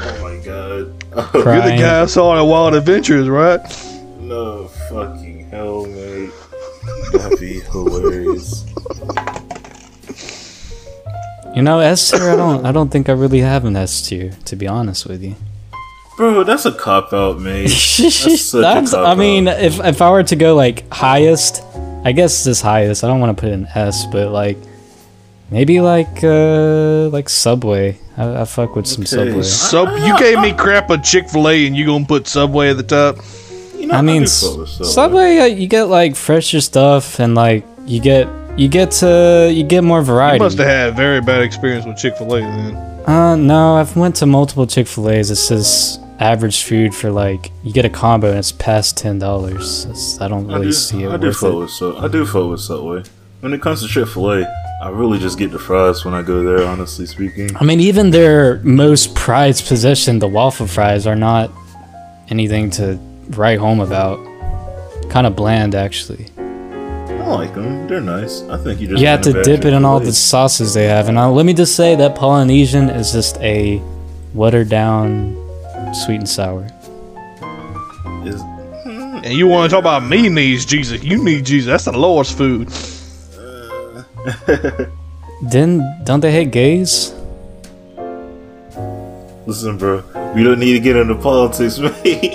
Oh 0.00 0.22
my 0.22 0.36
god. 0.44 1.34
You're 1.34 1.60
the 1.62 1.76
guy 1.78 2.02
I 2.02 2.06
saw 2.06 2.40
in 2.40 2.48
Wild 2.48 2.74
Adventures, 2.74 3.28
right? 3.28 3.60
no 4.20 4.68
fucking 4.88 4.96
hell, 4.98 5.14
mate. 5.16 5.17
That'd 7.12 7.38
be 7.40 7.60
hilarious. 7.60 8.64
You 11.54 11.62
know, 11.62 11.80
S 11.80 12.10
tier. 12.10 12.30
I 12.30 12.36
don't. 12.36 12.66
I 12.66 12.72
don't 12.72 12.90
think 12.90 13.08
I 13.08 13.12
really 13.12 13.40
have 13.40 13.64
an 13.64 13.74
S 13.76 14.06
tier, 14.08 14.32
to 14.44 14.54
be 14.56 14.66
honest 14.68 15.06
with 15.06 15.22
you. 15.22 15.34
Bro, 16.16 16.44
that's 16.44 16.66
a 16.66 16.72
cop 16.72 17.12
out, 17.12 17.38
mate. 17.40 17.68
such 17.68 18.52
That's- 18.52 18.92
I 18.92 18.96
cop-out. 18.96 19.18
mean, 19.18 19.48
if 19.48 19.78
if 19.84 20.02
I 20.02 20.10
were 20.10 20.22
to 20.24 20.36
go 20.36 20.54
like 20.54 20.88
highest, 20.92 21.62
I 22.04 22.12
guess 22.12 22.44
this 22.44 22.60
highest. 22.60 23.02
I 23.04 23.08
don't 23.08 23.20
want 23.20 23.36
to 23.36 23.40
put 23.40 23.52
an 23.52 23.66
S, 23.74 24.04
but 24.06 24.30
like 24.30 24.58
maybe 25.50 25.80
like 25.80 26.22
uh 26.22 27.08
like 27.08 27.28
Subway. 27.28 27.98
I, 28.16 28.42
I 28.42 28.44
fuck 28.44 28.74
with 28.76 28.86
some 28.86 29.02
Okay. 29.02 29.42
Subway. 29.42 29.42
Sub, 29.42 29.88
you 30.06 30.18
gave 30.18 30.40
me 30.40 30.52
crap 30.52 30.90
on 30.90 31.02
Chick 31.02 31.28
Fil 31.28 31.48
A, 31.48 31.66
and 31.66 31.76
you 31.76 31.86
gonna 31.86 32.04
put 32.04 32.26
Subway 32.28 32.70
at 32.70 32.76
the 32.76 32.82
top? 32.82 33.16
Know, 33.88 33.94
I 33.94 34.02
mean, 34.02 34.22
do 34.22 34.24
S- 34.24 34.42
fuck 34.46 34.58
with 34.58 34.68
Subway. 34.68 34.88
Subway, 34.92 35.36
uh, 35.38 35.44
you 35.46 35.66
get 35.66 35.84
like 35.84 36.14
fresher 36.16 36.60
stuff 36.60 37.18
and 37.20 37.34
like 37.34 37.64
you 37.86 38.00
get 38.00 38.28
you 38.58 38.68
get 38.68 38.90
to 38.92 39.50
you 39.52 39.64
get 39.64 39.82
more 39.82 40.02
variety. 40.02 40.36
You 40.38 40.42
must 40.44 40.58
have 40.58 40.66
had 40.66 40.88
a 40.90 40.92
very 40.92 41.20
bad 41.20 41.42
experience 41.42 41.86
with 41.86 41.96
Chick 41.96 42.16
Fil 42.16 42.34
A 42.34 42.40
then. 42.40 42.74
Uh, 43.06 43.36
no, 43.36 43.76
I've 43.76 43.96
went 43.96 44.16
to 44.16 44.26
multiple 44.26 44.66
Chick 44.66 44.86
Fil 44.86 45.08
A's. 45.10 45.30
It's 45.30 45.48
just 45.48 46.00
average 46.20 46.64
food 46.64 46.94
for 46.94 47.10
like 47.10 47.52
you 47.62 47.72
get 47.72 47.84
a 47.84 47.88
combo 47.88 48.28
and 48.28 48.38
it's 48.38 48.52
past 48.52 48.96
ten 48.98 49.18
dollars. 49.18 49.86
I 50.20 50.28
don't 50.28 50.50
I 50.50 50.54
really 50.54 50.66
do, 50.66 50.72
see 50.72 51.04
it 51.04 51.10
I 51.10 51.16
do 51.16 51.32
fuck 51.32 51.52
it. 51.52 51.56
with 51.56 51.70
Subway. 51.70 52.00
I 52.00 52.08
do 52.08 52.26
fuck 52.26 52.50
with 52.50 52.60
Subway. 52.60 53.02
When 53.40 53.52
it 53.54 53.62
comes 53.62 53.82
to 53.82 53.88
Chick 53.88 54.08
Fil 54.08 54.32
A, 54.32 54.46
I 54.82 54.88
really 54.90 55.18
just 55.20 55.38
get 55.38 55.52
the 55.52 55.58
fries 55.60 56.04
when 56.04 56.12
I 56.12 56.22
go 56.22 56.42
there. 56.42 56.66
Honestly 56.66 57.06
speaking, 57.06 57.56
I 57.56 57.64
mean, 57.64 57.80
even 57.80 58.10
their 58.10 58.58
most 58.64 59.14
prized 59.14 59.66
possession, 59.68 60.18
the 60.18 60.28
waffle 60.28 60.66
fries, 60.66 61.06
are 61.06 61.14
not 61.16 61.50
anything 62.28 62.68
to 62.70 62.98
write 63.30 63.58
home 63.58 63.80
about. 63.80 64.18
kind 65.10 65.26
of 65.26 65.34
bland 65.36 65.74
actually. 65.74 66.26
I 66.36 67.34
like 67.34 67.54
them. 67.54 67.86
They're 67.88 68.00
nice. 68.00 68.42
I 68.42 68.56
think 68.58 68.80
you 68.80 68.88
just 68.88 69.00
You 69.00 69.06
have 69.08 69.20
to 69.22 69.42
dip 69.42 69.64
it 69.64 69.72
in 69.74 69.84
all 69.84 70.00
the 70.00 70.12
sauces 70.12 70.72
they 70.74 70.86
have, 70.86 71.08
and 71.08 71.18
uh, 71.18 71.30
let 71.30 71.44
me 71.46 71.52
just 71.54 71.76
say 71.76 71.94
that 71.96 72.14
Polynesian 72.14 72.88
is 72.90 73.12
just 73.12 73.36
a 73.38 73.80
watered 74.34 74.68
down 74.70 75.34
sweet 76.04 76.16
and 76.16 76.28
sour. 76.28 76.66
Is- 78.24 78.42
And 79.24 79.34
you 79.34 79.46
want 79.46 79.68
to 79.68 79.74
talk 79.74 79.82
about 79.82 80.04
me 80.08 80.28
needs 80.28 80.64
Jesus? 80.64 81.02
You 81.02 81.22
need 81.22 81.44
Jesus. 81.44 81.66
That's 81.70 81.84
the 81.84 81.98
Lord's 81.98 82.32
food. 82.32 82.68
Then 85.42 85.82
don't 86.04 86.20
they 86.20 86.32
hate 86.32 86.50
gays? 86.50 87.14
Listen, 89.46 89.78
bro, 89.78 90.02
we 90.34 90.42
don't 90.42 90.58
need 90.58 90.72
to 90.74 90.80
get 90.80 90.96
into 90.96 91.14
politics, 91.14 91.78
mate. 92.04 92.34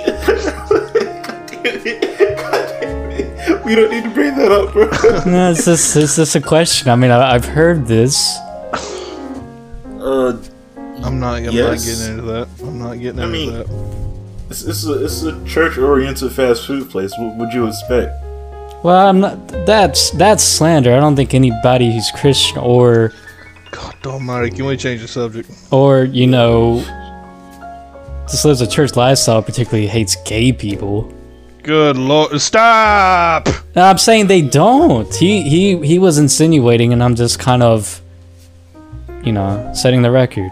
We 3.64 3.74
don't 3.74 3.90
need 3.90 4.04
to 4.04 4.10
bring 4.10 4.34
that 4.36 4.50
up, 4.52 4.72
bro. 4.72 4.84
No, 5.30 5.50
it's 5.50 5.64
just 5.64 5.96
it's 5.96 6.16
just 6.16 6.36
a 6.36 6.40
question. 6.40 6.88
I 6.90 6.96
mean, 6.96 7.10
I, 7.10 7.32
I've 7.34 7.44
heard 7.44 7.86
this. 7.86 8.36
Uh, 10.00 10.36
I'm 11.02 11.18
not. 11.20 11.36
I'm 11.38 11.44
not 11.44 11.52
Yes. 11.52 11.84
getting 11.86 12.18
into 12.18 12.30
that. 12.32 12.48
I'm 12.62 12.78
not 12.78 12.94
getting 13.00 13.20
I 13.20 13.24
into 13.24 13.28
mean- 13.32 13.52
that. 13.54 13.66
it's, 14.50 14.62
it's 14.64 14.84
a 14.86 15.04
it's 15.04 15.22
a 15.22 15.44
church-oriented 15.44 16.32
fast 16.32 16.66
food 16.66 16.90
place. 16.90 17.12
What 17.18 17.36
would 17.36 17.52
you 17.52 17.66
expect? 17.66 18.12
Well, 18.84 19.08
I'm 19.08 19.20
not. 19.20 19.48
That's 19.66 20.10
that's 20.10 20.42
slander. 20.42 20.94
I 20.94 21.00
don't 21.00 21.16
think 21.16 21.32
anybody 21.34 21.92
who's 21.92 22.10
Christian 22.10 22.58
or 22.58 23.12
God 23.70 23.94
Almighty, 24.06 24.50
can 24.50 24.66
we 24.66 24.76
change 24.76 25.00
the 25.00 25.08
subject? 25.08 25.50
or 25.70 26.04
you 26.04 26.26
know 26.26 26.82
just 28.28 28.44
lives 28.44 28.60
a 28.60 28.66
church 28.66 28.96
lifestyle 28.96 29.42
particularly 29.42 29.86
hates 29.86 30.16
gay 30.24 30.52
people. 30.52 31.12
Good 31.64 31.96
Lord, 31.96 32.38
stop! 32.42 33.48
No, 33.74 33.82
I'm 33.84 33.96
saying 33.96 34.26
they 34.26 34.42
don't. 34.42 35.12
He 35.14 35.42
he 35.48 35.78
he 35.86 35.98
was 35.98 36.18
insinuating, 36.18 36.92
and 36.92 37.02
I'm 37.02 37.14
just 37.14 37.38
kind 37.38 37.62
of, 37.62 38.02
you 39.24 39.32
know, 39.32 39.72
setting 39.74 40.02
the 40.02 40.10
record. 40.10 40.50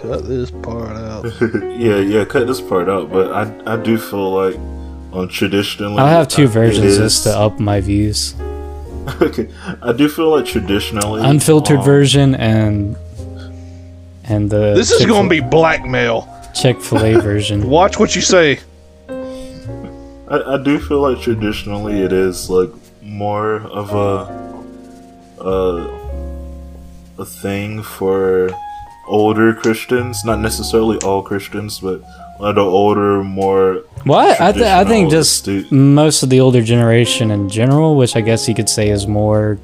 Cut 0.00 0.28
this 0.28 0.52
part 0.52 0.96
out. 0.96 1.24
yeah, 1.76 1.96
yeah. 1.98 2.24
Cut 2.24 2.46
this 2.46 2.60
part 2.60 2.88
out, 2.88 3.10
but 3.10 3.32
I 3.32 3.74
I 3.74 3.76
do 3.76 3.98
feel 3.98 4.30
like 4.30 4.54
on 5.12 5.26
traditionally. 5.28 5.98
I'll 5.98 6.06
have 6.06 6.28
two 6.28 6.44
it 6.44 6.50
versions 6.50 6.86
is- 6.86 6.98
just 6.98 7.24
to 7.24 7.36
up 7.36 7.58
my 7.58 7.80
views. 7.80 8.36
okay, 9.20 9.48
I 9.82 9.92
do 9.92 10.08
feel 10.08 10.30
like 10.30 10.46
traditionally 10.46 11.22
Unfiltered 11.24 11.78
um, 11.78 11.84
version 11.84 12.34
and 12.36 12.96
and 14.24 14.50
the 14.50 14.74
This 14.74 14.92
is 14.92 14.98
Chick-fil- 14.98 15.16
gonna 15.16 15.28
be 15.28 15.40
blackmail. 15.40 16.28
Chick 16.54 16.80
Fil 16.80 17.04
A 17.04 17.20
version. 17.20 17.68
Watch 17.68 17.98
what 17.98 18.14
you 18.14 18.22
say. 18.22 18.60
I, 20.28 20.54
I 20.54 20.62
do 20.62 20.78
feel 20.78 21.00
like 21.00 21.20
traditionally 21.20 22.00
it 22.02 22.12
is 22.12 22.50
like 22.50 22.70
more 23.02 23.56
of 23.62 23.94
a 23.94 24.46
a 25.40 26.06
a 27.18 27.24
thing 27.24 27.82
for 27.82 28.50
older 29.06 29.54
Christians, 29.54 30.24
not 30.24 30.40
necessarily 30.40 30.98
all 30.98 31.22
Christians, 31.22 31.78
but 31.80 32.02
uh, 32.40 32.52
the 32.52 32.60
older, 32.60 33.22
more 33.22 33.84
What 34.04 34.40
I, 34.40 34.52
th- 34.52 34.64
I 34.64 34.84
think 34.84 35.10
just 35.10 35.48
most 35.70 36.22
of 36.22 36.28
the 36.28 36.40
older 36.40 36.62
generation 36.62 37.30
in 37.30 37.48
general, 37.48 37.96
which 37.96 38.16
I 38.16 38.20
guess 38.20 38.48
you 38.48 38.54
could 38.54 38.68
say 38.68 38.90
is 38.90 39.06
more 39.06 39.58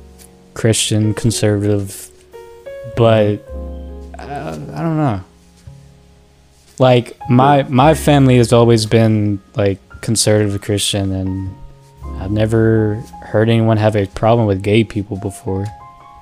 Christian 0.55 1.13
conservative, 1.15 2.11
but 2.97 3.41
uh, 4.19 4.59
I 4.75 4.83
don't 4.83 4.97
know. 4.97 5.21
Like 6.79 7.19
my 7.29 7.65
my 7.65 7.95
family 7.95 8.37
has 8.39 8.53
always 8.53 8.87
been 8.87 9.41
like 9.57 9.79
conservative 10.03 10.61
Christian, 10.61 11.13
and 11.13 11.55
I've 12.21 12.31
never 12.31 12.97
heard 13.23 13.49
anyone 13.49 13.79
have 13.79 13.97
a 13.97 14.07
problem 14.07 14.47
with 14.47 14.63
gay 14.63 14.85
people 14.85 15.17
before. 15.17 15.67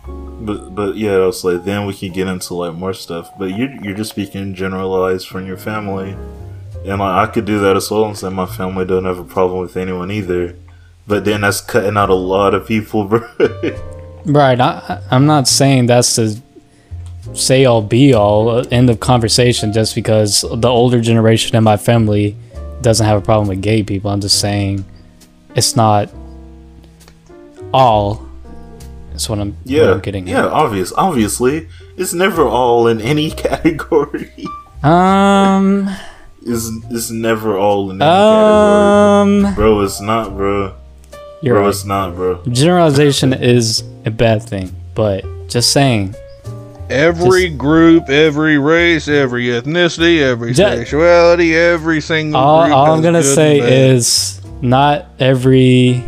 But 0.07 0.75
but 0.75 0.97
yeah, 0.97 1.15
I 1.15 1.27
was 1.27 1.45
like, 1.45 1.65
then 1.65 1.87
we 1.87 1.95
could 1.95 2.15
get 2.15 2.29
into 2.29 2.55
like 2.55 2.75
more 2.75 2.95
stuff. 2.95 3.31
But 3.39 3.51
you 3.51 3.79
you're 3.83 3.97
just 3.97 4.11
speaking 4.11 4.55
generalized 4.55 5.27
from 5.27 5.47
your 5.47 5.57
family, 5.57 6.17
and 6.87 7.01
like 7.01 7.29
I 7.29 7.33
could 7.33 7.45
do 7.45 7.59
that 7.61 7.77
as 7.77 7.91
well 7.91 8.05
and 8.05 8.17
say 8.17 8.29
my 8.31 8.47
family 8.47 8.85
don't 8.85 9.05
have 9.05 9.19
a 9.19 9.25
problem 9.25 9.61
with 9.61 9.77
anyone 9.77 10.11
either. 10.11 10.57
But 11.07 11.25
then 11.25 11.41
that's 11.41 11.61
cutting 11.61 11.97
out 11.97 12.09
a 12.09 12.15
lot 12.15 12.55
of 12.55 12.67
people, 12.67 13.05
bro. 13.09 13.27
Right. 14.25 14.61
I, 14.61 15.03
I'm 15.11 15.27
not 15.27 15.49
saying 15.49 15.87
that's 15.87 16.17
the 16.17 16.41
say 17.35 17.65
all 17.65 17.83
be 17.83 18.15
all 18.15 18.63
end 18.73 18.91
of 18.91 19.01
conversation 19.01 19.73
just 19.73 19.95
because 19.95 20.45
the 20.53 20.69
older 20.69 21.01
generation 21.01 21.57
in 21.57 21.63
my 21.63 21.77
family 21.77 22.37
doesn't 22.83 23.07
have 23.07 23.19
a 23.19 23.25
problem 23.25 23.49
with 23.49 23.63
gay 23.63 23.83
people. 23.83 24.11
I'm 24.11 24.21
just 24.21 24.41
saying 24.41 24.85
it's 25.55 25.77
not 25.77 26.11
all. 27.73 28.27
That's 29.11 29.29
what 29.29 29.39
I'm, 29.39 29.53
what 29.53 29.59
yeah, 29.67 29.93
I'm 29.93 30.01
getting 30.01 30.27
yeah. 30.27 30.47
Obvious, 30.47 30.93
obviously, 30.97 31.69
it's 31.97 32.13
never 32.13 32.45
all 32.47 32.87
in 32.87 33.01
any 33.01 33.31
category. 33.47 34.31
Um. 34.83 35.89
It's 36.43 36.71
it's 36.91 37.11
never 37.11 37.59
all 37.59 37.91
in 37.91 38.01
any 38.01 38.09
category, 38.09 39.45
Um. 39.51 39.55
bro. 39.55 39.81
It's 39.83 40.01
not, 40.01 40.35
bro. 40.37 40.75
You're 41.43 41.55
bro, 41.57 41.63
right. 41.65 41.69
it's 41.69 41.85
not, 41.85 42.15
bro. 42.15 42.43
Generalization 42.51 43.33
is 43.35 43.83
a 44.07 44.11
bad 44.11 44.43
thing, 44.43 44.75
but 44.95 45.25
just 45.49 45.73
saying. 45.73 46.15
Every 46.91 47.49
group, 47.49 48.09
every 48.09 48.59
race, 48.59 49.07
every 49.09 49.47
ethnicity, 49.47 50.21
every 50.21 50.51
Ju- 50.53 50.57
sexuality, 50.63 51.55
every 51.57 52.01
single 52.01 52.41
All, 52.41 52.65
group. 52.65 52.77
all 52.77 52.93
I'm 52.95 53.01
gonna 53.03 53.23
say 53.23 53.91
is 53.91 54.41
not 54.61 55.07
every 55.21 56.03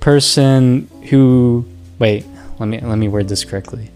person 0.00 0.88
who 1.10 1.66
wait 1.98 2.24
let 2.58 2.66
me 2.66 2.80
let 2.80 2.96
me 2.96 3.08
word 3.08 3.28
this 3.28 3.44
correctly. 3.44 3.90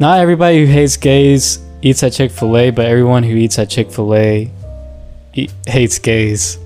Not 0.00 0.20
everybody 0.20 0.64
who 0.64 0.72
hates 0.72 0.96
gays 0.96 1.58
eats 1.82 2.02
at 2.02 2.12
chick-fil-a 2.12 2.70
but 2.70 2.86
everyone 2.86 3.22
who 3.22 3.34
eats 3.34 3.58
at 3.58 3.68
chick-fil-a 3.68 4.50
e- 5.34 5.48
hates 5.66 5.98
gays. 5.98 6.58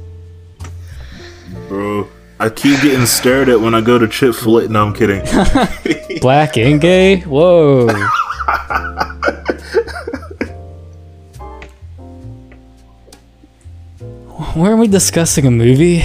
Bro, 1.68 2.08
I 2.42 2.50
keep 2.50 2.82
getting 2.82 3.06
stared 3.06 3.48
at 3.48 3.60
when 3.60 3.72
I 3.72 3.80
go 3.80 4.00
to 4.00 4.08
Chick 4.08 4.34
Fil 4.34 4.58
A. 4.58 4.68
No, 4.68 4.84
I'm 4.84 4.92
kidding. 4.92 5.22
black 6.20 6.58
and 6.58 6.80
gay 6.80 7.20
whoa 7.20 7.86
weren't 14.56 14.80
we 14.80 14.88
discussing 14.88 15.46
a 15.46 15.52
movie 15.52 16.02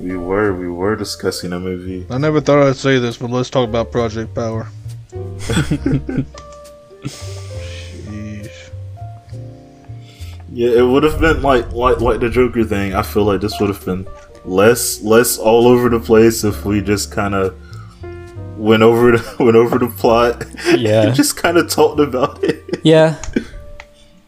we 0.00 0.16
were 0.16 0.54
we 0.54 0.68
were 0.68 0.96
discussing 0.96 1.52
a 1.52 1.60
movie. 1.60 2.06
I 2.10 2.18
never 2.18 2.40
thought 2.40 2.66
I'd 2.66 2.76
say 2.76 2.98
this, 2.98 3.16
but 3.16 3.30
let's 3.30 3.50
talk 3.50 3.68
about 3.68 3.90
Project 3.90 4.34
Power. 4.34 4.68
Sheesh. 8.10 8.70
Yeah, 10.52 10.70
it 10.70 10.86
would 10.86 11.02
have 11.02 11.20
been 11.20 11.42
like 11.42 11.72
like 11.72 12.00
like 12.00 12.20
the 12.20 12.28
Joker 12.28 12.64
thing. 12.64 12.94
I 12.94 13.02
feel 13.02 13.24
like 13.24 13.40
this 13.40 13.58
would 13.58 13.70
have 13.70 13.84
been 13.84 14.06
less 14.46 15.02
less 15.02 15.38
all 15.38 15.66
over 15.66 15.88
the 15.88 16.00
place 16.00 16.44
if 16.44 16.64
we 16.64 16.80
just 16.80 17.10
kind 17.12 17.34
of 17.34 17.54
went 18.56 18.82
over 18.82 19.16
the 19.16 19.36
went 19.44 19.56
over 19.56 19.78
the 19.78 19.88
plot. 19.88 20.44
Yeah. 20.76 21.02
and 21.06 21.14
just 21.14 21.36
kind 21.36 21.56
of 21.58 21.68
talked 21.68 22.00
about 22.00 22.42
it. 22.44 22.62
yeah 22.82 23.16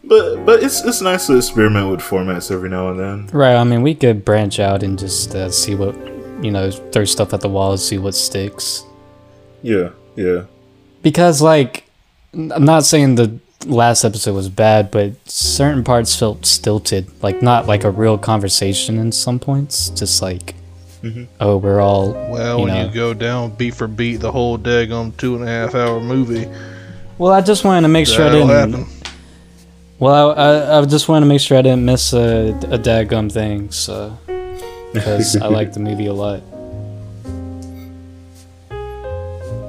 But 0.04 0.44
but 0.46 0.62
it's 0.62 0.84
it's 0.84 1.00
nice 1.00 1.26
to 1.26 1.36
experiment 1.36 1.90
with 1.90 2.00
formats 2.00 2.50
every 2.50 2.68
now 2.70 2.88
and 2.90 2.98
then. 2.98 3.26
Right. 3.32 3.54
I 3.56 3.64
mean, 3.64 3.82
we 3.82 3.94
could 3.94 4.24
branch 4.24 4.58
out 4.58 4.82
and 4.82 4.98
just 4.98 5.34
uh, 5.34 5.50
see 5.50 5.74
what, 5.74 5.94
you 6.42 6.50
know, 6.50 6.70
throw 6.70 7.04
stuff 7.04 7.34
at 7.34 7.40
the 7.42 7.48
wall 7.48 7.72
and 7.72 7.80
see 7.80 7.98
what 7.98 8.14
sticks. 8.14 8.84
Yeah, 9.62 9.90
yeah. 10.16 10.44
Because, 11.02 11.42
like, 11.42 11.84
I'm 12.32 12.64
not 12.64 12.84
saying 12.84 13.16
the 13.16 13.38
last 13.66 14.04
episode 14.04 14.34
was 14.34 14.48
bad, 14.48 14.90
but 14.90 15.12
certain 15.28 15.84
parts 15.84 16.14
felt 16.16 16.46
stilted. 16.46 17.06
Like, 17.22 17.42
not 17.42 17.66
like 17.66 17.84
a 17.84 17.90
real 17.90 18.18
conversation 18.18 18.98
in 18.98 19.12
some 19.12 19.38
points. 19.38 19.90
Just 19.90 20.22
like, 20.22 20.54
mm-hmm. 21.02 21.24
oh, 21.40 21.56
we're 21.56 21.80
all. 21.80 22.12
Well, 22.12 22.58
You 22.58 22.64
when 22.64 22.74
know. 22.74 22.86
you 22.86 22.94
go 22.94 23.14
down 23.14 23.50
beat 23.50 23.74
for 23.74 23.88
beat 23.88 24.16
the 24.16 24.32
whole 24.32 24.58
daggone 24.58 25.16
two 25.16 25.34
and 25.36 25.44
a 25.44 25.48
half 25.48 25.74
hour 25.74 26.00
movie, 26.00 26.48
Well, 27.18 27.32
I 27.32 27.40
just 27.40 27.64
wanted 27.64 27.82
to 27.82 27.88
make 27.88 28.06
sure 28.06 28.26
I 28.26 28.30
didn't. 28.30 28.48
happen. 28.48 28.86
Well, 29.98 30.30
I, 30.30 30.34
I, 30.44 30.78
I 30.78 30.84
just 30.84 31.08
wanted 31.08 31.26
to 31.26 31.28
make 31.28 31.40
sure 31.40 31.58
I 31.58 31.62
didn't 31.62 31.84
miss 31.84 32.12
a, 32.12 32.50
a 32.70 32.78
dadgum 32.78 33.30
thing, 33.32 33.70
so. 33.72 34.16
Because 34.92 35.36
I 35.36 35.46
like 35.58 35.72
the 35.72 35.80
movie 35.80 36.06
a 36.06 36.12
lot. 36.12 36.40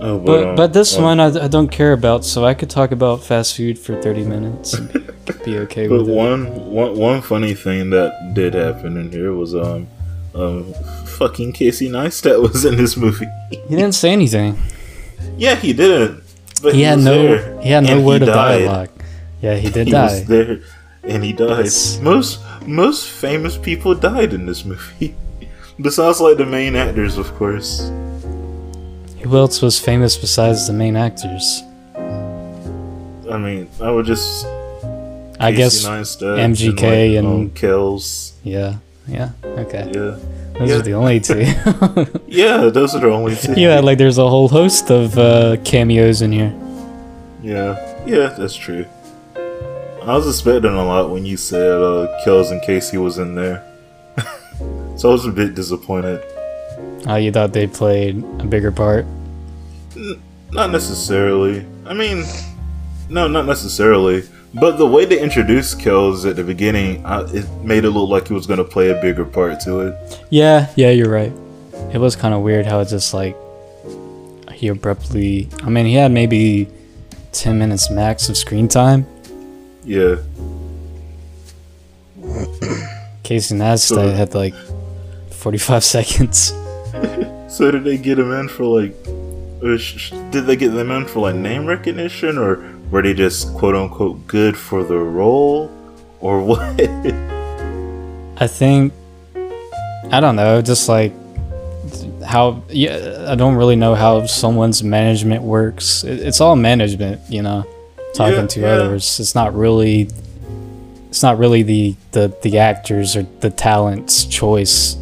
Oh, 0.01 0.17
But 0.17 0.55
but 0.55 0.73
this 0.73 0.95
um, 0.97 1.03
one 1.03 1.19
I, 1.19 1.27
I 1.45 1.47
don't 1.47 1.67
care 1.69 1.91
about, 1.93 2.23
so 2.23 2.45
I 2.45 2.53
could 2.53 2.69
talk 2.69 2.91
about 2.91 3.23
fast 3.23 3.55
food 3.57 3.77
for 3.77 4.01
thirty 4.01 4.23
minutes 4.23 4.73
and 4.73 4.91
be 5.45 5.57
okay 5.59 5.87
But 5.87 5.99
with 5.99 6.09
it. 6.09 6.15
one, 6.15 6.45
one, 6.71 6.95
one 6.95 7.21
funny 7.21 7.53
thing 7.53 7.89
that 7.91 8.33
did 8.33 8.53
happen 8.53 8.95
in 8.97 9.11
here 9.11 9.33
was 9.33 9.53
um, 9.55 9.87
um, 10.33 10.73
fucking 11.17 11.51
Casey 11.53 11.89
Neistat 11.89 12.41
was 12.41 12.63
in 12.65 12.77
this 12.77 12.95
movie. 12.95 13.27
He 13.51 13.75
didn't 13.75 13.91
say 13.93 14.11
anything. 14.11 14.57
yeah, 15.37 15.55
he 15.55 15.73
didn't. 15.73 16.23
But 16.63 16.75
He 16.75 16.81
had 16.83 16.97
was 16.97 17.05
no 17.05 17.13
there, 17.23 17.61
he 17.61 17.69
had 17.69 17.83
no 17.83 18.01
word 18.01 18.21
of 18.21 18.27
died. 18.29 18.59
dialogue. 18.65 18.89
Yeah, 19.41 19.55
he 19.55 19.69
did 19.69 19.87
He 19.87 19.91
die. 19.91 20.03
was 20.03 20.25
there, 20.25 20.59
and 21.03 21.23
he 21.23 21.33
died. 21.33 21.65
Yes. 21.65 21.99
Most 21.99 22.39
most 22.65 23.07
famous 23.09 23.57
people 23.57 23.95
died 23.95 24.33
in 24.33 24.45
this 24.45 24.63
movie. 24.65 25.15
Besides, 25.81 26.19
like 26.19 26.37
the 26.37 26.45
main 26.45 26.75
actors, 26.75 27.17
of 27.17 27.33
course. 27.35 27.89
Who 29.23 29.37
else 29.37 29.61
was 29.61 29.79
famous 29.79 30.17
besides 30.17 30.67
the 30.67 30.73
main 30.73 30.95
actors? 30.95 31.63
I 31.95 33.37
mean, 33.37 33.69
I 33.81 33.91
would 33.91 34.05
just. 34.05 34.45
I 35.41 35.51
guess 35.51 35.85
MGK 35.85 37.17
and, 37.17 37.27
like, 37.27 37.39
and- 37.39 37.55
Kells. 37.55 38.33
yeah, 38.43 38.75
yeah, 39.07 39.29
okay. 39.43 39.89
Yeah, 39.93 40.17
Those 40.59 40.69
Yeah. 40.69 40.75
are 40.75 40.81
the 40.81 40.93
only 40.93 41.19
two. 41.21 41.39
yeah, 42.27 42.65
those 42.69 42.93
are 42.95 42.99
the 42.99 43.09
only 43.09 43.35
two. 43.43 43.53
yeah, 43.53 43.79
like 43.79 43.97
there's 43.97 44.17
a 44.17 44.27
whole 44.27 44.49
host 44.49 44.89
of 44.91 45.17
uh, 45.17 45.55
cameos 45.63 46.21
in 46.21 46.33
here. 46.33 46.53
yeah, 47.41 47.77
yeah, 48.05 48.27
that's 48.37 48.55
true. 48.55 48.85
I 50.03 50.15
was 50.17 50.27
expecting 50.27 50.71
a 50.73 50.83
lot 50.85 51.09
when 51.09 51.25
you 51.25 51.37
said 51.37 51.71
uh, 51.81 52.07
Kells 52.25 52.51
and 52.51 52.61
Casey 52.63 52.97
was 52.97 53.17
in 53.17 53.35
there, 53.35 53.63
so 54.97 55.09
I 55.09 55.11
was 55.13 55.25
a 55.25 55.31
bit 55.31 55.55
disappointed. 55.55 56.21
Oh, 57.07 57.15
you 57.15 57.31
thought 57.31 57.53
they 57.53 57.67
played 57.67 58.17
a 58.39 58.45
bigger 58.45 58.71
part? 58.71 59.05
Not 60.51 60.71
necessarily. 60.71 61.65
I 61.85 61.93
mean, 61.93 62.23
no, 63.09 63.27
not 63.27 63.45
necessarily. 63.45 64.23
But 64.53 64.77
the 64.77 64.87
way 64.87 65.05
they 65.05 65.19
introduced 65.21 65.79
Kells 65.79 66.25
at 66.25 66.35
the 66.35 66.43
beginning, 66.43 67.05
I, 67.05 67.21
it 67.31 67.47
made 67.63 67.85
it 67.85 67.91
look 67.91 68.09
like 68.09 68.27
he 68.27 68.33
was 68.33 68.47
going 68.47 68.57
to 68.57 68.63
play 68.63 68.89
a 68.89 68.99
bigger 69.01 69.23
part 69.25 69.59
to 69.61 69.81
it. 69.81 70.19
Yeah, 70.31 70.71
yeah, 70.75 70.89
you're 70.89 71.09
right. 71.09 71.31
It 71.93 71.99
was 71.99 72.15
kind 72.15 72.33
of 72.33 72.41
weird 72.41 72.65
how 72.65 72.79
it 72.79 72.87
just 72.89 73.13
like 73.13 73.35
he 74.53 74.67
abruptly. 74.67 75.49
I 75.63 75.69
mean, 75.69 75.85
he 75.85 75.93
had 75.93 76.11
maybe 76.11 76.67
ten 77.31 77.57
minutes 77.59 77.89
max 77.91 78.27
of 78.29 78.37
screen 78.37 78.67
time. 78.67 79.05
Yeah, 79.85 80.15
Casey 83.23 83.55
Neistat 83.55 83.79
So- 83.79 84.11
had 84.11 84.33
like 84.33 84.53
forty-five 85.31 85.83
seconds. 85.95 86.53
So 87.49 87.71
did 87.71 87.83
they 87.83 87.97
get 87.97 88.19
him 88.19 88.31
in 88.31 88.47
for 88.47 88.63
like? 88.65 88.93
or 89.61 89.77
sh- 89.77 89.97
sh- 89.97 90.13
Did 90.31 90.45
they 90.45 90.55
get 90.55 90.69
them 90.69 90.91
in 90.91 91.05
for 91.05 91.19
like 91.19 91.35
name 91.35 91.65
recognition, 91.65 92.37
or 92.37 92.63
were 92.91 93.01
they 93.01 93.13
just 93.13 93.53
quote 93.55 93.75
unquote 93.75 94.25
good 94.27 94.55
for 94.55 94.83
the 94.83 94.97
role, 94.97 95.69
or 96.21 96.41
what? 96.49 96.61
I 98.41 98.47
think 98.47 98.93
I 100.11 100.19
don't 100.19 100.35
know, 100.35 100.61
just 100.61 100.87
like 100.87 101.11
how 102.25 102.61
yeah, 102.69 103.25
I 103.27 103.35
don't 103.35 103.55
really 103.55 103.75
know 103.75 103.95
how 103.95 104.25
someone's 104.27 104.83
management 104.83 105.41
works. 105.43 106.03
It's 106.03 106.39
all 106.39 106.55
management, 106.55 107.19
you 107.29 107.41
know, 107.41 107.65
talking 108.13 108.41
Yeah, 108.41 108.47
to 108.47 108.59
yeah. 108.61 108.67
others. 108.67 109.19
It's 109.19 109.35
not 109.35 109.53
really 109.55 110.07
it's 111.09 111.23
not 111.23 111.37
really 111.39 111.63
the 111.63 111.95
the 112.11 112.33
the 112.43 112.59
actors 112.59 113.15
or 113.17 113.23
the 113.41 113.49
talent's 113.49 114.23
choice. 114.25 114.95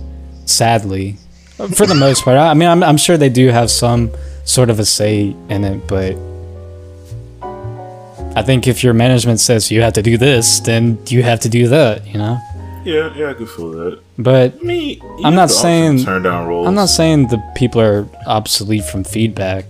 Sadly, 0.46 1.18
for 1.58 1.86
the 1.86 1.96
most 1.96 2.24
part. 2.24 2.38
I 2.38 2.54
mean, 2.54 2.70
I'm 2.70 2.84
I'm 2.84 2.98
sure 2.98 3.18
they 3.18 3.30
do 3.30 3.50
have 3.50 3.70
some 3.72 4.12
sort 4.46 4.70
of 4.70 4.80
a 4.80 4.86
say 4.86 5.36
in 5.50 5.64
it, 5.64 5.88
but. 5.88 6.16
I 8.36 8.44
think 8.44 8.68
if 8.68 8.84
your 8.84 8.94
management 8.94 9.40
says 9.40 9.72
you 9.72 9.82
have 9.82 9.94
to 9.94 10.04
do 10.04 10.16
this, 10.16 10.60
then 10.60 11.00
you 11.08 11.24
have 11.24 11.40
to 11.40 11.50
do 11.50 11.68
that, 11.70 12.06
you 12.06 12.20
know? 12.20 12.38
yeah, 12.86 13.12
yeah, 13.16 13.32
I 13.32 13.34
could 13.34 13.50
feel 13.50 13.72
that. 13.72 14.00
But 14.20 14.54
I 14.62 14.64
mean, 14.64 15.02
I'm 15.26 15.34
not 15.34 15.50
the 15.50 15.56
option 15.56 15.58
to 15.58 15.62
saying- 15.62 16.06
turn 16.06 16.22
down 16.24 16.48
roles. 16.48 16.68
I'm 16.68 16.76
not 16.76 16.90
saying 16.90 17.28
the 17.28 17.42
people 17.56 17.82
are 17.82 18.08
obsolete 18.28 18.86
from 18.86 19.04
feedback. 19.04 19.66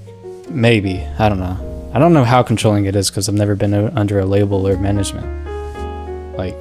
Maybe 0.49 1.01
I 1.17 1.29
don't 1.29 1.39
know. 1.39 1.57
I 1.93 1.99
don't 1.99 2.13
know 2.13 2.25
how 2.25 2.43
controlling 2.43 2.85
it 2.85 2.95
is 2.95 3.09
because 3.09 3.27
I've 3.29 3.35
never 3.35 3.55
been 3.55 3.73
under 3.73 4.19
a 4.19 4.25
label 4.25 4.67
or 4.67 4.77
management. 4.77 5.25
Like, 6.38 6.55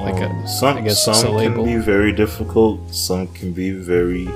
like 0.00 0.20
a, 0.20 0.26
Um, 0.26 0.46
some 0.46 0.76
I 0.78 0.80
guess 0.82 1.04
some 1.04 1.36
a 1.36 1.42
can 1.42 1.64
be 1.64 1.76
very 1.76 2.12
difficult. 2.12 2.94
Some 2.94 3.28
can 3.28 3.52
be 3.52 3.70
very 3.70 4.28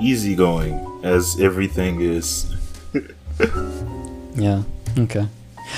easygoing, 0.00 0.78
as 1.02 1.40
everything 1.40 2.00
is. 2.00 2.46
yeah, 4.34 4.62
okay. 4.98 5.26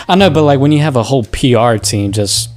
I 0.09 0.15
know, 0.17 0.31
but 0.31 0.43
like 0.43 0.59
when 0.61 0.73
you 0.73 0.81
have 0.81 0.97
a 0.97 1.03
whole 1.03 1.25
PR 1.25 1.77
team, 1.77 2.13
just 2.13 2.51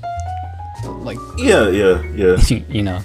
like 0.99 1.17
Yeah, 1.37 1.69
yeah, 1.69 2.01
yeah, 2.15 2.37
you 2.69 2.81
know, 2.83 2.99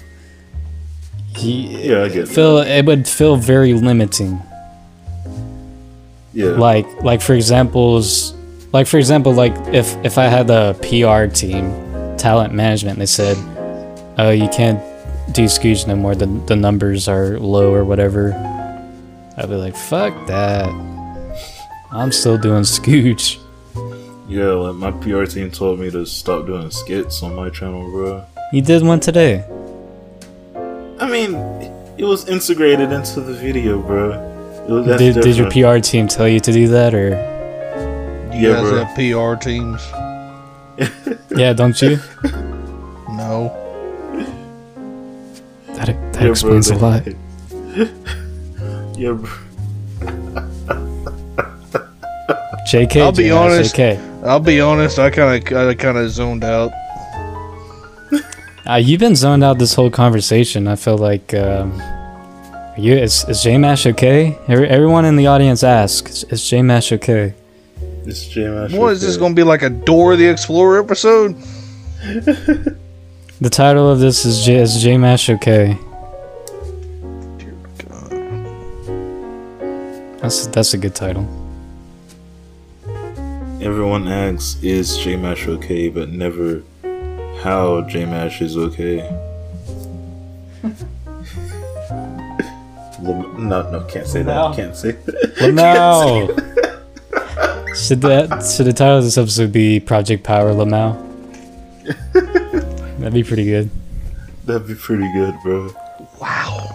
he, 1.35 1.89
yeah. 1.89 2.03
I 2.03 2.07
get 2.09 2.23
it. 2.23 2.27
feel 2.29 2.57
it 2.59 2.85
would 2.85 3.07
feel 3.07 3.35
very 3.35 3.73
limiting. 3.73 4.41
Yeah, 6.33 6.51
like 6.51 6.87
like 7.03 7.21
for 7.21 7.33
examples 7.33 8.33
like 8.71 8.87
for 8.87 8.97
example 8.97 9.33
like 9.33 9.53
if 9.73 9.97
if 10.05 10.17
i 10.17 10.27
had 10.27 10.49
a 10.49 10.73
pr 10.79 11.27
team 11.35 11.67
talent 12.21 12.53
management 12.53 12.99
they 12.99 13.05
said 13.05 13.35
oh 14.19 14.29
you 14.29 14.47
can't 14.49 14.79
do 15.33 15.45
Scooj 15.45 15.87
no 15.87 15.95
more 15.95 16.13
the, 16.13 16.27
the 16.45 16.55
numbers 16.55 17.07
are 17.07 17.39
low 17.39 17.73
or 17.73 17.83
whatever 17.83 18.33
i'd 19.37 19.49
be 19.49 19.55
like 19.55 19.75
fuck 19.75 20.13
that 20.27 20.69
i'm 21.91 22.11
still 22.11 22.37
doing 22.37 22.63
Scooj 22.63 23.39
yeah. 24.29 24.45
Like 24.45 24.75
my 24.75 24.91
PR 24.91 25.25
team 25.25 25.51
told 25.51 25.79
me 25.79 25.91
to 25.91 26.05
stop 26.05 26.45
doing 26.45 26.71
skits 26.71 27.21
on 27.21 27.35
my 27.35 27.49
channel, 27.49 27.83
bro. 27.91 28.23
you 28.53 28.61
did 28.61 28.81
one 28.81 29.01
today 29.01 29.43
I 31.01 31.09
mean, 31.09 31.33
it 31.97 32.05
was 32.05 32.29
integrated 32.29 32.91
into 32.91 33.21
the 33.21 33.33
video, 33.33 33.81
bro. 33.81 34.09
Was, 34.69 34.85
that's 34.85 34.99
did, 35.01 35.15
did 35.21 35.35
your 35.35 35.49
pr 35.49 35.79
team 35.83 36.07
tell 36.07 36.27
you 36.29 36.39
to 36.39 36.51
do 36.51 36.67
that 36.67 36.93
or 36.93 37.09
do 38.31 38.37
You 38.37 38.49
Yeah, 38.49 38.61
guys 38.61 38.69
bro. 38.69 38.85
have 38.85 38.95
PR 38.95 39.43
teams? 39.43 39.81
Yeah 41.35 41.53
don't 41.53 41.81
you 41.81 41.97
No. 43.09 43.51
that, 45.75 45.87
that 46.13 46.21
Yeah, 46.23 46.29
explains 46.29 46.69
a 46.69 46.75
lot 46.75 47.03
yeah, 48.97 49.13
bro. 49.13 49.29
jk 52.67 53.01
I'll 53.01 53.11
be 53.11 53.27
Jr., 53.29 53.33
honest. 53.35 53.75
JK. 53.75 54.23
I'll 54.23 54.39
be 54.39 54.61
honest. 54.61 54.99
I 54.99 55.09
kind 55.09 55.51
of, 55.51 55.57
I 55.57 55.73
kind 55.73 55.97
of 55.97 56.09
zoned 56.11 56.43
out. 56.43 56.71
Uh, 58.69 58.75
you've 58.75 58.99
been 58.99 59.15
zoned 59.15 59.43
out 59.43 59.57
this 59.57 59.73
whole 59.73 59.89
conversation. 59.89 60.67
I 60.67 60.75
feel 60.75 60.97
like 60.97 61.33
um, 61.33 61.71
are 61.81 62.75
you 62.77 62.93
is 62.93 63.25
is 63.27 63.41
J 63.41 63.57
Mash 63.57 63.87
okay? 63.87 64.37
Every, 64.47 64.67
everyone 64.69 65.05
in 65.05 65.15
the 65.15 65.25
audience 65.27 65.63
asks, 65.63 66.23
is 66.25 66.47
J 66.47 66.61
Mash 66.61 66.91
okay? 66.91 67.33
It's 68.05 68.27
J 68.27 68.47
Mash. 68.47 68.73
What 68.73 68.93
is 68.93 69.01
this 69.01 69.17
going 69.17 69.33
to 69.33 69.35
be 69.35 69.43
like 69.43 69.61
a 69.61 69.69
Dora 69.69 70.15
the 70.15 70.27
Explorer 70.27 70.79
episode? 70.79 71.35
The 73.41 73.49
title 73.49 73.89
of 73.89 73.99
this 73.99 74.23
is 74.23 74.45
J 74.45 74.57
is 74.57 74.83
J 74.83 74.97
Mash 74.99 75.27
okay? 75.27 75.75
Dear 77.39 77.55
God. 77.89 78.11
That's 80.19 80.45
that's 80.45 80.75
a 80.75 80.77
good 80.77 80.93
title. 80.93 81.25
Everyone 83.59 84.07
asks, 84.07 84.61
"Is 84.61 84.95
J 84.99 85.15
Mash 85.15 85.47
okay?" 85.47 85.89
But 85.89 86.09
never 86.09 86.61
how 87.41 87.81
J 87.89 88.05
Mash 88.05 88.43
is 88.43 88.55
okay. 88.57 89.01
Lam- 93.01 93.49
no, 93.49 93.71
no, 93.71 93.83
can't 93.85 94.05
say 94.05 94.21
that. 94.21 94.35
No. 94.35 94.53
Can't 94.53 94.75
say. 94.75 94.95
Well, 95.41 95.51
no. 96.37 96.70
Should 97.75 98.01
that 98.01 98.43
should 98.43 98.65
the 98.67 98.73
title 98.73 98.97
of 98.97 99.03
this 99.03 99.17
episode 99.17 99.51
be 99.51 99.79
Project 99.79 100.23
Power 100.23 100.51
Lamau? 100.53 100.95
That'd 102.99 103.13
be 103.13 103.23
pretty 103.23 103.45
good. 103.45 103.69
That'd 104.45 104.67
be 104.67 104.75
pretty 104.75 105.11
good, 105.13 105.35
bro. 105.43 105.73
Wow. 106.19 106.67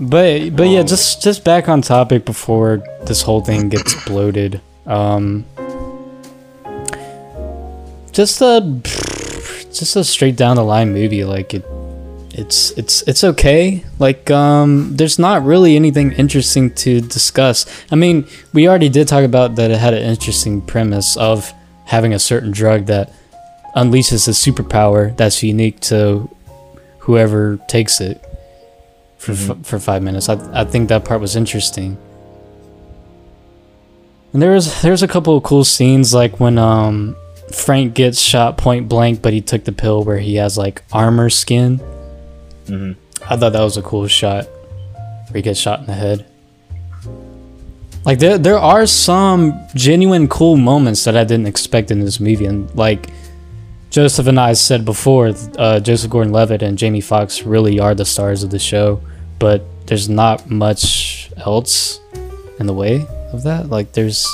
But 0.00 0.56
but 0.56 0.68
yeah, 0.68 0.80
Um, 0.80 0.86
just 0.86 1.22
just 1.22 1.44
back 1.44 1.68
on 1.68 1.82
topic 1.82 2.24
before 2.24 2.82
this 3.02 3.22
whole 3.22 3.40
thing 3.40 3.68
gets 3.68 3.94
bloated. 4.04 4.60
Um, 4.86 5.44
just 8.12 8.40
a 8.40 8.60
just 9.72 9.96
a 9.96 10.04
straight 10.04 10.36
down 10.36 10.56
the 10.56 10.64
line 10.64 10.92
movie. 10.92 11.24
Like 11.24 11.54
it, 11.54 11.64
it's 12.36 12.72
it's 12.72 13.02
it's 13.02 13.22
okay. 13.22 13.84
Like 14.00 14.28
um, 14.30 14.96
there's 14.96 15.18
not 15.20 15.44
really 15.44 15.76
anything 15.76 16.12
interesting 16.12 16.74
to 16.74 17.00
discuss. 17.00 17.64
I 17.92 17.94
mean, 17.94 18.26
we 18.52 18.68
already 18.68 18.88
did 18.88 19.06
talk 19.06 19.24
about 19.24 19.54
that. 19.54 19.70
It 19.70 19.78
had 19.78 19.94
an 19.94 20.02
interesting 20.02 20.60
premise 20.60 21.16
of 21.16 21.52
having 21.86 22.12
a 22.12 22.18
certain 22.18 22.50
drug 22.50 22.86
that 22.86 23.12
unleashes 23.76 24.26
a 24.26 24.32
superpower 24.32 25.16
that's 25.16 25.42
unique 25.42 25.78
to 25.80 26.28
whoever 26.98 27.58
takes 27.68 28.00
it 28.00 28.20
for 29.16 29.32
f- 29.32 29.64
for 29.64 29.78
five 29.78 30.02
minutes. 30.02 30.28
I 30.28 30.62
I 30.62 30.64
think 30.64 30.88
that 30.88 31.04
part 31.04 31.20
was 31.20 31.36
interesting. 31.36 31.96
And 34.32 34.42
there 34.42 34.50
was 34.50 34.82
there's 34.82 35.04
a 35.04 35.08
couple 35.08 35.36
of 35.36 35.44
cool 35.44 35.64
scenes 35.64 36.12
like 36.12 36.40
when 36.40 36.58
um 36.58 37.14
Frank 37.52 37.94
gets 37.94 38.18
shot 38.18 38.56
point 38.56 38.88
blank, 38.88 39.22
but 39.22 39.32
he 39.32 39.40
took 39.40 39.62
the 39.62 39.70
pill 39.70 40.02
where 40.02 40.18
he 40.18 40.34
has 40.34 40.58
like 40.58 40.82
armor 40.92 41.30
skin. 41.30 41.80
Mhm. 42.66 42.96
I 43.28 43.36
thought 43.36 43.52
that 43.52 43.62
was 43.62 43.76
a 43.76 43.82
cool 43.82 44.06
shot 44.06 44.46
where 45.28 45.36
he 45.36 45.42
gets 45.42 45.58
shot 45.58 45.80
in 45.80 45.86
the 45.86 45.94
head. 45.94 46.26
Like 48.04 48.18
there, 48.18 48.36
there 48.36 48.58
are 48.58 48.86
some 48.86 49.58
genuine 49.74 50.28
cool 50.28 50.56
moments 50.56 51.04
that 51.04 51.16
I 51.16 51.24
didn't 51.24 51.46
expect 51.46 51.90
in 51.90 52.00
this 52.00 52.20
movie, 52.20 52.44
and 52.44 52.72
like 52.74 53.08
Joseph 53.90 54.26
and 54.26 54.38
I 54.38 54.52
said 54.52 54.84
before, 54.84 55.32
uh, 55.56 55.80
Joseph 55.80 56.10
Gordon-Levitt 56.10 56.62
and 56.62 56.76
Jamie 56.76 57.00
Foxx 57.00 57.44
really 57.44 57.78
are 57.80 57.94
the 57.94 58.04
stars 58.04 58.42
of 58.42 58.50
the 58.50 58.58
show, 58.58 59.00
but 59.38 59.62
there's 59.86 60.08
not 60.08 60.50
much 60.50 61.30
else 61.38 62.00
in 62.58 62.66
the 62.66 62.74
way 62.74 63.06
of 63.32 63.42
that. 63.44 63.70
Like 63.70 63.92
there's 63.92 64.26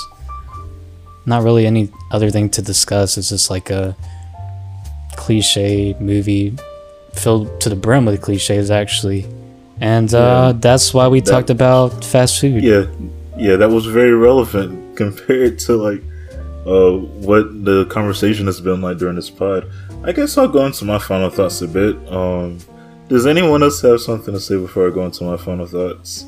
not 1.26 1.42
really 1.42 1.66
any 1.66 1.90
other 2.10 2.30
thing 2.30 2.48
to 2.50 2.62
discuss. 2.62 3.18
It's 3.18 3.28
just 3.28 3.50
like 3.50 3.70
a 3.70 3.94
cliche 5.16 5.94
movie 6.00 6.56
filled 7.12 7.60
to 7.62 7.68
the 7.68 7.76
brim 7.76 8.04
with 8.06 8.20
cliches, 8.22 8.70
actually. 8.70 9.26
And 9.80 10.12
uh, 10.14 10.52
that's 10.52 10.92
why 10.92 11.08
we 11.08 11.20
That- 11.20 11.30
talked 11.30 11.50
about 11.50 12.04
fast 12.04 12.40
food. 12.40 12.62
Yeah, 12.62 12.86
yeah, 13.36 13.56
that 13.56 13.70
was 13.70 13.86
very 13.86 14.12
relevant 14.14 14.96
compared 15.02 15.58
to 15.60 15.76
like 15.76 16.02
uh, 16.66 16.92
what 17.26 17.64
the 17.64 17.86
conversation 17.86 18.46
has 18.46 18.60
been 18.60 18.80
like 18.82 18.98
during 18.98 19.16
this 19.16 19.30
pod. 19.30 19.70
I 20.04 20.12
guess 20.12 20.36
I'll 20.38 20.48
go 20.48 20.64
into 20.66 20.84
my 20.84 20.98
final 20.98 21.30
thoughts 21.30 21.60
a 21.62 21.68
bit. 21.68 21.94
Um, 22.12 22.58
does 23.08 23.26
anyone 23.26 23.62
else 23.62 23.80
have 23.82 24.00
something 24.00 24.32
to 24.34 24.40
say 24.40 24.56
before 24.56 24.86
I 24.86 24.90
go 24.90 25.04
into 25.04 25.24
my 25.24 25.36
final 25.36 25.66
thoughts? 25.66 26.24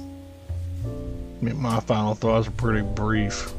My 1.40 1.80
final 1.80 2.14
thoughts 2.14 2.48
are 2.48 2.52
pretty 2.52 2.82
brief. 2.82 3.52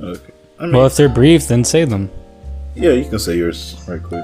Okay. 0.00 0.32
I 0.58 0.64
mean, 0.64 0.72
Well, 0.72 0.86
if 0.86 0.96
they're 0.96 1.08
brief, 1.08 1.48
then 1.48 1.64
say 1.64 1.84
them. 1.84 2.10
yeah, 2.74 2.90
you 2.92 3.08
can 3.08 3.18
say 3.18 3.36
yours 3.36 3.76
right 3.88 4.02
quick. 4.02 4.22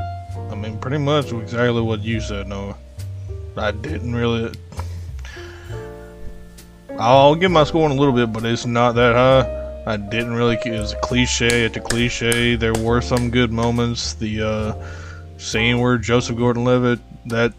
I 0.50 0.54
mean, 0.54 0.78
pretty 0.78 0.98
much 0.98 1.32
exactly 1.32 1.80
what 1.80 2.02
you 2.02 2.20
said, 2.20 2.48
Noah. 2.48 2.76
I 3.56 3.70
didn't 3.70 4.14
really. 4.14 4.52
I'll 6.98 7.34
give 7.34 7.50
my 7.50 7.64
score 7.64 7.86
in 7.86 7.92
a 7.96 8.00
little 8.00 8.14
bit, 8.14 8.32
but 8.32 8.44
it's 8.44 8.66
not 8.66 8.92
that 8.92 9.14
high. 9.14 9.92
I 9.92 9.96
didn't 9.96 10.34
really. 10.34 10.56
It 10.64 10.78
was 10.78 10.92
a 10.92 11.00
cliche 11.00 11.64
at 11.64 11.74
the 11.74 11.80
cliche. 11.80 12.56
There 12.56 12.72
were 12.74 13.00
some 13.00 13.30
good 13.30 13.52
moments. 13.52 14.14
The 14.14 14.42
uh, 14.42 14.86
scene 15.38 15.80
where 15.80 15.98
Joseph 15.98 16.36
Gordon-Levitt, 16.36 17.00
that 17.26 17.52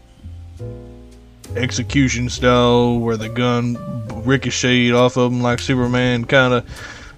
execution 1.54 2.28
style, 2.28 2.98
where 2.98 3.16
the 3.16 3.28
gun 3.28 3.76
ricocheted 4.24 4.92
off 4.94 5.16
of 5.16 5.32
him 5.32 5.40
like 5.42 5.58
Superman, 5.60 6.24
kind 6.24 6.54
of. 6.54 6.64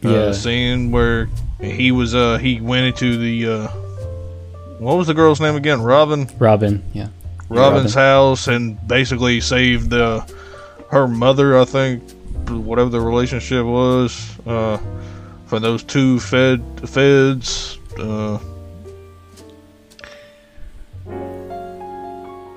Uh, 0.05 0.09
Yeah. 0.09 0.33
Scene 0.33 0.93
where 0.93 1.29
he 1.61 1.91
was. 1.91 2.15
Uh, 2.15 2.39
he 2.39 2.61
went 2.61 2.87
into 2.87 3.17
the. 3.17 3.49
Uh, 3.49 3.69
what 4.79 4.97
was 4.97 5.07
the 5.07 5.15
girl's 5.15 5.41
name 5.41 5.57
again? 5.57 5.83
Robin. 5.83 6.29
Robin, 6.39 6.85
yeah. 6.93 7.09
Robin's 7.49 7.95
house 7.95 8.47
and 8.47 8.79
basically 8.87 9.41
saved 9.41 9.93
uh, 9.93 10.25
her 10.91 11.09
mother, 11.09 11.59
I 11.59 11.65
think, 11.65 12.03
whatever 12.49 12.91
the 12.91 13.01
relationship 13.01 13.65
was, 13.65 14.39
uh, 14.47 14.79
for 15.47 15.59
those 15.59 15.83
two 15.83 16.21
fed 16.21 16.63
feds. 16.89 17.79
Uh, 17.99 18.39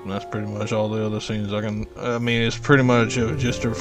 that's 0.06 0.24
pretty 0.26 0.46
much 0.46 0.72
all 0.72 0.88
the 0.88 1.04
other 1.04 1.20
scenes 1.20 1.52
I 1.52 1.60
can. 1.60 1.86
I 1.96 2.18
mean, 2.18 2.42
it's 2.42 2.58
pretty 2.58 2.82
much 2.82 3.18
uh, 3.18 3.34
just 3.36 3.64
a. 3.64 3.74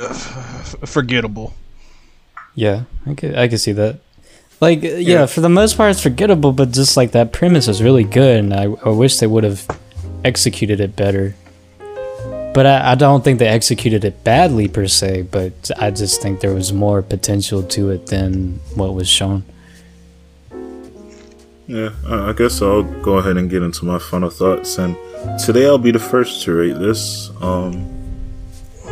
forgettable. 0.86 1.54
Yeah, 2.54 2.84
I 3.06 3.14
could, 3.14 3.36
I 3.36 3.48
could 3.48 3.60
see 3.60 3.72
that. 3.72 4.00
Like, 4.60 4.82
yeah, 4.82 4.90
Yeah. 4.98 5.26
for 5.26 5.40
the 5.40 5.48
most 5.48 5.76
part, 5.76 5.90
it's 5.92 6.02
forgettable, 6.02 6.52
but 6.52 6.70
just 6.70 6.96
like 6.96 7.12
that 7.12 7.32
premise 7.32 7.66
is 7.68 7.82
really 7.82 8.04
good, 8.04 8.38
and 8.40 8.52
I, 8.54 8.64
I 8.84 8.90
wish 8.90 9.16
they 9.18 9.26
would 9.26 9.44
have 9.44 9.66
executed 10.24 10.80
it 10.80 10.96
better. 10.96 11.34
But 12.52 12.66
I, 12.66 12.92
I 12.92 12.94
don't 12.96 13.22
think 13.24 13.38
they 13.38 13.46
executed 13.48 14.04
it 14.04 14.22
badly 14.24 14.68
per 14.68 14.86
se, 14.86 15.22
but 15.30 15.70
I 15.78 15.90
just 15.92 16.20
think 16.20 16.40
there 16.40 16.52
was 16.52 16.72
more 16.72 17.00
potential 17.00 17.62
to 17.62 17.90
it 17.90 18.06
than 18.08 18.60
what 18.74 18.92
was 18.94 19.08
shown. 19.08 19.44
Yeah, 21.66 21.90
uh, 22.06 22.24
I 22.28 22.32
guess 22.32 22.60
I'll 22.60 22.82
go 22.82 23.18
ahead 23.18 23.36
and 23.36 23.48
get 23.48 23.62
into 23.62 23.84
my 23.84 23.98
final 24.00 24.28
thoughts. 24.28 24.76
And 24.78 24.96
today 25.38 25.64
I'll 25.66 25.78
be 25.78 25.92
the 25.92 26.00
first 26.00 26.42
to 26.42 26.52
rate 26.52 26.78
this. 26.80 27.30
Um, 27.40 27.86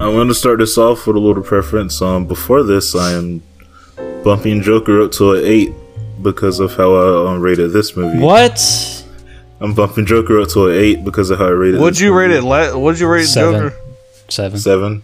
I'm 0.00 0.12
going 0.14 0.28
to 0.28 0.34
start 0.34 0.60
this 0.60 0.78
off 0.78 1.06
with 1.08 1.16
a 1.16 1.18
little 1.20 1.42
preference. 1.42 2.00
Um, 2.00 2.26
before 2.26 2.62
this, 2.62 2.94
I 2.94 3.12
am 3.14 3.42
bumping 4.24 4.62
Joker 4.62 5.02
up 5.02 5.12
to 5.12 5.32
an 5.34 5.44
eight 5.44 5.72
because 6.22 6.60
of 6.60 6.74
how 6.76 6.94
I 6.94 7.32
um, 7.32 7.40
rated 7.40 7.72
this 7.72 7.96
movie. 7.96 8.18
What? 8.18 8.60
I'm 9.60 9.74
bumping 9.74 10.06
Joker 10.06 10.40
up 10.40 10.48
to 10.50 10.68
an 10.68 10.76
eight 10.76 11.04
because 11.04 11.30
of 11.30 11.38
how 11.38 11.46
I 11.46 11.50
rated. 11.50 11.80
What'd 11.80 11.94
this 11.94 12.00
you 12.02 12.12
rate 12.14 12.28
movie. 12.28 12.38
it? 12.38 12.42
La- 12.48 12.76
what'd 12.76 13.00
you 13.00 13.08
rate 13.08 13.24
Seven. 13.26 13.52
Joker? 13.70 13.76
Seven. 14.28 14.58
Seven. 14.58 15.02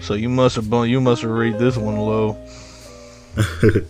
So 0.00 0.14
you 0.14 0.28
must 0.28 0.56
have 0.56 0.68
bun- 0.70 0.88
you 0.88 1.00
must 1.00 1.22
have 1.22 1.30
rated 1.30 1.58
this 1.58 1.76
one 1.76 1.96
low. 1.96 2.36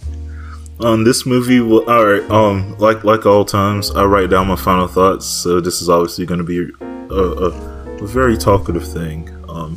Um, 0.80 1.02
this 1.02 1.26
movie 1.26 1.58
will. 1.58 1.88
All 1.90 2.06
right. 2.06 2.22
Um, 2.30 2.78
like 2.78 3.02
like 3.02 3.26
all 3.26 3.44
times, 3.44 3.90
I 3.90 4.04
write 4.04 4.30
down 4.30 4.46
my 4.46 4.54
final 4.54 4.86
thoughts. 4.86 5.26
So 5.26 5.60
this 5.60 5.82
is 5.82 5.88
obviously 5.88 6.24
going 6.24 6.38
to 6.38 6.44
be 6.44 6.70
a, 7.10 7.14
a, 7.14 7.96
a 8.00 8.06
very 8.06 8.36
talkative 8.36 8.86
thing. 8.86 9.28
Um, 9.48 9.74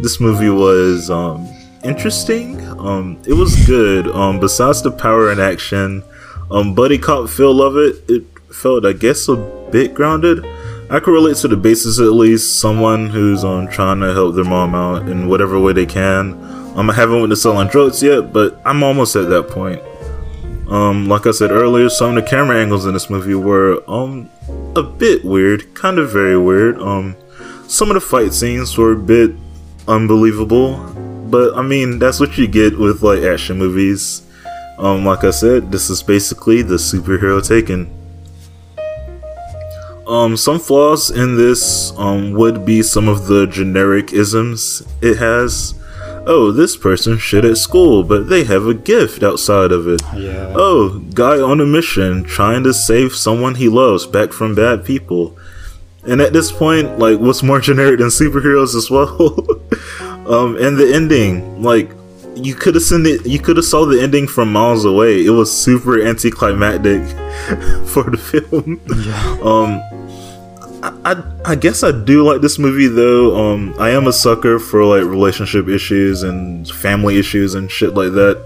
this 0.00 0.20
movie 0.20 0.48
was 0.48 1.10
um 1.10 1.44
interesting. 1.84 2.60
Um, 2.78 3.20
it 3.26 3.34
was 3.34 3.66
good. 3.66 4.06
Um, 4.08 4.40
besides 4.40 4.82
the 4.82 4.90
power 4.90 5.30
and 5.30 5.40
action, 5.40 6.02
um, 6.50 6.74
buddy 6.74 6.98
cop 6.98 7.28
feel 7.28 7.62
of 7.62 7.76
it. 7.76 8.04
It 8.08 8.24
felt, 8.54 8.84
I 8.84 8.92
guess, 8.92 9.28
a 9.28 9.36
bit 9.70 9.94
grounded. 9.94 10.44
I 10.90 11.00
could 11.00 11.12
relate 11.12 11.36
to 11.38 11.48
the 11.48 11.56
basis 11.56 11.98
at 11.98 12.12
least. 12.12 12.60
Someone 12.60 13.08
who's 13.08 13.44
um 13.44 13.68
trying 13.68 14.00
to 14.00 14.12
help 14.12 14.34
their 14.34 14.44
mom 14.44 14.74
out 14.74 15.08
in 15.08 15.28
whatever 15.28 15.58
way 15.58 15.72
they 15.72 15.86
can. 15.86 16.34
Um, 16.76 16.90
I 16.90 16.94
haven't 16.94 17.20
went 17.20 17.30
to 17.30 17.36
selling 17.36 17.68
drugs 17.68 18.02
yet, 18.02 18.32
but 18.32 18.60
I'm 18.64 18.82
almost 18.82 19.16
at 19.16 19.28
that 19.30 19.48
point. 19.48 19.80
Um, 20.68 21.08
like 21.08 21.26
I 21.26 21.30
said 21.30 21.50
earlier, 21.50 21.88
some 21.88 22.16
of 22.16 22.22
the 22.22 22.28
camera 22.30 22.56
angles 22.58 22.86
in 22.86 22.94
this 22.94 23.08
movie 23.08 23.34
were 23.34 23.82
um 23.88 24.28
a 24.76 24.82
bit 24.82 25.24
weird, 25.24 25.74
kind 25.74 25.98
of 25.98 26.10
very 26.10 26.38
weird. 26.38 26.78
Um, 26.78 27.16
some 27.68 27.90
of 27.90 27.94
the 27.94 28.00
fight 28.00 28.34
scenes 28.34 28.76
were 28.76 28.92
a 28.92 28.96
bit 28.96 29.32
unbelievable, 29.88 30.76
but 31.32 31.56
I 31.56 31.62
mean 31.62 31.98
that's 31.98 32.20
what 32.20 32.36
you 32.36 32.46
get 32.46 32.78
with 32.78 33.02
like 33.02 33.22
action 33.22 33.58
movies. 33.58 34.22
Um, 34.78 35.04
like 35.04 35.24
I 35.24 35.30
said, 35.30 35.72
this 35.72 35.88
is 35.88 36.02
basically 36.02 36.60
the 36.62 36.74
superhero 36.76 37.46
taken. 37.46 37.90
Um, 40.06 40.36
some 40.36 40.58
flaws 40.58 41.10
in 41.10 41.36
this 41.36 41.92
um 41.96 42.32
would 42.34 42.66
be 42.66 42.82
some 42.82 43.08
of 43.08 43.26
the 43.26 43.46
generic 43.46 44.12
isms 44.12 44.82
it 45.00 45.16
has. 45.16 45.74
Oh, 46.24 46.52
this 46.52 46.76
person 46.76 47.18
shit 47.18 47.44
at 47.44 47.56
school, 47.56 48.04
but 48.04 48.28
they 48.28 48.44
have 48.44 48.66
a 48.66 48.74
gift 48.74 49.22
outside 49.24 49.72
of 49.72 49.88
it. 49.88 50.02
Yeah. 50.14 50.52
Oh, 50.54 51.00
guy 51.14 51.40
on 51.40 51.60
a 51.60 51.66
mission 51.66 52.22
trying 52.22 52.62
to 52.62 52.74
save 52.74 53.14
someone 53.14 53.56
he 53.56 53.68
loves 53.68 54.06
back 54.06 54.32
from 54.32 54.54
bad 54.54 54.84
people. 54.84 55.36
And 56.04 56.20
at 56.20 56.32
this 56.32 56.52
point, 56.52 56.98
like, 56.98 57.18
what's 57.18 57.42
more 57.42 57.60
generic 57.60 57.98
than 57.98 58.08
superheroes 58.08 58.76
as 58.76 58.90
well? 58.90 59.42
um, 60.26 60.56
and 60.56 60.76
the 60.76 60.92
ending, 60.94 61.62
like, 61.62 61.90
you 62.34 62.54
could 62.54 62.74
have 62.74 62.84
seen 62.84 63.04
it. 63.04 63.26
You 63.26 63.38
could 63.38 63.56
have 63.56 63.66
saw 63.66 63.84
the 63.84 64.00
ending 64.00 64.26
from 64.26 64.52
miles 64.52 64.84
away. 64.84 65.24
It 65.24 65.30
was 65.30 65.52
super 65.52 66.02
anticlimactic 66.02 67.02
for 67.86 68.04
the 68.10 68.16
film. 68.16 68.80
Um, 69.46 69.80
I, 70.82 71.12
I 71.12 71.52
I 71.52 71.54
guess 71.54 71.82
I 71.82 71.92
do 71.92 72.22
like 72.24 72.40
this 72.40 72.58
movie 72.58 72.88
though. 72.88 73.36
Um, 73.36 73.74
I 73.78 73.90
am 73.90 74.06
a 74.06 74.12
sucker 74.12 74.58
for 74.58 74.84
like 74.84 75.04
relationship 75.04 75.68
issues 75.68 76.22
and 76.22 76.68
family 76.68 77.18
issues 77.18 77.54
and 77.54 77.70
shit 77.70 77.94
like 77.94 78.12
that. 78.12 78.42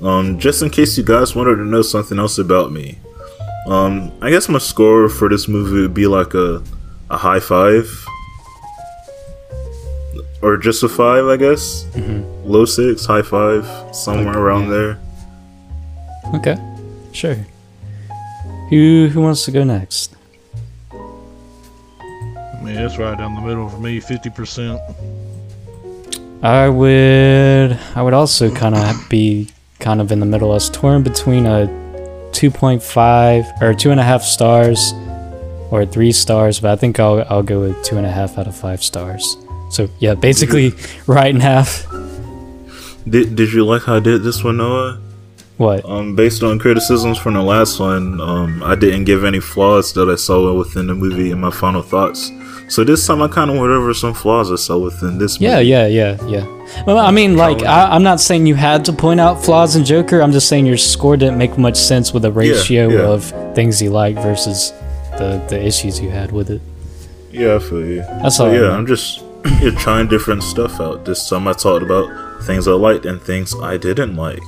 Um, 0.00 0.38
just 0.38 0.62
in 0.62 0.70
case 0.70 0.98
you 0.98 1.04
guys 1.04 1.34
wanted 1.34 1.56
to 1.56 1.64
know 1.64 1.82
something 1.82 2.18
else 2.18 2.38
about 2.38 2.72
me. 2.72 2.98
Um, 3.66 4.12
I 4.20 4.30
guess 4.30 4.48
my 4.48 4.58
score 4.58 5.08
for 5.08 5.28
this 5.28 5.46
movie 5.46 5.80
would 5.80 5.94
be 5.94 6.06
like 6.06 6.34
a 6.34 6.62
a 7.10 7.16
high 7.16 7.40
five. 7.40 8.06
Or 10.42 10.56
just 10.56 10.82
a 10.82 10.88
five, 10.88 11.24
I 11.26 11.36
guess. 11.36 11.84
Mm-hmm. 11.92 12.50
Low 12.50 12.64
six, 12.64 13.06
high 13.06 13.22
five, 13.22 13.64
somewhere 13.94 14.30
Okay, 14.30 14.38
around 14.38 14.62
yeah. 14.64 14.70
there. 14.70 14.98
Okay. 16.34 16.56
Sure. 17.12 17.36
Who 18.70 19.08
who 19.12 19.20
wants 19.20 19.44
to 19.44 19.50
go 19.52 19.62
next? 19.64 20.16
I 20.92 22.64
mean, 22.64 22.76
it's 22.78 22.96
right 22.98 23.16
down 23.16 23.34
the 23.34 23.40
middle 23.40 23.68
for 23.68 23.78
me, 23.78 24.00
fifty 24.00 24.30
percent. 24.30 24.80
I 26.42 26.68
would 26.68 27.78
I 27.94 28.02
would 28.02 28.14
also 28.14 28.52
kind 28.52 28.74
of 28.74 28.96
be 29.08 29.48
kind 29.78 30.00
of 30.00 30.10
in 30.10 30.18
the 30.20 30.26
middle. 30.26 30.50
I 30.50 30.54
was 30.54 30.70
torn 30.70 31.02
between 31.02 31.46
a 31.46 31.66
2.5 32.32 33.62
or 33.62 33.74
two 33.74 33.90
and 33.90 34.00
a 34.00 34.02
half 34.02 34.22
stars 34.22 34.92
or 35.70 35.84
three 35.86 36.10
stars, 36.12 36.58
but 36.60 36.70
I 36.72 36.76
think 36.76 36.98
I'll 36.98 37.24
I'll 37.28 37.42
go 37.42 37.60
with 37.60 37.82
two 37.84 37.96
and 37.96 38.06
a 38.06 38.10
half 38.10 38.38
out 38.38 38.46
of 38.48 38.56
five 38.56 38.82
stars. 38.82 39.36
So 39.72 39.88
yeah, 39.98 40.14
basically 40.14 40.74
right 41.06 41.34
in 41.34 41.40
half. 41.40 41.86
Did 43.08 43.34
Did 43.34 43.52
you 43.52 43.64
like 43.64 43.82
how 43.82 43.96
I 43.96 44.00
did 44.00 44.22
this 44.22 44.44
one, 44.44 44.58
Noah? 44.58 45.00
What? 45.56 45.84
Um, 45.84 46.16
based 46.16 46.42
on 46.42 46.58
criticisms 46.58 47.18
from 47.18 47.34
the 47.34 47.42
last 47.42 47.78
one, 47.78 48.20
um, 48.20 48.62
I 48.62 48.74
didn't 48.74 49.04
give 49.04 49.24
any 49.24 49.38
flaws 49.38 49.92
that 49.94 50.08
I 50.08 50.16
saw 50.16 50.52
within 50.54 50.86
the 50.86 50.94
movie 50.94 51.30
in 51.30 51.40
my 51.40 51.50
final 51.50 51.82
thoughts. 51.82 52.30
So 52.68 52.84
this 52.84 53.06
time 53.06 53.20
I 53.22 53.28
kind 53.28 53.50
of 53.50 53.58
went 53.58 53.70
over 53.70 53.92
some 53.92 54.14
flaws 54.14 54.50
I 54.50 54.56
saw 54.56 54.78
within 54.78 55.18
this 55.18 55.38
movie. 55.38 55.52
Yeah, 55.52 55.60
yeah, 55.60 55.86
yeah, 55.86 56.26
yeah. 56.26 56.84
Well, 56.86 56.98
I 56.98 57.10
mean, 57.10 57.36
like, 57.36 57.62
I, 57.64 57.94
I'm 57.94 58.02
not 58.02 58.18
saying 58.18 58.46
you 58.46 58.54
had 58.54 58.84
to 58.86 58.92
point 58.92 59.20
out 59.20 59.44
flaws 59.44 59.76
in 59.76 59.84
Joker. 59.84 60.22
I'm 60.22 60.32
just 60.32 60.48
saying 60.48 60.64
your 60.64 60.78
score 60.78 61.16
didn't 61.16 61.38
make 61.38 61.58
much 61.58 61.76
sense 61.76 62.14
with 62.14 62.24
a 62.24 62.32
ratio 62.32 62.88
yeah. 62.88 63.00
of 63.00 63.24
things 63.54 63.82
you 63.82 63.90
like 63.90 64.16
versus 64.16 64.72
the 65.18 65.44
the 65.48 65.62
issues 65.62 66.00
you 66.00 66.08
had 66.10 66.32
with 66.32 66.50
it. 66.50 66.62
Yeah, 67.30 67.56
I 67.56 67.58
feel 67.58 67.86
you. 67.86 68.00
That's 68.22 68.36
So 68.36 68.46
all 68.46 68.50
I 68.50 68.54
yeah. 68.54 68.70
I'm 68.70 68.86
just 68.86 69.22
you're 69.60 69.72
trying 69.72 70.08
different 70.08 70.42
stuff 70.42 70.80
out. 70.80 71.04
This 71.04 71.28
time 71.28 71.48
I 71.48 71.52
talked 71.52 71.82
about 71.82 72.42
things 72.44 72.66
I 72.68 72.72
liked 72.72 73.04
and 73.06 73.20
things 73.20 73.54
I 73.54 73.76
didn't 73.76 74.16
like. 74.16 74.42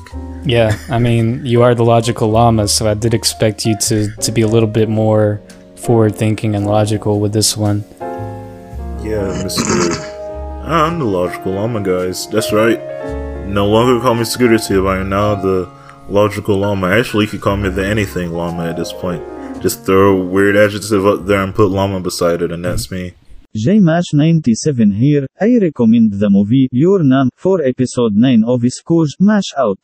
Yeah, 0.44 0.78
I 0.90 0.98
mean, 0.98 1.44
you 1.44 1.62
are 1.62 1.74
the 1.74 1.84
logical 1.84 2.30
llama, 2.30 2.68
so 2.68 2.88
I 2.88 2.94
did 2.94 3.14
expect 3.14 3.64
you 3.64 3.76
to 3.88 4.14
to 4.16 4.32
be 4.32 4.42
a 4.42 4.48
little 4.48 4.68
bit 4.68 4.88
more 4.88 5.40
forward 5.76 6.16
thinking 6.16 6.54
and 6.54 6.66
logical 6.66 7.20
with 7.20 7.32
this 7.32 7.56
one. 7.56 7.84
Yeah, 9.02 9.28
Mr. 9.44 10.14
I'm 10.64 10.98
the 10.98 11.04
logical 11.04 11.52
llama, 11.52 11.82
guys. 11.82 12.26
That's 12.28 12.52
right. 12.52 12.80
No 13.46 13.66
longer 13.66 14.00
call 14.00 14.14
me 14.14 14.24
Scooter 14.24 14.58
Tube. 14.58 14.86
I 14.86 14.98
am 14.98 15.08
now 15.10 15.34
the 15.34 15.70
logical 16.08 16.56
llama. 16.56 16.88
Actually, 16.88 17.24
you 17.24 17.30
could 17.32 17.42
call 17.42 17.56
me 17.56 17.68
the 17.68 17.86
anything 17.86 18.32
llama 18.32 18.70
at 18.70 18.76
this 18.76 18.92
point. 18.92 19.22
Just 19.60 19.84
throw 19.84 20.16
a 20.16 20.24
weird 20.24 20.56
adjective 20.56 21.06
up 21.06 21.26
there 21.26 21.42
and 21.42 21.54
put 21.54 21.70
llama 21.70 22.00
beside 22.00 22.42
it, 22.42 22.50
and 22.50 22.64
that's 22.64 22.90
me. 22.90 23.14
JMash97 23.56 24.96
here, 24.96 25.28
I 25.40 25.58
recommend 25.62 26.14
the 26.14 26.28
movie 26.28 26.66
Your 26.72 27.04
Name 27.04 27.30
for 27.36 27.62
episode 27.62 28.12
9 28.16 28.42
of 28.48 28.64
Scrooge 28.66 29.14
Mash 29.20 29.54
Out. 29.56 29.78